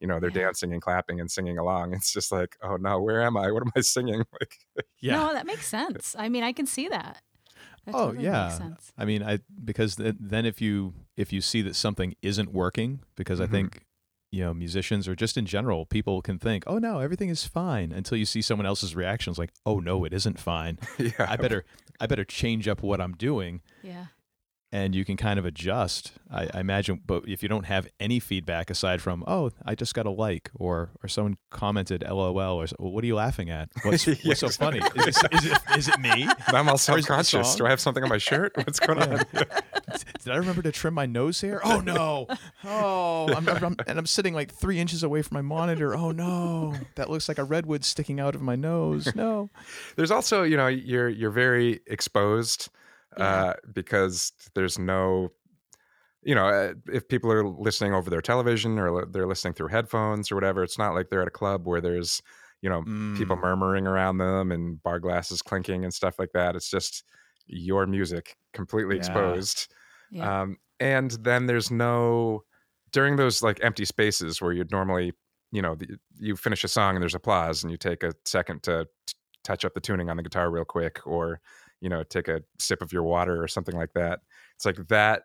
you 0.00 0.06
know, 0.08 0.18
they're 0.20 0.30
Yeah. 0.30 0.44
dancing 0.46 0.72
and 0.72 0.80
clapping 0.82 1.20
and 1.20 1.30
singing 1.30 1.58
along. 1.58 1.94
It's 1.94 2.12
just 2.12 2.32
like, 2.32 2.56
oh 2.62 2.76
no, 2.76 3.00
where 3.00 3.22
am 3.22 3.36
I? 3.36 3.50
What 3.52 3.62
am 3.62 3.70
I 3.76 3.80
singing? 3.82 4.24
Like, 4.40 4.56
yeah. 5.00 5.16
No, 5.16 5.32
that 5.32 5.46
makes 5.46 5.66
sense. 5.66 6.16
I 6.18 6.28
mean, 6.28 6.42
I 6.42 6.52
can 6.52 6.66
see 6.66 6.88
that. 6.88 7.22
That 7.86 7.94
Oh, 7.94 8.06
totally 8.08 8.24
yeah. 8.24 8.44
Makes 8.46 8.58
sense. 8.58 8.92
I 8.98 9.04
mean, 9.04 9.22
I 9.22 9.40
because 9.64 9.96
th- 9.96 10.16
then 10.18 10.44
if 10.46 10.60
you 10.60 10.94
if 11.16 11.32
you 11.32 11.40
see 11.40 11.62
that 11.62 11.74
something 11.76 12.14
isn't 12.22 12.52
working, 12.52 13.00
because 13.16 13.40
Mhm. 13.40 13.44
I 13.44 13.46
think 13.46 13.86
you 14.32 14.44
know 14.44 14.54
musicians 14.54 15.08
or 15.08 15.14
just 15.16 15.36
in 15.36 15.44
general, 15.46 15.86
people 15.86 16.22
can 16.22 16.38
think, 16.38 16.64
oh 16.66 16.78
no, 16.78 17.00
everything 17.00 17.30
is 17.30 17.44
fine 17.46 17.90
until 17.92 18.16
you 18.18 18.24
see 18.26 18.40
someone 18.42 18.66
else's 18.66 18.94
reactions, 18.94 19.38
like, 19.38 19.50
oh 19.66 19.80
no, 19.80 20.04
it 20.04 20.12
isn't 20.12 20.38
fine. 20.38 20.78
yeah, 20.98 21.10
I 21.28 21.36
better 21.36 21.64
I 21.98 22.06
better 22.06 22.24
change 22.24 22.68
up 22.68 22.82
what 22.82 23.00
I'm 23.00 23.12
doing, 23.14 23.60
Yeah. 23.82 24.06
And 24.72 24.94
you 24.94 25.04
can 25.04 25.16
kind 25.16 25.38
of 25.38 25.44
adjust. 25.44 26.12
I, 26.30 26.48
I 26.54 26.60
imagine, 26.60 27.00
but 27.04 27.24
if 27.26 27.42
you 27.42 27.48
don't 27.48 27.66
have 27.66 27.88
any 27.98 28.20
feedback 28.20 28.70
aside 28.70 29.02
from, 29.02 29.24
oh, 29.26 29.50
I 29.64 29.74
just 29.74 29.94
got 29.94 30.06
a 30.06 30.10
like, 30.10 30.50
or 30.54 30.90
or 31.02 31.08
someone 31.08 31.38
commented 31.50 32.04
LOL, 32.08 32.36
or 32.38 32.66
well, 32.78 32.92
what 32.92 33.02
are 33.02 33.06
you 33.06 33.16
laughing 33.16 33.50
at? 33.50 33.68
What's, 33.82 34.06
Yeah, 34.06 34.14
what's 34.24 34.40
so 34.40 34.48
funny? 34.48 34.78
Is, 34.94 35.04
this, 35.04 35.22
is 35.32 35.44
it 35.46 35.58
is 35.76 35.88
it 35.88 35.98
me? 35.98 36.28
I'm 36.48 36.68
all 36.68 36.74
Or 36.74 36.76
is 36.76 36.88
it 36.88 36.92
the 36.92 37.02
self-conscious. 37.02 37.56
Do 37.56 37.66
I 37.66 37.70
have 37.70 37.80
something 37.80 38.02
on 38.02 38.08
my 38.08 38.18
shirt? 38.18 38.56
What's 38.56 38.78
going 38.78 39.02
on? 39.02 39.24
Did 39.32 40.32
I 40.32 40.36
remember 40.36 40.62
to 40.62 40.70
trim 40.72 40.94
my 40.94 41.06
nose 41.06 41.40
hair? 41.40 41.60
Oh 41.64 41.80
no! 41.80 42.26
Oh, 42.64 43.32
I'm, 43.34 43.48
I'm- 43.48 43.76
and 43.86 43.98
I'm 43.98 44.06
sitting 44.06 44.34
like 44.34 44.52
three 44.52 44.78
inches 44.78 45.02
away 45.02 45.22
from 45.22 45.34
my 45.34 45.42
monitor. 45.42 45.96
Oh 45.96 46.12
no! 46.12 46.74
That 46.94 47.10
looks 47.10 47.28
like 47.28 47.38
a 47.38 47.44
redwood 47.44 47.84
sticking 47.84 48.20
out 48.20 48.34
of 48.34 48.42
my 48.42 48.54
nose. 48.54 49.12
No. 49.16 49.50
There's 49.96 50.10
also, 50.10 50.42
you 50.44 50.56
know, 50.56 50.68
you're 50.68 51.08
you're 51.08 51.30
very 51.30 51.80
exposed 51.86 52.68
uh, 53.16 53.54
because 53.72 54.32
there's 54.54 54.78
no, 54.78 55.30
you 56.22 56.34
know, 56.34 56.46
uh, 56.48 56.74
if 56.92 57.08
people 57.08 57.32
are 57.32 57.46
listening 57.48 57.94
over 57.94 58.10
their 58.10 58.20
television 58.20 58.78
or 58.78 59.06
they're 59.06 59.26
listening 59.26 59.54
through 59.54 59.68
headphones 59.68 60.30
or 60.30 60.34
whatever, 60.34 60.62
it's 60.62 60.78
not 60.78 60.94
like 60.94 61.08
they're 61.10 61.22
at 61.22 61.28
a 61.28 61.30
club 61.32 61.66
where 61.66 61.80
there's, 61.80 62.22
you 62.62 62.68
know, 62.70 62.86
people 63.14 63.36
Mm. 63.36 63.42
murmuring 63.42 63.86
around 63.86 64.18
them 64.18 64.52
and 64.52 64.82
bar 64.82 65.00
glasses 65.00 65.42
clinking 65.42 65.84
and 65.84 65.94
stuff 65.94 66.18
like 66.18 66.32
that. 66.32 66.56
It's 66.56 66.70
just 66.70 67.04
your 67.46 67.86
music 67.86 68.36
completely 68.52 68.96
Yeah. 68.96 68.96
exposed. 68.96 69.72
Yeah. 70.10 70.30
Um, 70.42 70.58
and 70.78 71.12
then 71.12 71.46
there's 71.46 71.70
no 71.70 72.44
during 72.92 73.16
those 73.16 73.42
like 73.42 73.62
empty 73.62 73.84
spaces 73.84 74.40
where 74.42 74.52
you'd 74.52 74.70
normally, 74.72 75.12
you 75.52 75.62
know, 75.62 75.74
the, 75.74 75.98
you 76.18 76.36
finish 76.36 76.64
a 76.64 76.68
song 76.68 76.96
and 76.96 77.02
there's 77.02 77.14
applause 77.14 77.62
and 77.62 77.70
you 77.70 77.76
take 77.78 78.02
a 78.02 78.12
second 78.24 78.62
to 78.64 78.86
t- 79.06 79.14
touch 79.44 79.64
up 79.64 79.74
the 79.74 79.80
tuning 79.80 80.10
on 80.10 80.16
the 80.16 80.22
guitar 80.22 80.50
real 80.50 80.64
quick 80.64 81.06
or, 81.06 81.40
you 81.80 81.88
know, 81.88 82.02
take 82.02 82.28
a 82.28 82.42
sip 82.58 82.82
of 82.82 82.92
your 82.92 83.02
water 83.02 83.42
or 83.42 83.48
something 83.48 83.76
like 83.76 83.92
that. 83.94 84.20
It's 84.56 84.64
like 84.66 84.76
that 84.88 85.22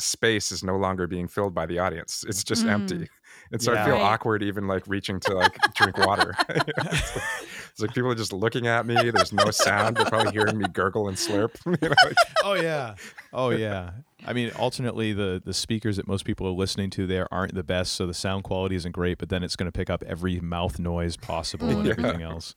space 0.00 0.52
is 0.52 0.62
no 0.62 0.76
longer 0.76 1.08
being 1.08 1.26
filled 1.26 1.54
by 1.54 1.66
the 1.66 1.80
audience. 1.80 2.24
It's 2.28 2.44
just 2.44 2.64
Mm. 2.64 2.70
empty. 2.70 3.08
And 3.52 3.62
so 3.62 3.72
I 3.72 3.84
feel 3.84 3.94
Right. 3.94 4.02
awkward 4.02 4.42
even 4.42 4.66
like 4.66 4.86
reaching 4.86 5.20
to 5.20 5.34
like 5.34 5.58
drink 5.74 5.96
water. 5.96 6.34
it's, 6.48 7.14
like, 7.14 7.24
it's 7.70 7.80
like 7.80 7.94
people 7.94 8.10
are 8.10 8.14
just 8.14 8.32
looking 8.32 8.66
at 8.66 8.84
me. 8.86 9.10
There's 9.10 9.32
no 9.32 9.50
sound. 9.50 9.96
They're 9.96 10.06
probably 10.06 10.32
hearing 10.32 10.58
me 10.58 10.66
gurgle 10.68 11.08
and 11.08 11.16
slurp. 11.16 11.50
you 11.64 11.88
know, 11.88 11.94
like, 12.04 12.16
Oh 12.44 12.54
yeah. 12.54 12.94
Oh 13.32 13.50
yeah. 13.50 13.90
I 14.26 14.32
mean, 14.34 14.50
alternately, 14.52 15.12
the 15.14 15.40
the 15.44 15.54
speakers 15.54 15.96
that 15.96 16.06
most 16.06 16.24
people 16.24 16.46
are 16.46 16.50
listening 16.52 16.90
to 16.90 17.06
there 17.06 17.32
aren't 17.32 17.54
the 17.54 17.62
best, 17.62 17.92
so 17.94 18.06
the 18.06 18.14
sound 18.14 18.44
quality 18.44 18.76
isn't 18.76 18.92
great. 18.92 19.16
But 19.18 19.28
then 19.30 19.42
it's 19.42 19.56
going 19.56 19.70
to 19.70 19.76
pick 19.76 19.88
up 19.90 20.02
every 20.04 20.40
mouth 20.40 20.78
noise 20.78 21.16
possible 21.16 21.68
and 21.70 21.86
Mm. 21.86 21.90
everything 21.90 22.22
else. 22.22 22.54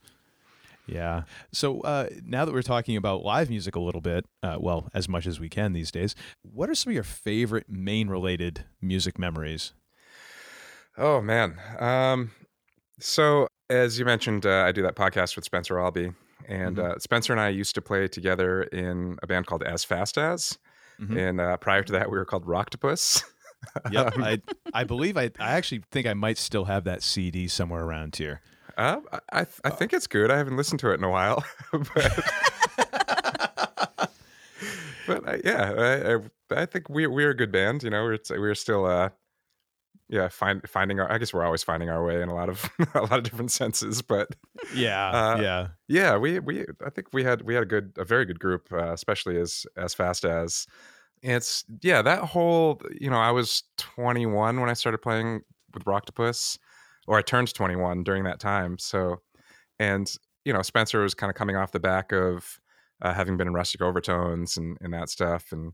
Yeah. 0.92 1.24
So 1.52 1.82
uh, 1.82 2.08
now 2.26 2.46
that 2.46 2.54
we're 2.54 2.62
talking 2.62 2.98
about 2.98 3.24
live 3.24 3.50
music 3.50 3.76
a 3.76 3.80
little 3.80 4.02
bit, 4.02 4.26
uh, 4.44 4.58
well, 4.60 4.90
as 4.94 5.08
much 5.08 5.26
as 5.26 5.40
we 5.40 5.50
can 5.50 5.74
these 5.74 5.92
days, 5.92 6.16
what 6.42 6.70
are 6.70 6.76
some 6.76 6.92
of 6.92 6.96
your 6.96 7.04
favorite 7.04 7.68
Maine 7.70 8.10
related 8.10 8.66
music 8.82 9.18
memories? 9.18 9.74
Oh 10.98 11.22
man. 11.22 11.58
Um, 11.80 12.32
so 13.00 13.48
as 13.70 13.98
you 13.98 14.06
mentioned, 14.06 14.46
uh, 14.46 14.64
I 14.68 14.72
do 14.72 14.82
that 14.84 14.96
podcast 14.96 15.36
with 15.36 15.46
Spencer 15.46 15.80
Albee, 15.80 16.12
and 16.48 16.78
Mhm. 16.78 16.84
uh, 16.96 17.00
Spencer 17.00 17.32
and 17.34 17.40
I 17.40 17.50
used 17.50 17.74
to 17.76 17.82
play 17.82 18.08
together 18.08 18.64
in 18.64 19.18
a 19.24 19.28
band 19.28 19.46
called 19.46 19.64
As 19.64 19.84
Fast 19.86 20.18
As, 20.18 20.58
Mhm. 21.00 21.18
and 21.18 21.42
uh, 21.42 21.58
prior 21.58 21.84
to 21.84 21.92
that, 21.94 22.12
we 22.12 22.18
were 22.18 22.26
called 22.26 22.46
Rocktopus. 22.46 23.24
Yep. 23.92 24.14
I 24.18 24.42
I 24.74 24.84
believe 24.84 25.18
I 25.18 25.32
I 25.40 25.52
actually 25.54 25.84
think 25.92 26.06
I 26.08 26.14
might 26.16 26.38
still 26.38 26.66
have 26.66 26.84
that 26.84 27.02
CD 27.04 27.48
somewhere 27.48 27.84
around 27.84 28.16
here. 28.16 28.42
Uh, 28.82 29.00
I 29.32 29.46
I, 29.64 29.70
think 29.70 29.94
it's 29.94 30.08
good. 30.08 30.32
I 30.32 30.38
haven't 30.38 30.58
listened 30.58 30.80
to 30.80 30.92
it 30.92 30.96
in 30.96 31.04
a 31.04 31.10
while, 31.10 31.44
but 31.72 31.86
but 35.08 35.28
uh, 35.28 35.38
yeah, 35.46 35.74
I, 35.78 36.16
I, 36.16 36.18
I 36.62 36.66
think 36.66 36.90
we 36.90 37.06
we're 37.06 37.30
a 37.30 37.36
good 37.36 37.52
band. 37.52 37.84
You 37.84 37.92
know, 37.92 38.04
we're 38.04 38.18
we're 38.32 38.56
still 38.56 38.86
uh 38.86 39.10
yeah 40.10 40.30
find, 40.30 40.68
finding 40.68 41.00
our. 41.00 41.12
I 41.12 41.20
guess 41.20 41.32
we're 41.32 41.46
always 41.46 41.62
finding 41.62 41.90
our 41.90 42.04
way 42.04 42.24
in 42.24 42.30
a 42.30 42.34
lot 42.34 42.50
of 42.50 42.68
a 42.96 43.02
lot 43.02 43.14
of 43.14 43.24
different 43.24 43.52
senses, 43.52 44.02
but 44.02 44.30
Yeah. 44.74 45.10
Uh, 45.10 45.42
yeah. 45.42 45.68
yeah 45.88 46.18
we 46.18 46.40
we 46.40 46.66
i 46.84 46.90
think 46.90 47.08
we 47.14 47.24
had 47.24 47.44
we 47.44 47.54
had 47.54 47.64
a 47.64 47.68
good 47.68 47.94
a 47.98 48.06
very 48.06 48.26
good 48.26 48.40
group 48.40 48.68
uh, 48.72 48.94
especially 48.94 49.38
as 49.38 49.66
as 49.78 49.94
fast 49.94 50.26
as 50.26 50.66
it's 51.22 51.66
yeah 51.82 52.02
that 52.02 52.24
whole 52.24 52.82
you 53.00 53.10
know 53.10 53.18
i 53.18 53.32
was 53.32 53.64
21 53.78 54.60
when 54.60 54.70
i 54.70 54.74
started 54.74 55.00
playing 55.00 55.42
with 55.74 55.84
rocktopus 55.86 56.58
or 57.08 57.18
i 57.18 57.22
turned 57.22 57.54
21 57.54 58.04
during 58.04 58.24
that 58.24 58.40
time 58.40 58.78
so 58.78 59.22
and 59.80 60.16
you 60.46 60.54
know 60.54 60.62
spencer 60.62 61.02
was 61.02 61.14
kind 61.14 61.30
of 61.30 61.36
coming 61.36 61.56
off 61.56 61.72
the 61.72 61.80
back 61.80 62.12
of 62.12 62.60
uh, 63.02 63.14
having 63.14 63.38
been 63.38 63.48
in 63.48 63.54
rustic 63.54 63.82
overtones 63.82 64.58
and, 64.58 64.78
and 64.82 64.94
that 64.94 65.10
stuff 65.10 65.52
and 65.52 65.74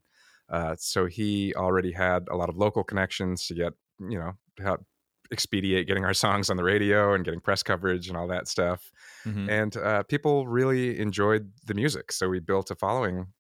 uh, 0.50 0.76
so 0.78 1.06
he 1.08 1.54
already 1.56 1.92
had 1.92 2.26
a 2.32 2.36
lot 2.38 2.48
of 2.50 2.56
local 2.56 2.84
connections 2.84 3.48
to 3.48 3.54
get 3.54 3.74
you 4.00 4.18
know 4.18 4.34
to 4.56 4.64
help 4.64 4.86
expedite 5.32 5.88
getting 5.88 6.06
our 6.06 6.14
songs 6.26 6.50
on 6.50 6.58
the 6.58 6.64
radio 6.64 7.14
and 7.14 7.26
getting 7.26 7.42
press 7.42 7.64
coverage 7.64 8.08
and 8.08 8.18
all 8.18 8.28
that 8.28 8.48
stuff 8.48 8.92
Mhm. 9.26 9.50
and 9.50 9.78
uh, 9.78 10.04
people 10.04 10.48
really 10.48 11.00
enjoyed 11.00 11.52
the 11.66 11.74
music 11.74 12.12
so 12.12 12.30
we 12.30 12.40
built 12.40 12.72
a 12.72 12.76
following 12.76 13.34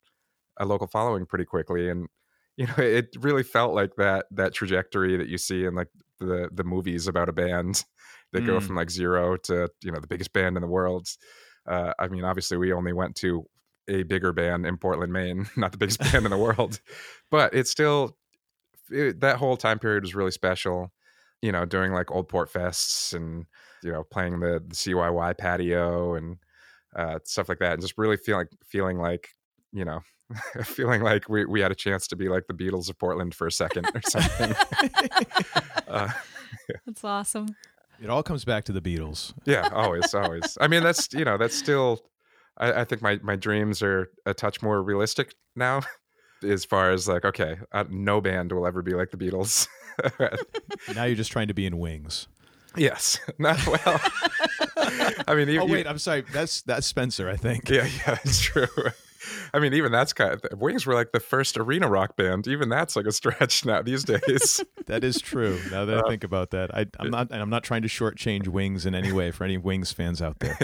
a 0.57 0.65
local 0.65 0.87
following 0.87 1.25
pretty 1.25 1.45
quickly 1.45 1.89
and 1.89 2.07
you 2.57 2.67
know 2.67 2.73
it 2.77 3.15
really 3.19 3.43
felt 3.43 3.73
like 3.73 3.95
that 3.97 4.25
that 4.31 4.53
trajectory 4.53 5.17
that 5.17 5.27
you 5.29 5.37
see 5.37 5.65
in 5.65 5.75
like 5.75 5.89
the 6.19 6.49
the 6.53 6.63
movies 6.63 7.07
about 7.07 7.29
a 7.29 7.33
band 7.33 7.83
that 8.33 8.41
go 8.45 8.59
Mm. 8.59 8.63
from 8.63 8.75
like 8.75 8.89
zero 8.89 9.37
to 9.37 9.69
you 9.81 9.91
know 9.91 9.99
the 9.99 10.07
biggest 10.07 10.33
band 10.33 10.57
in 10.57 10.61
the 10.61 10.67
world 10.67 11.07
uh, 11.67 11.93
i 11.99 12.07
mean 12.07 12.23
obviously 12.23 12.57
we 12.57 12.73
only 12.73 12.93
went 12.93 13.15
to 13.15 13.45
a 13.87 14.03
bigger 14.03 14.33
band 14.33 14.65
in 14.65 14.77
portland 14.77 15.13
maine 15.13 15.47
not 15.57 15.71
the 15.71 15.77
biggest 15.77 15.99
band 15.99 16.25
in 16.25 16.31
the 16.31 16.37
world 16.37 16.79
but 17.31 17.53
it's 17.53 17.71
still 17.71 18.17
it, 18.89 19.19
that 19.21 19.37
whole 19.37 19.57
time 19.57 19.79
period 19.79 20.03
was 20.03 20.15
really 20.15 20.31
special 20.31 20.91
you 21.41 21.51
know 21.51 21.65
during 21.65 21.93
like 21.93 22.11
old 22.11 22.27
port 22.27 22.51
fests 22.51 23.13
and 23.13 23.45
you 23.83 23.91
know 23.91 24.03
playing 24.03 24.39
the, 24.39 24.63
the 24.67 24.75
CYY 24.75 25.37
patio 25.37 26.15
and 26.15 26.37
uh, 26.95 27.19
stuff 27.25 27.47
like 27.47 27.59
that, 27.59 27.73
and 27.73 27.81
just 27.81 27.97
really 27.97 28.17
feeling 28.17 28.47
feeling 28.65 28.97
like 28.97 29.29
you 29.77 29.85
know, 29.85 30.01
feeling 30.63 31.01
like 31.01 31.29
we, 31.29 31.45
we 31.45 31.61
had 31.61 31.71
a 31.71 31.75
chance 31.75 32.07
to 32.07 32.15
be 32.15 32.27
like 32.29 32.47
the 32.47 32.53
Beatles 32.53 32.89
of 32.89 32.97
Portland 32.97 33.35
for 33.35 33.47
a 33.47 33.51
second 33.51 33.85
or 33.93 34.01
something. 34.09 34.55
uh, 35.87 36.09
That's 36.85 37.03
awesome. 37.03 37.55
It 38.01 38.09
all 38.09 38.23
comes 38.23 38.43
back 38.45 38.63
to 38.65 38.71
the 38.71 38.81
Beatles. 38.81 39.33
yeah, 39.45 39.69
always, 39.71 40.13
always. 40.13 40.57
I 40.61 40.67
mean, 40.67 40.83
that's 40.83 41.13
you 41.13 41.25
know, 41.25 41.37
that's 41.37 41.55
still. 41.55 42.01
I, 42.57 42.81
I 42.81 42.83
think 42.85 43.01
my 43.01 43.19
my 43.23 43.35
dreams 43.35 43.81
are 43.81 44.09
a 44.25 44.33
touch 44.33 44.61
more 44.61 44.81
realistic 44.81 45.35
now, 45.55 45.81
as 46.43 46.65
far 46.65 46.91
as 46.91 47.07
like, 47.07 47.23
okay, 47.25 47.57
uh, 47.71 47.85
no 47.89 48.19
band 48.21 48.51
will 48.51 48.67
ever 48.67 48.81
be 48.81 48.93
like 48.93 49.11
the 49.11 49.17
Beatles. 49.17 49.67
now 50.95 51.03
you're 51.05 51.15
just 51.15 51.31
trying 51.31 51.47
to 51.47 51.53
be 51.55 51.65
in 51.65 51.77
Wings. 51.79 52.27
yes, 52.75 53.19
not 53.39 53.57
well. 53.65 53.99
I 55.27 55.33
mean, 55.35 55.47
you, 55.49 55.61
Oh 55.61 55.65
you- 55.65 55.73
wait, 55.73 55.87
I'm 55.87 55.97
sorry. 55.97 56.23
That's 56.33 56.61
that's 56.61 56.85
Spencer, 56.85 57.27
I 57.29 57.35
think. 57.35 57.67
yeah, 57.69 57.87
yeah, 58.05 58.17
it's 58.23 58.39
true. 58.41 58.67
I 59.53 59.59
mean, 59.59 59.73
even 59.73 59.91
that's 59.91 60.13
kind 60.13 60.33
of 60.33 60.59
Wings 60.59 60.85
were 60.85 60.93
like 60.93 61.11
the 61.11 61.19
first 61.19 61.57
arena 61.57 61.87
rock 61.89 62.15
band. 62.15 62.47
Even 62.47 62.69
that's 62.69 62.95
like 62.95 63.05
a 63.05 63.11
stretch 63.11 63.65
now 63.65 63.81
these 63.81 64.03
days. 64.03 64.63
That 64.87 65.03
is 65.03 65.19
true. 65.19 65.59
Now 65.69 65.83
that 65.83 65.97
I 65.97 66.07
think 66.09 66.23
about 66.23 66.51
that, 66.51 66.73
I, 66.73 66.85
I'm 66.97 67.09
not. 67.09 67.29
And 67.29 67.41
I'm 67.41 67.49
not 67.49 67.63
trying 67.65 67.81
to 67.81 67.89
shortchange 67.89 68.47
Wings 68.47 68.85
in 68.85 68.95
any 68.95 69.11
way 69.11 69.31
for 69.31 69.43
any 69.43 69.57
Wings 69.57 69.91
fans 69.91 70.21
out 70.21 70.39
there. 70.39 70.57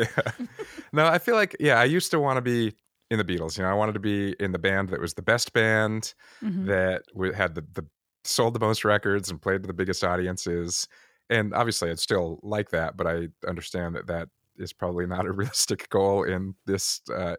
no, 0.93 1.05
I 1.05 1.17
feel 1.17 1.35
like 1.35 1.57
yeah, 1.59 1.77
I 1.77 1.83
used 1.83 2.09
to 2.11 2.19
want 2.21 2.37
to 2.37 2.41
be 2.41 2.73
in 3.11 3.17
the 3.17 3.25
Beatles. 3.25 3.57
You 3.57 3.63
know, 3.65 3.69
I 3.69 3.73
wanted 3.73 3.93
to 3.93 3.99
be 3.99 4.33
in 4.39 4.53
the 4.53 4.59
band 4.59 4.89
that 4.89 5.01
was 5.01 5.15
the 5.15 5.21
best 5.21 5.51
band 5.51 6.13
Mhm. 6.41 6.67
that 6.67 7.03
w- 7.13 7.33
had 7.33 7.53
the, 7.55 7.65
the 7.73 7.85
sold 8.23 8.53
the 8.53 8.59
most 8.61 8.85
records 8.85 9.29
and 9.29 9.41
played 9.41 9.63
to 9.63 9.67
the 9.67 9.73
biggest 9.73 10.03
audiences. 10.05 10.87
And 11.29 11.53
obviously, 11.53 11.89
I'd 11.89 11.99
still 11.99 12.39
like 12.43 12.69
that, 12.69 12.95
but 12.95 13.05
I 13.07 13.27
understand 13.45 13.95
that 13.95 14.07
that 14.07 14.29
is 14.57 14.71
probably 14.71 15.05
not 15.05 15.25
a 15.25 15.31
realistic 15.33 15.89
goal 15.89 16.23
in 16.23 16.55
this 16.65 17.01
uh, 17.13 17.35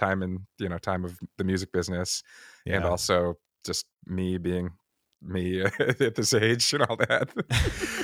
time 0.00 0.22
and 0.22 0.40
you 0.58 0.68
know 0.68 0.78
time 0.78 1.04
of 1.04 1.18
the 1.38 1.44
music 1.44 1.72
business, 1.72 2.22
and 2.66 2.84
also 2.84 3.34
just 3.64 3.86
me 4.06 4.38
being 4.38 4.70
me 5.22 5.60
at 6.00 6.14
this 6.14 6.32
age 6.34 6.72
and 6.72 6.82
all 6.84 6.96
that. 6.96 7.28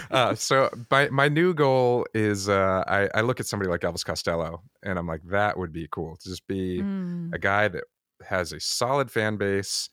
uh, 0.11 0.35
so 0.35 0.71
my 0.91 1.09
my 1.11 1.29
new 1.29 1.55
goal 1.55 2.07
is 2.15 2.49
uh, 2.49 2.85
I, 2.87 3.09
I 3.19 3.23
look 3.23 3.41
at 3.41 3.47
somebody 3.47 3.71
like 3.71 3.81
Elvis 3.81 4.05
Costello, 4.05 4.63
and 4.83 4.99
I'm 4.99 5.07
like 5.07 5.23
that 5.25 5.59
would 5.59 5.73
be 5.73 5.89
cool 5.91 6.17
to 6.17 6.29
just 6.29 6.47
be 6.47 6.83
Mm. 6.83 7.35
a 7.35 7.39
guy 7.39 7.69
that 7.69 7.85
has 8.25 8.53
a 8.53 8.61
solid 8.61 9.11
fan 9.11 9.37
base, 9.37 9.89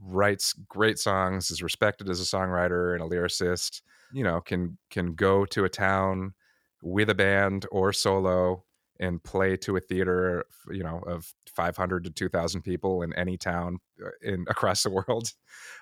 writes 0.00 0.52
great 0.68 0.98
songs, 0.98 1.50
is 1.50 1.62
respected 1.62 2.08
as 2.08 2.20
a 2.20 2.24
songwriter 2.24 2.94
and 2.94 3.02
a 3.02 3.06
lyricist. 3.06 3.82
You 4.12 4.24
know, 4.24 4.40
can 4.40 4.78
can 4.90 5.14
go 5.14 5.44
to 5.46 5.64
a 5.64 5.68
town 5.68 6.34
with 6.82 7.10
a 7.10 7.14
band 7.14 7.66
or 7.72 7.92
solo 7.92 8.64
and 9.00 9.22
play 9.22 9.56
to 9.56 9.76
a 9.76 9.80
theater, 9.80 10.44
you 10.70 10.82
know, 10.82 11.00
of 11.06 11.34
500 11.58 12.04
to 12.04 12.10
2,000 12.10 12.62
people 12.62 13.02
in 13.02 13.12
any 13.14 13.36
town 13.36 13.78
uh, 14.04 14.10
in 14.22 14.46
across 14.54 14.82
the 14.84 14.90
world. 14.90 15.26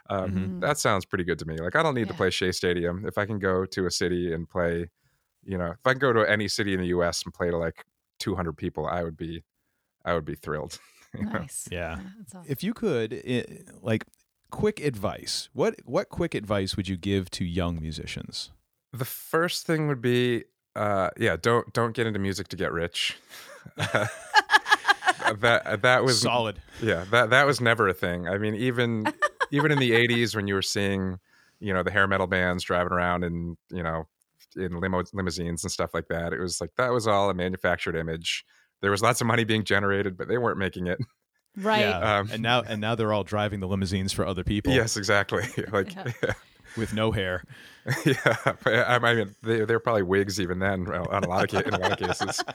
Um, 0.08 0.30
Mhm. 0.32 0.60
That 0.60 0.78
sounds 0.78 1.04
pretty 1.04 1.24
good 1.24 1.38
to 1.40 1.46
me. 1.46 1.56
Like 1.58 1.76
I 1.76 1.82
don't 1.82 1.94
need 1.94 2.08
to 2.08 2.14
play 2.14 2.30
Shea 2.30 2.52
Stadium 2.52 3.04
if 3.06 3.18
I 3.18 3.26
can 3.26 3.38
go 3.38 3.66
to 3.66 3.86
a 3.86 3.90
city 3.90 4.32
and 4.34 4.48
play. 4.48 4.90
You 5.44 5.58
know, 5.58 5.70
if 5.78 5.86
I 5.86 5.92
can 5.92 6.00
go 6.00 6.12
to 6.12 6.22
any 6.36 6.48
city 6.48 6.72
in 6.74 6.80
the 6.80 6.88
U.S. 6.96 7.22
and 7.24 7.32
play 7.32 7.50
to 7.50 7.58
like 7.66 7.84
200 8.18 8.56
people, 8.56 8.86
I 8.86 9.04
would 9.04 9.16
be, 9.16 9.44
I 10.04 10.14
would 10.14 10.24
be 10.24 10.34
thrilled. 10.34 10.78
you 11.18 11.24
know? 11.26 11.38
Nice. 11.40 11.68
Yeah. 11.70 12.00
that's 12.18 12.34
awesome. 12.34 12.50
If 12.50 12.64
you 12.64 12.72
could, 12.74 13.12
i 13.14 13.44
like, 13.82 14.04
quick 14.50 14.80
advice. 14.80 15.48
What 15.52 15.72
what 15.84 16.08
quick 16.08 16.34
advice 16.34 16.76
would 16.76 16.88
you 16.88 16.96
give 16.96 17.30
to 17.38 17.44
young 17.44 17.80
musicians? 17.80 18.50
The 18.92 19.04
first 19.04 19.66
thing 19.66 19.86
would 19.88 20.00
be, 20.00 20.44
uh, 20.74 21.10
yeah, 21.18 21.36
don't 21.48 21.66
don't 21.72 21.94
get 21.94 22.06
into 22.06 22.18
music 22.18 22.48
to 22.48 22.56
get 22.56 22.72
rich. 22.72 23.18
that 25.40 25.82
that 25.82 26.04
was 26.04 26.20
solid. 26.20 26.60
yeah 26.82 27.04
that 27.10 27.30
that 27.30 27.46
was 27.46 27.60
never 27.60 27.88
a 27.88 27.94
thing. 27.94 28.28
I 28.28 28.38
mean, 28.38 28.54
even 28.54 29.06
even 29.50 29.72
in 29.72 29.78
the 29.78 29.92
'80s 29.92 30.34
when 30.36 30.46
you 30.48 30.54
were 30.54 30.62
seeing, 30.62 31.18
you 31.60 31.72
know, 31.74 31.82
the 31.82 31.90
hair 31.90 32.06
metal 32.06 32.26
bands 32.26 32.64
driving 32.64 32.92
around 32.92 33.24
in 33.24 33.56
you 33.70 33.82
know 33.82 34.06
in 34.56 34.78
limo 34.80 35.02
limousines 35.12 35.64
and 35.64 35.70
stuff 35.72 35.92
like 35.94 36.08
that, 36.08 36.32
it 36.32 36.38
was 36.40 36.60
like 36.60 36.70
that 36.76 36.90
was 36.92 37.06
all 37.06 37.30
a 37.30 37.34
manufactured 37.34 37.96
image. 37.96 38.44
There 38.82 38.90
was 38.90 39.02
lots 39.02 39.20
of 39.20 39.26
money 39.26 39.44
being 39.44 39.64
generated, 39.64 40.16
but 40.16 40.28
they 40.28 40.38
weren't 40.38 40.58
making 40.58 40.86
it. 40.86 40.98
right. 41.56 41.80
Yeah. 41.80 42.18
Um, 42.18 42.28
and 42.32 42.42
now 42.42 42.62
and 42.62 42.80
now 42.80 42.94
they're 42.94 43.12
all 43.12 43.24
driving 43.24 43.60
the 43.60 43.68
limousines 43.68 44.12
for 44.12 44.26
other 44.26 44.44
people. 44.44 44.72
Yes, 44.72 44.96
exactly. 44.96 45.44
like 45.72 45.94
Yeah. 45.94 46.32
with 46.76 46.92
no 46.92 47.10
hair. 47.12 47.42
yeah, 48.04 48.36
I 48.66 48.96
I 48.98 49.14
mean, 49.14 49.34
they, 49.42 49.64
they're 49.64 49.78
probably 49.80 50.02
wigs 50.02 50.40
even 50.40 50.58
then 50.58 50.86
on 50.88 51.24
a 51.24 51.28
lot 51.28 51.44
of 51.44 51.50
ca- 51.50 51.66
in 51.68 51.74
a 51.74 51.78
lot 51.78 51.92
of 51.92 51.98
cases. 52.08 52.42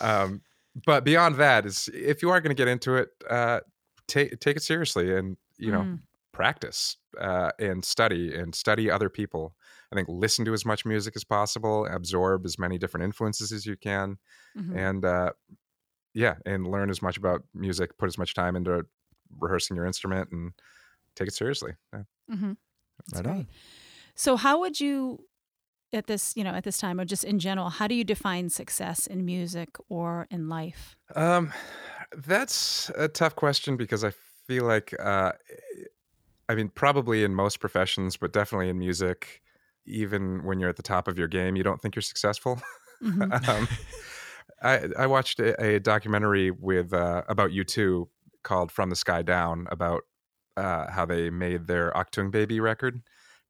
Um, 0.00 0.42
but 0.86 1.04
beyond 1.04 1.36
that, 1.36 1.66
is 1.66 1.88
if 1.92 2.22
you 2.22 2.30
are 2.30 2.40
going 2.40 2.54
to 2.54 2.60
get 2.60 2.68
into 2.68 2.96
it, 2.96 3.08
uh, 3.28 3.60
take 4.06 4.38
take 4.40 4.56
it 4.56 4.62
seriously 4.62 5.14
and 5.16 5.36
you 5.58 5.72
know 5.72 5.82
Mm. 5.82 6.00
practice 6.32 6.96
uh, 7.20 7.50
and 7.58 7.84
study 7.84 8.34
and 8.34 8.54
study 8.54 8.90
other 8.90 9.08
people. 9.08 9.54
I 9.92 9.96
think 9.96 10.08
listen 10.08 10.44
to 10.44 10.52
as 10.52 10.64
much 10.64 10.84
music 10.84 11.14
as 11.16 11.24
possible, 11.24 11.86
absorb 11.86 12.44
as 12.46 12.58
many 12.58 12.78
different 12.78 13.04
influences 13.04 13.52
as 13.52 13.66
you 13.66 13.76
can, 13.76 14.18
Mhm. 14.56 14.76
and 14.76 15.04
uh, 15.04 15.32
yeah, 16.14 16.36
and 16.46 16.66
learn 16.66 16.90
as 16.90 17.02
much 17.02 17.16
about 17.16 17.42
music. 17.54 17.96
Put 17.98 18.06
as 18.06 18.18
much 18.18 18.34
time 18.34 18.56
into 18.56 18.86
rehearsing 19.38 19.76
your 19.76 19.86
instrument 19.86 20.30
and 20.32 20.52
take 21.14 21.28
it 21.28 21.34
seriously. 21.34 21.74
Yeah. 21.92 22.02
Mhm. 22.30 22.56
Right 23.14 23.24
great. 23.24 23.26
on. 23.34 23.48
So, 24.14 24.36
how 24.36 24.58
would 24.60 24.80
you, 24.80 25.27
at 25.92 26.06
this, 26.06 26.36
you 26.36 26.44
know, 26.44 26.50
at 26.50 26.64
this 26.64 26.78
time, 26.78 27.00
or 27.00 27.04
just 27.04 27.24
in 27.24 27.38
general, 27.38 27.70
how 27.70 27.86
do 27.86 27.94
you 27.94 28.04
define 28.04 28.50
success 28.50 29.06
in 29.06 29.24
music 29.24 29.70
or 29.88 30.26
in 30.30 30.48
life? 30.48 30.96
Um, 31.14 31.52
that's 32.16 32.90
a 32.96 33.08
tough 33.08 33.36
question 33.36 33.76
because 33.76 34.04
I 34.04 34.12
feel 34.46 34.64
like, 34.64 34.94
uh, 34.98 35.32
I 36.48 36.54
mean, 36.54 36.70
probably 36.74 37.24
in 37.24 37.34
most 37.34 37.60
professions, 37.60 38.16
but 38.16 38.32
definitely 38.32 38.68
in 38.68 38.78
music, 38.78 39.42
even 39.86 40.44
when 40.44 40.60
you're 40.60 40.70
at 40.70 40.76
the 40.76 40.82
top 40.82 41.08
of 41.08 41.18
your 41.18 41.28
game, 41.28 41.56
you 41.56 41.62
don't 41.62 41.80
think 41.80 41.94
you're 41.96 42.02
successful. 42.02 42.60
Mhm. 43.02 43.48
um, 43.48 43.68
I 44.62 44.88
I 44.98 45.06
watched 45.06 45.40
a, 45.40 45.62
a 45.62 45.78
documentary 45.78 46.50
with 46.50 46.92
uh, 46.92 47.22
about 47.28 47.50
U2 47.50 48.08
called 48.42 48.72
"From 48.72 48.90
the 48.90 48.96
Sky 48.96 49.22
Down" 49.22 49.66
about 49.70 50.02
uh, 50.56 50.90
how 50.90 51.06
they 51.06 51.30
made 51.30 51.66
their 51.66 51.92
Achtung 51.92 52.30
Baby 52.30 52.60
record, 52.60 53.00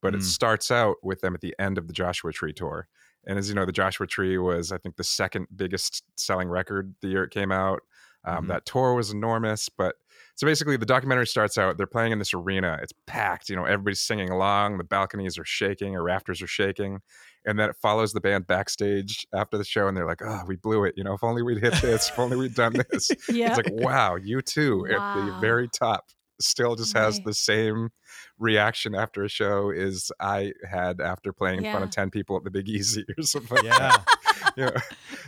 but 0.01 0.15
it 0.15 0.21
Mm. 0.21 0.25
starts 0.25 0.71
out 0.71 0.97
with 1.03 1.21
them 1.21 1.35
at 1.35 1.41
the 1.41 1.55
end 1.59 1.79
of 1.79 1.87
the 1.87 1.93
Joshua 1.93 2.33
Tree 2.33 2.53
tour. 2.53 2.89
And 3.27 3.39
as 3.39 3.49
you 3.49 3.55
know, 3.55 3.65
the 3.67 3.73
Joshua 3.73 4.07
Tree 4.07 4.39
was, 4.39 4.73
I 4.73 4.79
think, 4.79 4.97
the 4.97 5.05
second 5.05 5.49
biggest 5.55 6.03
selling 6.17 6.49
record 6.49 6.95
the 7.03 7.09
year 7.09 7.25
it 7.25 7.31
came 7.31 7.53
out. 7.53 7.81
Um, 8.25 8.45
Mhm. 8.45 8.49
That 8.49 8.67
tour 8.67 8.95
was 8.95 9.11
enormous, 9.11 9.69
but 9.69 9.97
so 10.35 10.47
basically, 10.47 10.77
the 10.77 10.87
documentary 10.87 11.27
starts 11.27 11.57
out. 11.59 11.77
They're 11.77 11.87
playing 11.87 12.13
in 12.13 12.19
this 12.19 12.33
arena. 12.35 12.79
It's 12.83 12.93
packed. 13.07 13.49
You 13.49 13.57
know, 13.57 13.65
everybody's 13.65 14.01
singing 14.01 14.31
along. 14.31 14.79
The 14.79 14.85
balconies 14.85 15.39
are 15.39 15.45
shaking, 15.45 15.95
or 15.97 16.03
rafters 16.03 16.41
are 16.43 16.47
shaking, 16.49 17.01
and 17.45 17.59
then 17.59 17.71
it 17.71 17.77
follows 17.77 18.13
the 18.13 18.21
band 18.21 18.47
backstage 18.47 19.27
after 19.33 19.57
the 19.59 19.65
show, 19.65 19.89
and 19.89 19.97
they're 19.97 20.07
like, 20.07 20.23
"Oh, 20.23 20.43
we 20.47 20.57
blew 20.57 20.85
it. 20.85 20.95
You 20.97 21.05
know, 21.05 21.15
if 21.15 21.23
only 21.25 21.43
we'd 21.43 21.59
hit 21.61 21.75
this. 21.81 22.09
if 22.11 22.19
only 22.19 22.37
we'd 22.37 22.55
done 22.55 22.73
this." 22.91 23.11
yeah. 23.29 23.49
It's 23.49 23.57
like, 23.57 23.71
wow, 23.85 24.17
U2 24.17 24.87
at 24.91 25.15
the 25.27 25.39
very 25.41 25.69
top 25.69 26.11
still 26.40 26.77
just 26.77 26.96
has 26.96 27.16
Right. 27.16 27.24
the 27.27 27.35
same 27.35 27.90
reaction 28.38 28.94
after 28.94 29.24
a 29.24 29.29
show 29.29 29.70
as 29.70 30.11
I 30.20 30.53
had 30.68 31.01
after 31.01 31.33
playing 31.33 31.59
in 31.59 31.64
front 31.70 31.85
of 31.85 31.90
10 31.90 32.11
people 32.11 32.37
at 32.37 32.44
the 32.44 32.51
Big 32.51 32.68
Easy 32.68 33.05
or 33.18 33.22
something. 33.22 33.64
Yeah. 33.64 33.79
that. 33.79 34.53
yeah. 34.57 34.81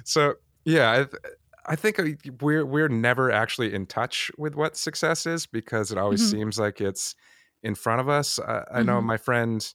So, 0.04 0.34
yeah, 0.64 1.06
I, 1.66 1.72
I 1.72 1.76
think 1.76 2.00
we're 2.40 2.64
we're 2.66 2.88
never 2.88 3.30
actually 3.30 3.74
in 3.74 3.86
touch 3.86 4.30
with 4.38 4.54
what 4.54 4.76
success 4.76 5.26
is 5.26 5.46
because 5.46 5.90
it 5.92 5.98
always 5.98 6.22
Mhm. 6.22 6.30
seems 6.30 6.58
like 6.58 6.80
it's 6.80 7.14
in 7.62 7.74
front 7.74 8.00
of 8.00 8.08
us. 8.08 8.38
I, 8.38 8.64
I 8.74 8.82
know 8.82 9.00
my 9.00 9.16
friend 9.16 9.72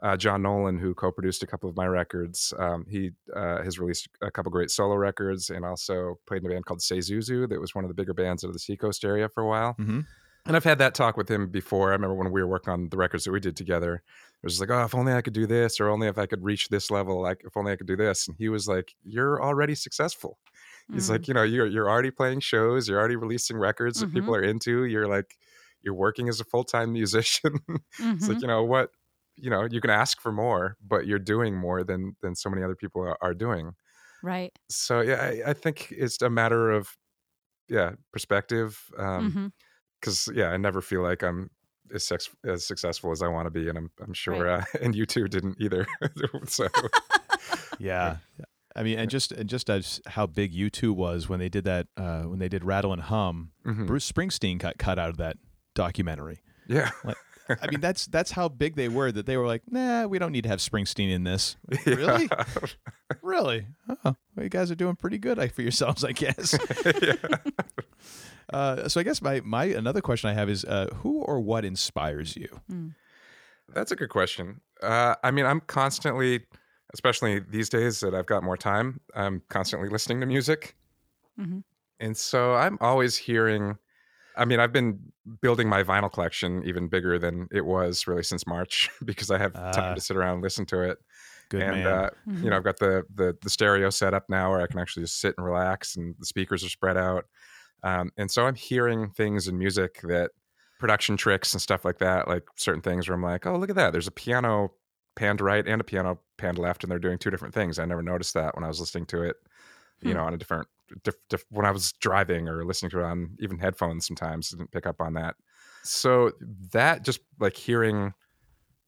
uh, 0.00 0.16
John 0.16 0.42
Nolan, 0.42 0.78
who 0.78 0.94
co-produced 0.94 1.42
a 1.42 1.46
couple 1.46 1.68
of 1.68 1.76
my 1.76 1.86
records, 1.86 2.54
um, 2.56 2.86
he 2.88 3.10
uh, 3.34 3.64
has 3.64 3.80
released 3.80 4.08
a 4.22 4.30
couple 4.30 4.50
great 4.52 4.70
solo 4.70 4.94
records 4.94 5.50
and 5.50 5.64
also 5.64 6.20
played 6.26 6.42
in 6.44 6.46
a 6.46 6.54
band 6.54 6.66
called 6.66 6.78
Seizuzu 6.78 7.48
that 7.48 7.60
was 7.60 7.74
one 7.74 7.82
of 7.84 7.88
the 7.88 7.94
bigger 7.94 8.14
bands 8.14 8.44
out 8.44 8.48
of 8.48 8.52
the 8.52 8.60
Seacoast 8.60 9.04
area 9.04 9.28
for 9.28 9.42
a 9.42 9.46
while. 9.48 9.72
hmm 9.72 10.00
And 10.48 10.56
I've 10.56 10.64
had 10.64 10.78
that 10.78 10.94
talk 10.94 11.18
with 11.18 11.30
him 11.30 11.50
before. 11.50 11.90
I 11.90 11.92
remember 11.92 12.14
when 12.16 12.32
we 12.32 12.40
were 12.42 12.48
working 12.48 12.72
on 12.72 12.88
the 12.88 12.96
records 12.96 13.24
that 13.24 13.32
we 13.32 13.40
did 13.40 13.56
together. 13.56 13.96
It 13.96 14.46
was 14.46 14.60
like, 14.60 14.70
oh, 14.70 14.84
if 14.84 14.94
only 14.94 15.12
I 15.12 15.20
could 15.20 15.34
do 15.34 15.46
this, 15.46 15.78
or 15.78 15.90
only 15.90 16.08
if 16.08 16.18
I 16.18 16.26
could 16.26 16.42
reach 16.42 16.68
this 16.70 16.90
level, 16.90 17.20
like 17.20 17.42
if 17.44 17.56
only 17.56 17.72
I 17.72 17.76
could 17.76 17.86
do 17.86 17.96
this. 17.96 18.26
And 18.28 18.36
he 18.38 18.48
was 18.48 18.66
like, 18.68 18.94
"You're 19.04 19.42
already 19.42 19.74
successful." 19.74 20.38
He's 20.92 21.10
Mm. 21.10 21.10
like, 21.10 21.28
you 21.28 21.34
know, 21.34 21.42
you're 21.42 21.66
you're 21.66 21.90
already 21.90 22.10
playing 22.10 22.40
shows, 22.40 22.88
you're 22.88 22.98
already 22.98 23.16
releasing 23.16 23.58
records 23.58 24.00
that 24.00 24.10
people 24.12 24.34
are 24.34 24.42
into. 24.42 24.84
You're 24.84 25.08
like, 25.08 25.36
you're 25.82 25.94
working 25.94 26.28
as 26.30 26.40
a 26.40 26.44
full 26.44 26.64
time 26.64 26.92
musician. 26.94 27.58
it's 28.16 28.28
Mhm. 28.28 28.28
like, 28.28 28.42
you 28.42 28.48
know 28.48 28.64
what, 28.64 28.90
you 29.36 29.50
know, 29.50 29.68
you 29.70 29.80
can 29.82 29.90
ask 29.90 30.20
for 30.20 30.32
more, 30.32 30.76
but 30.80 31.06
you're 31.06 31.18
doing 31.18 31.56
more 31.56 31.84
than 31.84 32.16
than 32.22 32.34
so 32.36 32.50
many 32.50 32.62
other 32.62 32.76
people 32.76 33.02
are, 33.02 33.18
are 33.22 33.34
doing. 33.34 33.74
right. 34.22 34.52
So 34.70 35.00
yeah, 35.00 35.14
I, 35.46 35.50
I 35.50 35.52
think 35.54 35.92
it's 35.92 36.20
a 36.22 36.30
matter 36.30 36.70
of 36.70 36.96
yeah 37.68 37.94
perspective. 38.12 38.90
Um, 38.98 39.38
Mhm. 39.38 39.50
Because 40.00 40.28
yeah, 40.34 40.48
I 40.50 40.56
never 40.56 40.80
feel 40.80 41.02
like 41.02 41.22
I'm 41.22 41.50
as 41.94 42.04
sex- 42.06 42.28
as 42.44 42.64
successful 42.66 43.10
as 43.12 43.22
I 43.22 43.28
want 43.28 43.46
to 43.46 43.50
be, 43.50 43.68
and 43.68 43.76
I'm 43.78 43.90
I'm 44.02 44.12
sure 44.14 44.48
uh, 44.48 44.64
and 44.82 44.94
U2 44.94 45.28
didn't 45.30 45.56
either. 45.60 45.86
so 46.46 46.68
Yeah. 47.78 48.16
I 48.76 48.82
mean, 48.84 48.98
and 48.98 49.10
just 49.10 49.32
and 49.32 49.48
just 49.48 49.68
as 49.70 50.00
how 50.06 50.26
big 50.26 50.52
U2 50.54 50.94
was 50.94 51.28
when 51.28 51.40
they 51.40 51.48
did 51.48 51.64
that 51.64 51.88
uh, 51.96 52.22
when 52.22 52.38
they 52.38 52.48
did 52.48 52.62
Rattle 52.64 52.92
and 52.92 53.02
Hum, 53.02 53.50
Mhm. 53.66 53.86
Bruce 53.86 54.10
Springsteen 54.10 54.58
got 54.58 54.78
cut 54.78 54.98
out 54.98 55.10
of 55.10 55.16
that 55.16 55.36
documentary. 55.74 56.42
Yeah. 56.68 56.90
I 57.48 57.70
mean, 57.70 57.80
that's 57.80 58.06
that's 58.06 58.32
how 58.32 58.48
big 58.48 58.76
they 58.76 58.88
were 58.88 59.10
that 59.10 59.24
they 59.26 59.36
were 59.36 59.46
like, 59.46 59.62
nah, 59.70 60.06
we 60.06 60.18
don't 60.18 60.30
need 60.32 60.42
to 60.42 60.48
have 60.50 60.60
Springsteen 60.60 61.10
in 61.10 61.24
this. 61.24 61.56
Really, 61.86 62.28
Yeah. 62.30 62.44
really? 63.22 63.66
Oh, 63.88 63.96
well, 64.04 64.16
you 64.44 64.50
guys 64.50 64.70
are 64.70 64.74
doing 64.76 64.94
pretty 64.96 65.18
good 65.18 65.38
for 65.52 65.62
yourselves, 65.62 66.04
I 66.04 66.12
guess. 66.12 66.56
Yeah. 68.52 68.58
Uh, 68.58 68.88
so 68.88 69.00
I 69.00 69.02
guess 69.02 69.20
my 69.22 69.40
my 69.44 69.64
another 69.64 70.00
question 70.00 70.30
I 70.30 70.34
have 70.34 70.48
is, 70.48 70.64
uh, 70.64 70.86
who 70.96 71.22
or 71.22 71.40
what 71.40 71.64
inspires 71.64 72.36
you? 72.36 72.60
That's 73.74 73.92
a 73.92 73.96
good 73.96 74.08
question. 74.10 74.60
Uh, 74.82 75.14
I 75.22 75.30
mean, 75.30 75.44
I'm 75.44 75.60
constantly, 75.60 76.46
especially 76.94 77.40
these 77.40 77.68
days 77.68 78.00
that 78.00 78.14
I've 78.14 78.26
got 78.26 78.42
more 78.42 78.56
time, 78.56 79.00
I'm 79.14 79.42
constantly 79.50 79.88
listening 79.90 80.20
to 80.20 80.26
music. 80.26 80.74
Mhm. 81.38 81.64
And 82.00 82.16
so 82.16 82.54
I'm 82.54 82.78
always 82.80 83.16
hearing. 83.16 83.76
I 84.36 84.44
mean, 84.44 84.60
I've 84.60 84.72
been 84.72 85.00
building 85.42 85.68
my 85.68 85.82
vinyl 85.82 86.10
collection 86.12 86.62
even 86.64 86.86
bigger 86.88 87.18
than 87.18 87.48
it 87.50 87.66
was 87.66 88.06
really 88.06 88.22
since 88.22 88.46
March 88.46 88.88
because 89.04 89.30
I 89.32 89.38
have 89.38 89.52
Ah. 89.56 89.72
time 89.72 89.94
to 89.96 90.00
sit 90.00 90.16
around 90.16 90.34
and 90.34 90.42
listen 90.42 90.64
to 90.66 90.82
it. 90.82 90.98
Good 91.50 91.62
and 91.62 91.82
man. 91.82 91.86
uh, 91.86 92.10
Mhm. 92.28 92.44
you 92.44 92.50
know, 92.50 92.56
I've 92.56 92.64
got 92.64 92.78
the, 92.78 93.04
the 93.14 93.36
the 93.42 93.50
stereo 93.50 93.90
set 93.90 94.14
up 94.14 94.24
now 94.28 94.50
where 94.50 94.60
I 94.60 94.66
can 94.66 94.78
actually 94.78 95.02
just 95.04 95.20
sit 95.20 95.34
and 95.36 95.44
relax, 95.46 95.96
and 95.96 96.14
the 96.18 96.26
speakers 96.26 96.62
are 96.64 96.68
spread 96.68 96.96
out. 96.96 97.24
Um, 97.82 98.10
and 98.16 98.30
so 98.30 98.46
I'm 98.46 98.54
hearing 98.54 99.10
things 99.10 99.48
in 99.48 99.58
music 99.58 100.00
that 100.02 100.32
production 100.78 101.16
tricks 101.16 101.52
and 101.52 101.60
stuff 101.62 101.84
like 101.84 101.98
that, 101.98 102.28
like 102.28 102.44
certain 102.56 102.82
things 102.82 103.08
where 103.08 103.14
I'm 103.16 103.22
like, 103.22 103.46
oh, 103.46 103.56
look 103.56 103.70
at 103.70 103.76
that. 103.76 103.92
There's 103.92 104.06
a 104.06 104.12
piano 104.12 104.72
panned 105.16 105.40
right 105.40 105.66
and 105.66 105.80
a 105.80 105.84
piano 105.84 106.20
panned 106.36 106.58
left, 106.58 106.84
and 106.84 106.90
they're 106.90 106.98
doing 106.98 107.18
two 107.18 107.30
different 107.30 107.54
things. 107.54 107.78
I 107.78 107.84
never 107.84 108.02
noticed 108.02 108.34
that 108.34 108.54
when 108.54 108.64
I 108.64 108.68
was 108.68 108.80
listening 108.80 109.06
to 109.06 109.22
it, 109.22 109.36
you 110.02 110.12
Hmm. 110.12 110.14
know, 110.14 110.24
on 110.24 110.34
a 110.34 110.36
different, 110.36 110.68
diff, 111.02 111.16
diff, 111.28 111.44
when 111.50 111.66
I 111.66 111.70
was 111.72 111.92
driving 111.94 112.48
or 112.48 112.64
listening 112.64 112.90
to 112.90 113.00
it 113.00 113.04
on 113.04 113.36
even 113.40 113.58
headphones 113.58 114.06
sometimes, 114.06 114.50
didn't 114.50 114.70
pick 114.72 114.86
up 114.86 115.00
on 115.00 115.14
that. 115.14 115.36
So 115.82 116.32
that 116.72 117.04
just 117.04 117.20
like 117.38 117.56
hearing, 117.56 118.14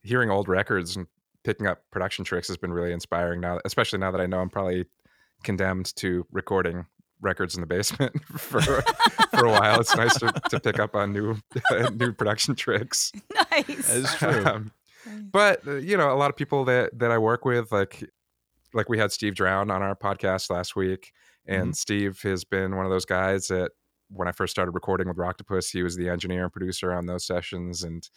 hearing 0.03 0.29
old 0.29 0.47
records 0.47 0.95
and 0.95 1.07
picking 1.43 1.67
up 1.67 1.83
production 1.91 2.25
tricks 2.25 2.47
has 2.47 2.57
been 2.57 2.73
really 2.73 2.93
inspiring 2.93 3.41
now, 3.41 3.59
especially 3.65 3.99
now 3.99 4.11
that 4.11 4.21
I 4.21 4.25
know 4.27 4.39
I'm 4.39 4.49
probably 4.49 4.85
condemned 5.43 5.95
to 5.97 6.25
recording 6.31 6.85
records 7.21 7.55
in 7.55 7.61
the 7.61 7.67
basement 7.67 8.21
for 8.37 8.61
for 8.61 9.45
a 9.45 9.49
while. 9.49 9.79
It's 9.79 9.95
nice 9.95 10.17
to, 10.19 10.31
to 10.49 10.59
pick 10.59 10.79
up 10.79 10.95
on 10.95 11.13
new 11.13 11.37
new 11.93 12.11
production 12.11 12.55
tricks. 12.55 13.11
nice. 13.51 13.65
That 13.65 13.97
is 13.97 14.13
true. 14.15 14.45
Um, 14.45 14.71
but 15.31 15.65
uh, 15.67 15.75
you 15.75 15.97
know, 15.97 16.11
a 16.11 16.17
lot 16.17 16.29
of 16.29 16.35
people 16.35 16.65
that 16.65 16.97
that 16.99 17.11
I 17.11 17.17
work 17.17 17.45
with, 17.45 17.71
like 17.71 18.03
like 18.73 18.89
we 18.89 18.97
had 18.97 19.11
Steve 19.11 19.35
Drown 19.35 19.71
on 19.71 19.81
our 19.81 19.95
podcast 19.95 20.49
last 20.49 20.75
week, 20.75 21.13
and 21.45 21.75
Steve 21.75 22.19
has 22.23 22.43
been 22.43 22.75
one 22.75 22.85
of 22.85 22.91
those 22.91 23.05
guys 23.05 23.47
that 23.47 23.71
when 24.09 24.27
I 24.27 24.31
first 24.31 24.51
started 24.51 24.71
recording 24.71 25.07
with 25.07 25.17
Rocktopus, 25.17 25.71
he 25.71 25.83
was 25.83 25.95
the 25.95 26.09
engineer 26.09 26.43
and 26.43 26.51
producer 26.51 26.93
on 26.93 27.05
those 27.05 27.25
sessions, 27.25 27.83
and 27.83 28.07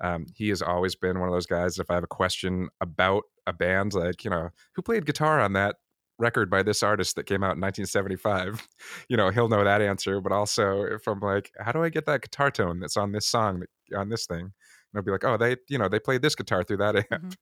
um, 0.00 0.26
he 0.34 0.48
has 0.48 0.62
always 0.62 0.96
been 0.96 1.20
one 1.20 1.28
of 1.28 1.34
those 1.34 1.46
guys. 1.46 1.78
If 1.78 1.90
I 1.90 1.94
have 1.94 2.04
a 2.04 2.08
question 2.08 2.68
about 2.80 3.24
a 3.46 3.52
band, 3.52 3.94
like 3.94 4.24
you 4.24 4.30
know, 4.30 4.50
who 4.72 4.82
played 4.82 5.06
guitar 5.06 5.40
on 5.40 5.52
that 5.54 5.76
record 6.18 6.50
by 6.50 6.62
this 6.62 6.82
artist 6.82 7.16
that 7.16 7.24
came 7.26 7.42
out 7.42 7.54
in 7.56 7.60
1975, 7.60 8.66
you 9.08 9.16
know, 9.16 9.30
he'll 9.30 9.48
know 9.48 9.64
that 9.64 9.82
answer. 9.82 10.20
But 10.20 10.32
also, 10.32 10.82
if 10.84 11.06
I'm 11.08 11.20
like, 11.20 11.50
how 11.58 11.72
do 11.72 11.82
I 11.82 11.88
get 11.88 12.06
that 12.06 12.22
guitar 12.22 12.50
tone 12.50 12.80
that's 12.80 12.96
on 12.96 13.12
this 13.12 13.26
song, 13.26 13.64
on 13.96 14.08
this 14.08 14.26
thing? 14.26 14.40
And 14.40 14.52
I'll 14.98 15.02
be 15.02 15.10
like, 15.10 15.24
oh, 15.24 15.36
they, 15.36 15.56
you 15.68 15.78
know, 15.78 15.88
they 15.88 15.98
played 15.98 16.22
this 16.22 16.34
guitar 16.36 16.62
through 16.64 16.76
that 16.78 16.96
amp. 17.10 17.24
Mhm. 17.24 17.36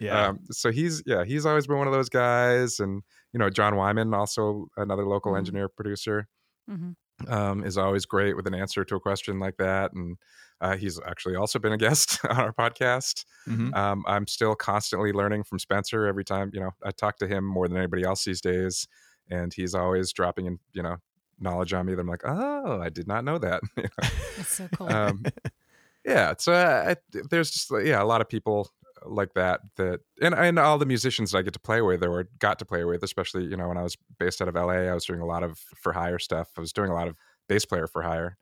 yeah. 0.00 0.28
Um, 0.28 0.40
so 0.50 0.70
he's 0.70 1.02
yeah, 1.06 1.24
he's 1.24 1.46
always 1.46 1.66
been 1.66 1.78
one 1.78 1.86
of 1.88 1.92
those 1.92 2.08
guys, 2.08 2.80
and 2.80 3.02
you 3.32 3.38
know, 3.38 3.50
John 3.50 3.76
Wyman, 3.76 4.14
also 4.14 4.68
another 4.76 5.06
local 5.06 5.32
Mhm. 5.32 5.38
engineer 5.38 5.68
producer, 5.68 6.28
Mhm. 6.68 6.96
um, 7.28 7.64
is 7.64 7.78
always 7.78 8.06
great 8.06 8.36
with 8.36 8.46
an 8.46 8.54
answer 8.54 8.84
to 8.84 8.96
a 8.96 9.00
question 9.00 9.38
like 9.38 9.56
that, 9.58 9.92
and 9.94 10.16
uh, 10.60 10.76
he's 10.76 11.00
actually 11.06 11.36
also 11.36 11.58
been 11.58 11.72
a 11.72 11.76
guest 11.78 12.18
on 12.28 12.36
our 12.38 12.52
podcast. 12.52 13.24
Mhm. 13.48 13.74
Um, 13.76 14.04
I'm 14.06 14.26
still 14.26 14.54
constantly 14.54 15.12
learning 15.12 15.44
from 15.44 15.58
Spencer 15.58 16.06
every 16.06 16.24
time 16.24 16.50
you 16.52 16.60
know 16.60 16.70
I 16.84 16.90
talk 16.90 17.18
to 17.18 17.26
him 17.26 17.44
more 17.44 17.68
than 17.68 17.76
anybody 17.76 18.04
else 18.04 18.24
these 18.24 18.40
days, 18.40 18.86
and 19.30 19.52
he's 19.52 19.74
always 19.74 20.12
dropping 20.12 20.46
in 20.46 20.58
you 20.72 20.82
know 20.82 20.96
knowledge 21.38 21.72
on 21.74 21.84
me 21.86 21.94
that 21.94 22.00
I'm 22.00 22.06
like, 22.08 22.22
oh, 22.24 22.80
I 22.80 22.88
did 22.88 23.06
not 23.06 23.24
know 23.24 23.38
that. 23.38 23.60
You 23.76 23.82
know? 23.82 24.08
That's 24.36 24.48
so 24.54 24.68
cool. 24.76 24.92
um, 24.92 25.24
yeah 26.04 26.34
so 26.38 26.52
I, 26.52 26.92
I, 26.92 26.96
there's 27.30 27.50
just 27.50 27.70
yeah 27.84 28.00
a 28.02 28.04
lot 28.04 28.20
of 28.20 28.28
people 28.28 28.70
like 29.04 29.34
that 29.34 29.60
that 29.76 30.00
and 30.22 30.34
and 30.34 30.58
all 30.58 30.78
the 30.78 30.86
musicians 30.86 31.32
that 31.32 31.38
I 31.38 31.42
get 31.42 31.52
to 31.54 31.60
play 31.60 31.82
with 31.82 32.02
or 32.02 32.28
got 32.38 32.58
to 32.60 32.64
play 32.64 32.84
with 32.84 33.02
especially 33.02 33.44
you 33.44 33.56
know 33.56 33.68
when 33.68 33.76
I 33.76 33.82
was 33.82 33.96
based 34.18 34.40
out 34.40 34.48
of 34.48 34.54
LA 34.54 34.88
I 34.88 34.94
was 34.94 35.04
doing 35.04 35.20
a 35.20 35.26
lot 35.26 35.42
of 35.42 35.58
for 35.76 35.92
hire 35.92 36.18
stuff 36.18 36.48
I 36.56 36.60
was 36.60 36.72
doing 36.72 36.90
a 36.90 36.94
lot 36.94 37.08
of 37.08 37.16
bass 37.48 37.64
player 37.64 37.86
for 37.86 38.02
hire 38.02 38.36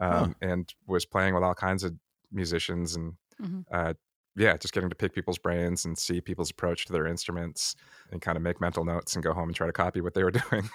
um, 0.00 0.34
and 0.40 0.74
was 0.86 1.04
playing 1.06 1.34
with 1.34 1.42
all 1.44 1.54
kinds 1.54 1.84
of 1.84 1.94
musicians 2.32 2.96
and 2.96 3.14
Mhm. 3.42 3.64
uh, 3.70 3.94
yeah 4.36 4.56
just 4.56 4.74
getting 4.74 4.88
to 4.90 4.96
pick 4.96 5.12
people's 5.14 5.38
brains 5.38 5.84
and 5.84 5.96
see 5.98 6.20
people's 6.20 6.50
approach 6.50 6.86
to 6.86 6.92
their 6.92 7.06
instruments 7.06 7.74
and 8.10 8.20
kind 8.22 8.36
of 8.36 8.42
make 8.42 8.60
mental 8.60 8.84
notes 8.84 9.14
and 9.14 9.22
go 9.24 9.32
home 9.32 9.48
and 9.48 9.56
try 9.56 9.66
to 9.66 9.72
copy 9.72 10.00
what 10.00 10.14
they 10.14 10.22
were 10.24 10.30
doing 10.50 10.68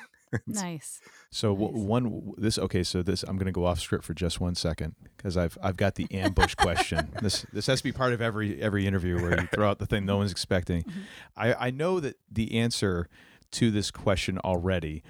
nice. 0.45 1.01
So 1.31 1.55
w- 1.55 1.75
one 1.87 2.33
this 2.37 2.57
okay. 2.59 2.83
So 2.83 3.01
this 3.01 3.23
I'm 3.23 3.35
going 3.37 3.47
to 3.47 3.51
go 3.51 3.65
off 3.65 3.79
script 3.79 4.03
for 4.05 4.13
just 4.13 4.39
one 4.39 4.53
second 4.55 4.95
because 5.17 5.35
I've 5.37 5.57
I've 5.63 5.75
got 5.75 5.95
the 5.95 6.07
ambush 6.13 6.53
question. 6.55 7.11
This 7.21 7.45
this 7.51 7.65
has 7.67 7.79
to 7.79 7.83
be 7.83 7.91
part 7.91 8.13
of 8.13 8.21
every 8.21 8.61
every 8.61 8.85
interview 8.85 9.19
where 9.19 9.39
you 9.41 9.47
throw 9.47 9.67
out 9.69 9.79
the 9.79 9.87
thing 9.87 10.05
no 10.05 10.17
one's 10.17 10.31
expecting. 10.31 10.83
Mhm. 10.83 10.91
I 11.35 11.53
I 11.67 11.71
know 11.71 11.99
that 11.99 12.17
the 12.31 12.59
answer 12.59 13.07
to 13.53 13.71
this 13.71 13.89
question 13.89 14.37
already. 14.39 15.01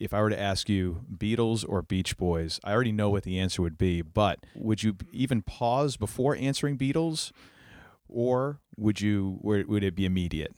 If 0.00 0.12
I 0.14 0.20
were 0.20 0.30
to 0.30 0.40
ask 0.40 0.68
you 0.68 1.04
Beatles 1.14 1.64
or 1.68 1.82
Beach 1.82 2.16
Boys, 2.16 2.58
I 2.64 2.72
already 2.72 2.92
know 2.92 3.10
what 3.10 3.22
the 3.22 3.38
answer 3.38 3.62
would 3.62 3.78
be. 3.78 4.02
But 4.02 4.46
would 4.56 4.82
you 4.82 4.96
even 5.12 5.42
pause 5.42 5.96
before 5.96 6.34
answering 6.34 6.78
Beatles, 6.78 7.30
or 8.08 8.60
would 8.76 9.00
you? 9.00 9.38
Would 9.42 9.84
it 9.84 9.94
be 9.94 10.06
immediate? 10.06 10.54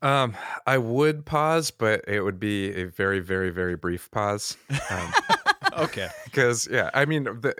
Um, 0.00 0.34
I 0.66 0.78
would 0.78 1.26
pause, 1.26 1.70
but 1.70 2.02
it 2.08 2.22
would 2.22 2.40
be 2.40 2.72
a 2.72 2.84
very, 2.84 3.20
very, 3.20 3.50
very 3.50 3.76
brief 3.76 4.10
pause. 4.10 4.56
Um, 4.90 5.12
Okay. 5.72 6.08
because 6.24 6.68
yeah, 6.70 6.90
I 6.94 7.04
mean 7.04 7.24
the 7.24 7.54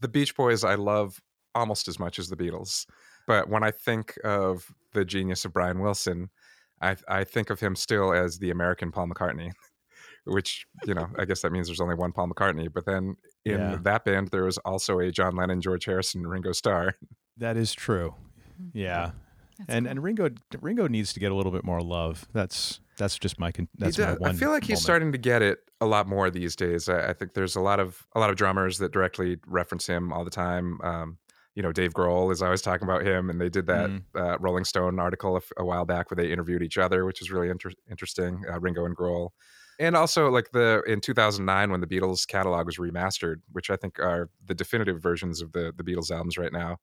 the 0.00 0.08
Beach 0.08 0.36
Boys 0.36 0.64
I 0.64 0.74
love 0.74 1.20
almost 1.54 1.88
as 1.88 1.98
much 1.98 2.18
as 2.18 2.28
the 2.28 2.36
Beatles, 2.36 2.86
but 3.26 3.48
when 3.48 3.62
I 3.62 3.70
think 3.70 4.18
of 4.24 4.72
the 4.92 5.04
genius 5.04 5.44
of 5.44 5.52
Brian 5.52 5.80
Wilson, 5.80 6.30
I 6.80 6.96
I 7.08 7.24
think 7.24 7.50
of 7.50 7.60
him 7.60 7.76
still 7.76 8.12
as 8.12 8.38
the 8.38 8.50
American 8.50 8.90
Paul 8.90 9.08
McCartney, 9.08 9.52
which 10.24 10.66
you 10.86 10.94
know 10.94 11.08
I 11.18 11.24
guess 11.24 11.42
that 11.42 11.52
means 11.52 11.66
there's 11.68 11.80
only 11.80 11.94
one 11.94 12.12
Paul 12.12 12.28
McCartney. 12.28 12.68
But 12.72 12.86
then 12.86 13.16
in 13.44 13.58
Yeah. 13.58 13.78
that 13.82 14.04
band 14.04 14.28
there 14.28 14.44
was 14.44 14.58
also 14.58 14.98
a 15.00 15.10
John 15.10 15.36
Lennon, 15.36 15.60
George 15.60 15.84
Harrison, 15.84 16.26
Ringo 16.26 16.52
Starr. 16.52 16.94
That 17.38 17.56
is 17.56 17.72
true. 17.72 18.14
Yeah. 18.72 19.12
That's 19.58 19.68
and 19.70 19.84
cool. 19.86 19.90
and 19.90 20.02
Ringo 20.02 20.30
Ringo 20.60 20.86
needs 20.88 21.12
to 21.12 21.20
get 21.20 21.32
a 21.32 21.34
little 21.34 21.52
bit 21.52 21.64
more 21.64 21.80
love. 21.80 22.26
That's 22.32 22.80
that's 22.98 23.18
just 23.18 23.38
my 23.38 23.52
con- 23.52 23.68
that's 23.78 23.98
my 23.98 24.14
one. 24.14 24.30
I 24.30 24.32
feel 24.34 24.50
like 24.50 24.64
he's 24.64 24.70
moment. 24.76 24.82
starting 24.82 25.12
to 25.12 25.18
get 25.18 25.42
it 25.42 25.58
a 25.80 25.86
lot 25.86 26.08
more 26.08 26.30
these 26.30 26.54
days. 26.56 26.88
I, 26.88 27.08
I 27.08 27.12
think 27.12 27.34
there's 27.34 27.56
a 27.56 27.60
lot 27.60 27.80
of 27.80 28.06
a 28.14 28.20
lot 28.20 28.30
of 28.30 28.36
drummers 28.36 28.78
that 28.78 28.92
directly 28.92 29.38
reference 29.46 29.86
him 29.86 30.12
all 30.12 30.24
the 30.24 30.30
time. 30.30 30.80
Um, 30.82 31.18
you 31.54 31.62
know, 31.62 31.70
Dave 31.72 31.92
Grohl 31.92 32.32
is 32.32 32.40
always 32.40 32.62
talking 32.62 32.88
about 32.88 33.04
him, 33.06 33.28
and 33.28 33.38
they 33.40 33.50
did 33.50 33.66
that 33.66 33.90
Mhm. 33.90 34.02
uh, 34.16 34.38
Rolling 34.40 34.64
Stone 34.64 34.98
article 34.98 35.38
a 35.58 35.64
while 35.64 35.84
back 35.84 36.10
where 36.10 36.16
they 36.16 36.32
interviewed 36.32 36.62
each 36.62 36.78
other, 36.78 37.04
which 37.04 37.20
is 37.20 37.30
really 37.30 37.50
inter- 37.50 37.72
interesting. 37.90 38.42
Uh, 38.50 38.58
Ringo 38.58 38.86
and 38.86 38.96
Grohl, 38.96 39.30
and 39.82 39.96
also 39.96 40.30
like 40.30 40.52
the 40.52 40.82
in 40.86 41.00
2009 41.00 41.70
when 41.70 41.80
the 41.80 41.86
Beatles 41.86 42.26
catalog 42.26 42.66
was 42.66 42.78
remastered, 42.78 43.42
which 43.52 43.70
I 43.70 43.76
think 43.76 43.98
are 43.98 44.30
the 44.44 44.54
definitive 44.54 45.02
versions 45.02 45.42
of 45.42 45.52
the 45.52 45.72
the 45.76 45.84
Beatles 45.84 46.10
albums 46.10 46.38
right 46.38 46.52
now. 46.52 46.78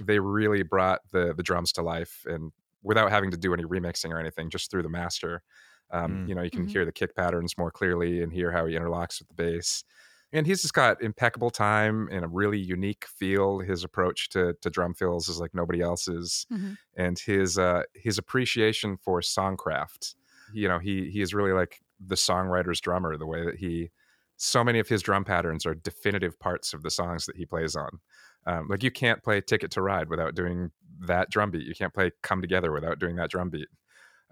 They 0.00 0.18
really 0.20 0.62
brought 0.62 1.00
the 1.12 1.34
the 1.34 1.42
drums 1.42 1.72
to 1.72 1.82
life, 1.82 2.24
and 2.26 2.52
without 2.82 3.10
having 3.10 3.30
to 3.30 3.36
do 3.36 3.54
any 3.54 3.64
remixing 3.64 4.10
or 4.10 4.18
anything, 4.18 4.50
just 4.50 4.70
through 4.70 4.82
the 4.82 4.88
master. 4.88 5.42
Um, 5.90 6.20
Mm. 6.22 6.26
You 6.26 6.34
know, 6.34 6.42
you 6.42 6.50
can 6.50 6.66
Mhm. 6.66 6.68
hear 6.68 6.84
the 6.84 6.92
kick 6.92 7.14
patterns 7.14 7.58
more 7.58 7.70
clearly 7.70 8.22
and 8.22 8.32
hear 8.32 8.50
how 8.50 8.66
he 8.66 8.74
interlocks 8.74 9.18
with 9.20 9.28
the 9.28 9.34
bass. 9.34 9.84
And 10.32 10.46
he's 10.46 10.62
just 10.62 10.72
got 10.72 11.02
impeccable 11.02 11.50
time 11.50 12.08
and 12.10 12.24
a 12.24 12.28
really 12.28 12.58
unique 12.58 13.04
feel. 13.04 13.58
His 13.60 13.84
approach 13.84 14.30
to 14.30 14.54
to 14.62 14.70
drum 14.70 14.94
fills 14.94 15.28
is 15.28 15.38
like 15.40 15.54
nobody 15.54 15.80
else's, 15.82 16.46
Mhm. 16.50 16.74
and 16.96 17.18
his 17.18 17.58
uh, 17.58 17.82
his 17.94 18.18
appreciation 18.18 18.96
for 18.96 19.20
songcraft. 19.20 20.14
You 20.52 20.68
know, 20.68 20.78
he 20.78 21.10
he 21.10 21.20
is 21.22 21.34
really 21.34 21.52
like 21.52 21.82
the 22.06 22.14
songwriter's 22.16 22.80
drummer. 22.80 23.16
The 23.16 23.26
way 23.26 23.44
that 23.44 23.56
he, 23.56 23.90
so 24.36 24.64
many 24.64 24.78
of 24.78 24.88
his 24.88 25.02
drum 25.02 25.24
patterns 25.24 25.66
are 25.66 25.74
definitive 25.74 26.38
parts 26.38 26.72
of 26.74 26.82
the 26.82 26.90
songs 26.90 27.26
that 27.26 27.36
he 27.36 27.46
plays 27.46 27.76
on. 27.76 28.00
Um, 28.46 28.68
like 28.68 28.82
you 28.82 28.90
can't 28.90 29.22
play 29.22 29.40
"Ticket 29.40 29.70
to 29.72 29.82
Ride" 29.82 30.08
without 30.10 30.34
doing 30.34 30.72
that 31.00 31.30
drum 31.30 31.50
beat. 31.52 31.66
You 31.66 31.74
can't 31.74 31.94
play 31.94 32.10
"Come 32.22 32.40
Together" 32.42 32.72
without 32.72 32.98
doing 32.98 33.16
that 33.16 33.30
drum 33.30 33.50
beat. 33.50 33.68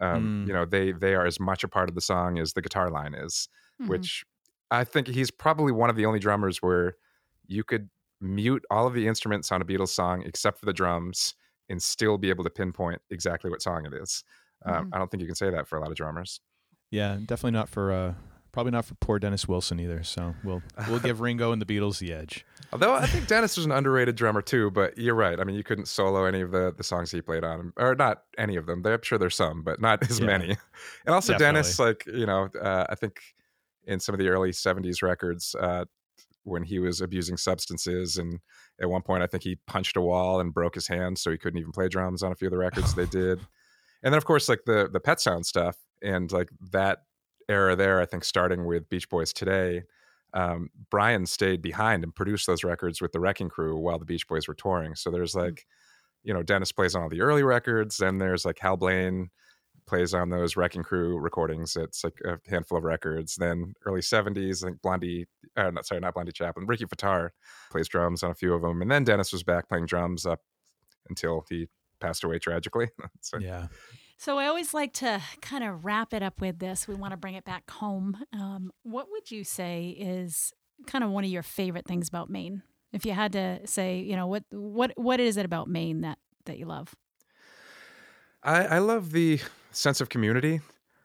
Um, 0.00 0.30
Mm. 0.30 0.46
You 0.46 0.52
know, 0.52 0.64
they 0.64 0.92
they 0.92 1.14
are 1.14 1.26
as 1.26 1.38
much 1.40 1.64
a 1.64 1.68
part 1.68 1.88
of 1.88 1.94
the 1.94 2.00
song 2.00 2.38
as 2.38 2.54
the 2.54 2.62
guitar 2.62 2.90
line 2.90 3.14
is 3.14 3.48
Mhm. 3.80 3.88
which 3.88 4.24
I 4.70 4.85
think 4.85 5.09
he's 5.09 5.30
probably 5.30 5.72
one 5.72 5.90
of 5.90 5.96
the 5.96 6.06
only 6.06 6.18
drummers 6.20 6.62
where 6.62 6.96
you 7.46 7.64
could 7.64 7.90
mute 8.20 8.64
all 8.70 8.87
of 8.87 8.94
the 8.94 9.06
instruments 9.09 9.50
on 9.52 9.62
a 9.62 9.64
Beatles 9.64 9.88
song 9.88 10.22
except 10.22 10.59
for 10.59 10.66
the 10.66 10.72
drums 10.72 11.35
and 11.68 11.83
still 11.83 12.18
be 12.18 12.30
able 12.30 12.44
to 12.44 12.50
pinpoint 12.50 13.02
exactly 13.11 13.50
what 13.50 13.62
song 13.62 13.87
it 13.87 13.94
is. 13.94 14.24
Um, 14.66 14.87
Mhm. 14.87 14.92
I 14.92 14.98
don't 14.98 15.11
think 15.11 15.22
you 15.22 15.26
can 15.26 15.35
say 15.37 15.50
that 15.50 15.66
for 15.68 15.76
a 15.78 15.80
lot 15.80 15.90
of 15.90 15.96
drummers. 15.96 16.40
Yeah, 16.90 17.16
definitely 17.16 17.53
not 17.53 17.68
for 17.68 17.92
uh, 17.92 18.14
probably 18.53 18.72
not 18.72 18.85
for 18.85 18.94
poor 18.96 19.18
Dennis 19.18 19.46
Wilson 19.46 19.79
either. 19.81 20.03
So 20.03 20.35
we'll 20.44 20.62
we'll 20.88 20.98
give 21.00 21.20
Ringo 21.26 21.53
and 21.53 21.62
the 21.62 21.66
Beatles 21.66 21.98
the 21.98 22.12
edge. 22.12 22.44
Although 22.72 22.94
I 22.94 23.07
think 23.07 23.26
Dennis 23.26 23.57
was 23.57 23.66
an 23.66 23.72
underrated 23.72 24.14
drummer 24.16 24.42
too, 24.42 24.70
but 24.70 24.96
you're 24.96 25.14
right. 25.14 25.40
I 25.40 25.44
mean, 25.44 25.57
you 25.57 25.64
couldn't 25.64 25.88
solo 25.88 26.24
any 26.24 26.40
of 26.40 26.53
the, 26.53 26.72
the 26.76 26.85
songs 26.85 27.11
he 27.11 27.20
played 27.20 27.42
on, 27.42 27.72
or 27.76 27.96
not 27.96 28.22
any 28.38 28.55
of 28.57 28.66
them. 28.66 28.83
I'm 28.87 29.03
sure 29.03 29.18
there's 29.18 29.35
some, 29.35 29.62
but 29.62 29.81
not 29.81 30.09
as 30.09 30.20
Yeah. 30.20 30.26
many. 30.26 30.57
And 31.07 31.14
also, 31.14 31.33
Definitely. 31.33 31.55
Dennis, 31.62 31.79
like 31.79 32.07
you 32.07 32.26
know, 32.26 32.48
uh, 32.61 32.87
I 32.88 32.94
think 32.94 33.20
in 33.87 33.98
some 34.00 34.14
of 34.14 34.18
the 34.18 34.29
early 34.29 34.50
'70s 34.50 35.03
records, 35.03 35.55
uh, 35.59 35.85
when 36.44 36.62
he 36.62 36.79
was 36.79 37.00
abusing 37.00 37.37
substances, 37.37 38.16
and 38.16 38.38
at 38.81 38.88
one 38.88 39.03
point, 39.03 39.22
I 39.22 39.26
think 39.26 39.42
he 39.42 39.57
punched 39.66 39.96
a 39.96 40.00
wall 40.00 40.40
and 40.40 40.55
broke 40.55 40.74
his 40.74 40.87
hand, 40.88 41.18
so 41.18 41.31
he 41.31 41.38
couldn't 41.38 41.59
even 41.61 41.72
play 41.72 41.88
drums 41.88 42.22
on 42.22 42.31
a 42.33 42.35
few 42.37 42.46
of 42.48 42.53
the 42.53 42.59
records 42.59 42.94
they 42.94 43.07
did. 43.07 43.40
And 44.03 44.14
then, 44.14 44.16
of 44.18 44.24
course, 44.24 44.48
like 44.48 44.61
the 44.64 44.88
the 44.90 45.00
Pet 45.00 45.20
Sound 45.20 45.44
stuff, 45.44 45.76
and 46.02 46.30
like 46.32 46.50
that 46.72 47.02
era 47.48 47.76
there, 47.76 48.00
I 48.00 48.06
think 48.06 48.24
starting 48.24 48.64
with 48.64 48.88
Beach 48.88 49.08
Boys 49.08 49.32
today 49.32 49.82
um, 50.32 50.70
Brian 50.90 51.26
stayed 51.26 51.62
behind 51.62 52.04
and 52.04 52.14
produced 52.14 52.46
those 52.46 52.64
records 52.64 53.00
with 53.00 53.12
the 53.12 53.20
Wrecking 53.20 53.48
Crew 53.48 53.76
while 53.76 53.98
the 53.98 54.04
Beach 54.04 54.26
Boys 54.26 54.46
were 54.46 54.54
touring. 54.54 54.94
So 54.94 55.10
there's 55.10 55.34
like, 55.34 55.66
you 56.22 56.34
know, 56.34 56.42
Dennis 56.42 56.72
plays 56.72 56.94
on 56.94 57.02
all 57.02 57.08
the 57.08 57.20
early 57.20 57.42
records. 57.42 57.96
Then 57.96 58.18
there's 58.18 58.44
like 58.44 58.58
Hal 58.58 58.76
Blaine 58.76 59.30
plays 59.86 60.14
on 60.14 60.28
those 60.28 60.56
Wrecking 60.56 60.82
Crew 60.82 61.18
recordings. 61.18 61.74
It's 61.74 62.04
like 62.04 62.20
a 62.24 62.38
handful 62.48 62.78
of 62.78 62.84
records. 62.84 63.36
Then 63.36 63.74
early 63.86 64.02
70s, 64.02 64.62
I 64.62 64.68
think 64.68 64.82
Blondie, 64.82 65.26
uh, 65.56 65.70
not 65.70 65.86
sorry, 65.86 66.00
not 66.00 66.14
Blondie 66.14 66.32
Chaplin, 66.32 66.66
Ricky 66.66 66.84
Fataar 66.84 67.30
plays 67.72 67.88
drums 67.88 68.22
on 68.22 68.30
a 68.30 68.34
few 68.34 68.54
of 68.54 68.62
them. 68.62 68.82
And 68.82 68.90
then 68.90 69.04
Dennis 69.04 69.32
was 69.32 69.42
back 69.42 69.68
playing 69.68 69.86
drums 69.86 70.26
up 70.26 70.40
until 71.08 71.44
he 71.48 71.66
passed 72.00 72.22
away 72.22 72.38
tragically. 72.38 72.88
so, 73.20 73.38
Yeah. 73.38 73.66
So 74.20 74.37
I 74.37 74.48
always 74.48 74.74
like 74.74 74.92
to 74.94 75.22
kind 75.40 75.64
of 75.64 75.83
wrap 75.83 76.12
it 76.12 76.22
up 76.22 76.42
with 76.42 76.59
this. 76.59 76.87
We 76.87 76.94
want 76.94 77.12
to 77.12 77.16
bring 77.16 77.37
it 77.37 77.44
back 77.44 77.70
home. 77.70 78.22
Um, 78.35 78.70
what 78.83 79.11
would 79.11 79.30
you 79.30 79.44
say 79.44 79.96
is 79.98 80.52
kind 80.87 81.02
of 81.02 81.09
one 81.09 81.24
of 81.24 81.30
your 81.30 81.42
favorite 81.42 81.87
things 81.87 82.06
about 82.06 82.28
Maine? 82.28 82.62
If 82.92 83.06
you 83.06 83.12
had 83.12 83.33
to 83.33 83.66
say, 83.66 84.00
you 84.00 84.16
know, 84.16 84.26
what 84.26 84.44
what 84.50 84.92
what 84.96 85.20
is 85.20 85.38
it 85.38 85.46
about 85.46 85.68
Maine 85.68 86.02
that 86.02 86.18
that 86.44 86.59
you 86.59 86.66
love? 86.66 86.94
I, 88.42 88.64
I 88.66 88.78
love 88.78 89.12
the 89.12 89.40
sense 89.70 90.02
of 90.02 90.11
community. 90.11 90.61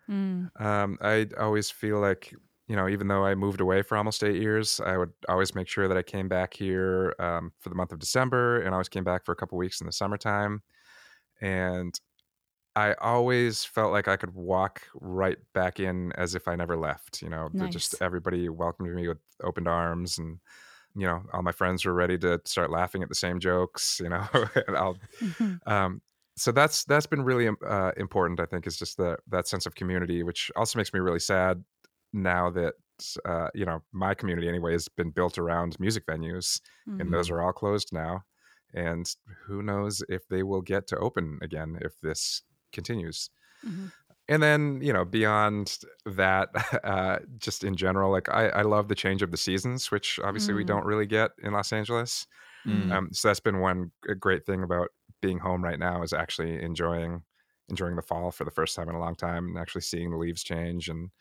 Mm, 0.10 0.52
Um, 0.60 0.98
I 1.02 1.28
always 1.38 1.72
feel 1.72 2.00
like, 2.00 2.34
you 2.68 2.76
know, 2.76 2.88
even 2.88 3.08
though 3.08 3.26
I 3.26 3.36
moved 3.36 3.62
away 3.62 3.82
for 3.82 3.98
almost 3.98 4.24
eight 4.24 4.42
years, 4.42 4.80
I 4.80 4.98
would 4.98 5.14
always 5.30 5.56
make 5.56 5.68
sure 5.68 5.88
that 5.88 5.98
I 5.98 6.04
came 6.04 6.28
back 6.28 6.54
here 6.54 7.14
um, 7.20 7.54
for 7.60 7.70
the 7.70 7.76
month 7.76 7.92
of 7.92 8.00
December 8.00 8.62
and 8.62 8.74
always 8.74 8.90
came 8.90 9.04
back 9.04 9.26
for 9.26 9.32
a 9.32 9.36
couple 9.36 9.58
weeks 9.58 9.82
in 9.82 9.88
the 9.88 9.94
summertime. 9.94 10.64
And 11.42 12.00
I 12.76 12.94
always 12.96 13.64
felt 13.64 13.94
like 13.94 14.08
I 14.08 14.18
could 14.18 14.34
walk 14.34 14.82
right 14.96 15.38
back 15.54 15.80
in 15.80 16.12
as 16.14 16.36
if 16.36 16.48
I 16.48 16.56
never 16.56 16.76
left. 16.76 17.22
You 17.22 17.30
know, 17.30 17.50
they're 17.58 17.70
just 17.70 17.96
everybody 18.02 18.50
welcomed 18.50 18.94
me 18.94 19.08
with 19.08 19.20
opened 19.42 19.68
arms 19.68 20.18
and, 20.18 20.40
you 20.94 21.06
know, 21.06 21.24
all 21.34 21.42
my 21.42 21.54
friends 21.54 21.86
were 21.86 21.94
ready 21.94 22.18
to 22.20 22.42
start 22.46 22.72
laughing 22.72 23.02
at 23.02 23.10
the 23.10 23.16
same 23.16 23.40
jokes, 23.40 24.00
you 24.02 24.10
know, 24.10 24.28
and 24.68 24.76
I'll, 24.78 24.98
um, 25.66 26.02
so 26.38 26.52
that's 26.52 26.84
that's 26.84 27.06
been 27.06 27.24
really 27.24 27.50
uh, 27.66 27.92
important. 27.96 28.42
I 28.42 28.46
think 28.46 28.68
is 28.68 28.78
just 28.78 28.98
the 28.98 29.18
that 29.28 29.48
sense 29.48 29.66
of 29.66 29.76
community, 29.76 30.22
which 30.24 30.52
also 30.58 30.78
makes 30.78 30.94
me 30.94 31.00
really 31.00 31.20
sad 31.20 31.64
now 32.12 32.50
that 32.52 32.74
uh, 33.26 33.50
you 33.54 33.66
know 33.66 33.82
my 33.94 34.14
community 34.14 34.50
anyway 34.50 34.74
has 34.74 34.90
been 34.90 35.12
built 35.12 35.38
around 35.38 35.80
music 35.80 36.06
venues, 36.06 36.60
and 37.00 37.14
those 37.14 37.30
are 37.30 37.42
all 37.42 37.54
closed 37.54 37.94
now. 37.94 38.24
And 38.74 39.10
who 39.46 39.64
knows 39.64 40.04
if 40.10 40.28
they 40.28 40.44
will 40.44 40.62
get 40.62 40.88
to 40.88 40.98
open 40.98 41.40
again 41.42 41.78
if 41.82 42.00
this 42.02 42.44
continues. 42.76 43.32
Mhm. 43.64 43.92
And 44.28 44.42
then 44.42 44.82
you 44.82 44.92
know 44.92 45.06
beyond 45.06 45.78
that, 46.06 46.50
uh, 46.84 47.20
just 47.38 47.64
in 47.64 47.76
general, 47.76 48.12
like 48.12 48.30
I, 48.30 48.50
I 48.50 48.62
love 48.64 48.88
the 48.88 48.96
change 48.96 49.22
of 49.22 49.32
the 49.32 49.38
seasons, 49.38 49.92
which 49.92 50.20
obviously 50.24 50.54
we 50.56 50.64
Mm. 50.64 50.66
don't 50.66 50.86
really 50.86 51.06
get 51.06 51.32
in 51.44 51.54
Los 51.54 51.72
Angeles. 51.74 52.28
Mm. 52.66 52.96
Um, 52.96 53.10
so 53.14 53.30
that's 53.30 53.40
been 53.42 53.60
one 53.62 53.92
great 54.20 54.46
thing 54.46 54.64
about 54.64 54.90
being 55.22 55.40
home 55.40 55.64
right 55.64 55.80
now 55.80 56.04
is 56.04 56.14
actually 56.14 56.62
enjoying 56.62 57.24
enjoying 57.70 57.96
the 57.98 58.02
fall 58.04 58.32
for 58.32 58.46
the 58.46 58.52
first 58.52 58.76
time 58.76 58.90
in 58.90 58.96
a 58.96 59.00
long 59.00 59.16
time 59.16 59.48
and 59.48 59.58
actually 59.58 59.82
seeing 59.82 60.12
the 60.12 60.18
leaves 60.18 60.44
change 60.44 60.90
and 60.90 61.12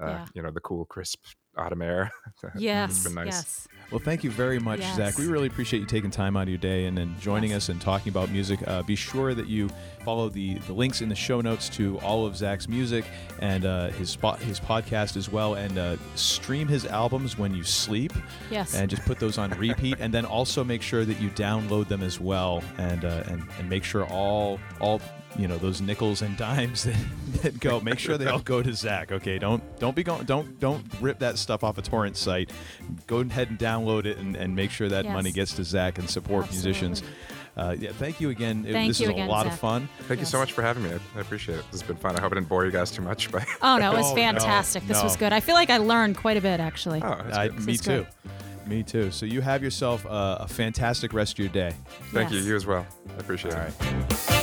uh, 0.00 0.18
Yeah. 0.18 0.28
you 0.34 0.42
know 0.42 0.50
the 0.52 0.60
cool 0.60 0.84
crisp 0.86 1.24
autumn 1.56 1.82
air. 1.82 2.12
Yes, 2.58 2.90
it's 2.90 3.04
been 3.04 3.14
nice. 3.14 3.26
yes. 3.26 3.68
Well, 3.90 4.00
thank 4.00 4.22
you 4.22 4.30
very 4.30 4.58
much, 4.58 4.82
Zach. 4.96 5.16
We 5.16 5.26
really 5.28 5.46
appreciate 5.46 5.80
you 5.80 5.86
taking 5.86 6.10
time 6.10 6.36
out 6.36 6.42
of 6.42 6.48
your 6.50 6.58
day 6.58 6.84
and 6.86 6.98
then 6.98 7.14
joining 7.20 7.50
Yes. 7.50 7.56
us 7.64 7.68
and 7.70 7.80
talking 7.80 8.10
about 8.10 8.28
music. 8.30 8.60
Uh, 8.66 8.82
be 8.82 8.96
sure 8.96 9.32
that 9.34 9.46
you 9.46 9.70
follow 10.04 10.28
the, 10.28 10.56
the 10.66 10.74
links 10.74 11.00
in 11.00 11.08
the 11.08 11.14
show 11.14 11.40
notes 11.40 11.70
to 11.70 11.98
all 12.00 12.26
of 12.26 12.36
Zach's 12.36 12.68
music 12.68 13.06
and 13.40 13.64
uh, 13.64 13.88
his 13.90 14.10
spot, 14.10 14.40
his 14.40 14.60
podcast 14.60 15.16
as 15.16 15.30
well, 15.30 15.54
and 15.54 15.78
uh, 15.78 15.96
stream 16.16 16.68
his 16.68 16.84
albums 16.84 17.38
when 17.38 17.54
you 17.54 17.62
sleep, 17.64 18.12
Yes. 18.50 18.74
and 18.74 18.90
just 18.90 19.04
put 19.06 19.18
those 19.18 19.38
on 19.38 19.50
repeat. 19.52 19.96
and 20.00 20.12
then 20.12 20.26
also 20.26 20.64
make 20.64 20.82
sure 20.82 21.06
that 21.06 21.18
you 21.18 21.30
download 21.30 21.88
them 21.88 22.02
as 22.02 22.20
well, 22.20 22.62
and 22.76 23.06
uh, 23.06 23.22
and 23.28 23.42
and 23.58 23.70
make 23.70 23.84
sure 23.84 24.04
all 24.06 24.58
all 24.80 25.00
you 25.36 25.48
know 25.48 25.58
those 25.58 25.80
nickels 25.80 26.22
and 26.22 26.36
dimes 26.36 26.84
that, 26.84 26.96
that 27.42 27.60
go 27.60 27.80
make 27.80 27.98
sure 27.98 28.16
they 28.16 28.26
all 28.26 28.38
go 28.40 28.62
to 28.62 28.72
Zach 28.74 29.10
okay 29.12 29.38
don't 29.38 29.62
don't 29.80 29.96
be 29.96 30.02
going 30.02 30.24
don't 30.24 30.58
don't 30.60 30.84
rip 31.00 31.18
that 31.18 31.38
stuff 31.38 31.64
off 31.64 31.76
a 31.78 31.82
torrent 31.82 32.16
site 32.16 32.50
go 33.06 33.18
ahead 33.20 33.50
and 33.50 33.58
download 33.58 34.04
it 34.06 34.18
and, 34.18 34.36
and 34.36 34.54
make 34.54 34.70
sure 34.70 34.88
that 34.88 35.04
Yes. 35.04 35.12
money 35.12 35.32
gets 35.32 35.52
to 35.54 35.64
Zach 35.64 35.98
and 35.98 36.08
support 36.08 36.50
musicians 36.50 37.02
uh, 37.56 37.74
yeah 37.78 37.90
thank 37.92 38.20
you 38.20 38.30
again 38.30 38.62
Thank 38.64 38.88
this 38.90 39.00
you 39.00 39.06
is 39.06 39.10
again, 39.10 39.28
a 39.28 39.30
lot 39.30 39.44
Zach. 39.44 39.52
of 39.54 39.58
fun 39.58 39.88
Thank 40.02 40.20
you 40.20 40.26
so 40.26 40.38
much 40.38 40.52
for 40.52 40.62
having 40.62 40.82
me. 40.82 40.90
I, 40.90 40.98
I 41.18 41.20
appreciate 41.20 41.56
it. 41.58 41.64
This 41.70 41.80
has 41.80 41.86
been 41.86 41.96
fun. 41.96 42.16
I 42.16 42.20
hope 42.20 42.32
I 42.32 42.34
didn't 42.34 42.48
bore 42.48 42.64
you 42.64 42.72
guys 42.72 42.90
too 42.90 43.02
much. 43.02 43.30
But 43.30 43.46
Oh 43.62 43.78
no, 43.78 43.92
it 43.92 43.96
was 43.96 44.06
Oh, 44.10 44.14
no, 44.14 44.14
fantastic. 44.16 44.84
This 44.88 45.00
was 45.04 45.16
good. 45.16 45.32
I 45.32 45.38
feel 45.38 45.54
like 45.54 45.70
I 45.70 45.76
learned 45.78 46.16
quite 46.16 46.36
a 46.36 46.40
bit 46.40 46.58
actually. 46.58 47.00
oh, 47.02 47.06
I, 47.32 47.48
me 47.50 47.74
is 47.74 47.80
good. 47.80 48.06
too 48.24 48.28
me 48.66 48.82
too 48.82 49.10
so 49.10 49.26
you 49.26 49.42
have 49.42 49.62
yourself 49.62 50.06
a, 50.06 50.38
a 50.40 50.48
fantastic 50.48 51.12
rest 51.12 51.34
of 51.34 51.38
your 51.38 51.48
day 51.50 51.74
thank 52.12 52.30
you. 52.30 52.38
Yes. 52.38 52.46
You 52.46 52.56
as 52.56 52.64
well. 52.66 52.86
I 53.14 53.20
appreciate 53.20 53.52
all 53.54 53.60
it. 53.60 53.74
right 53.80 54.33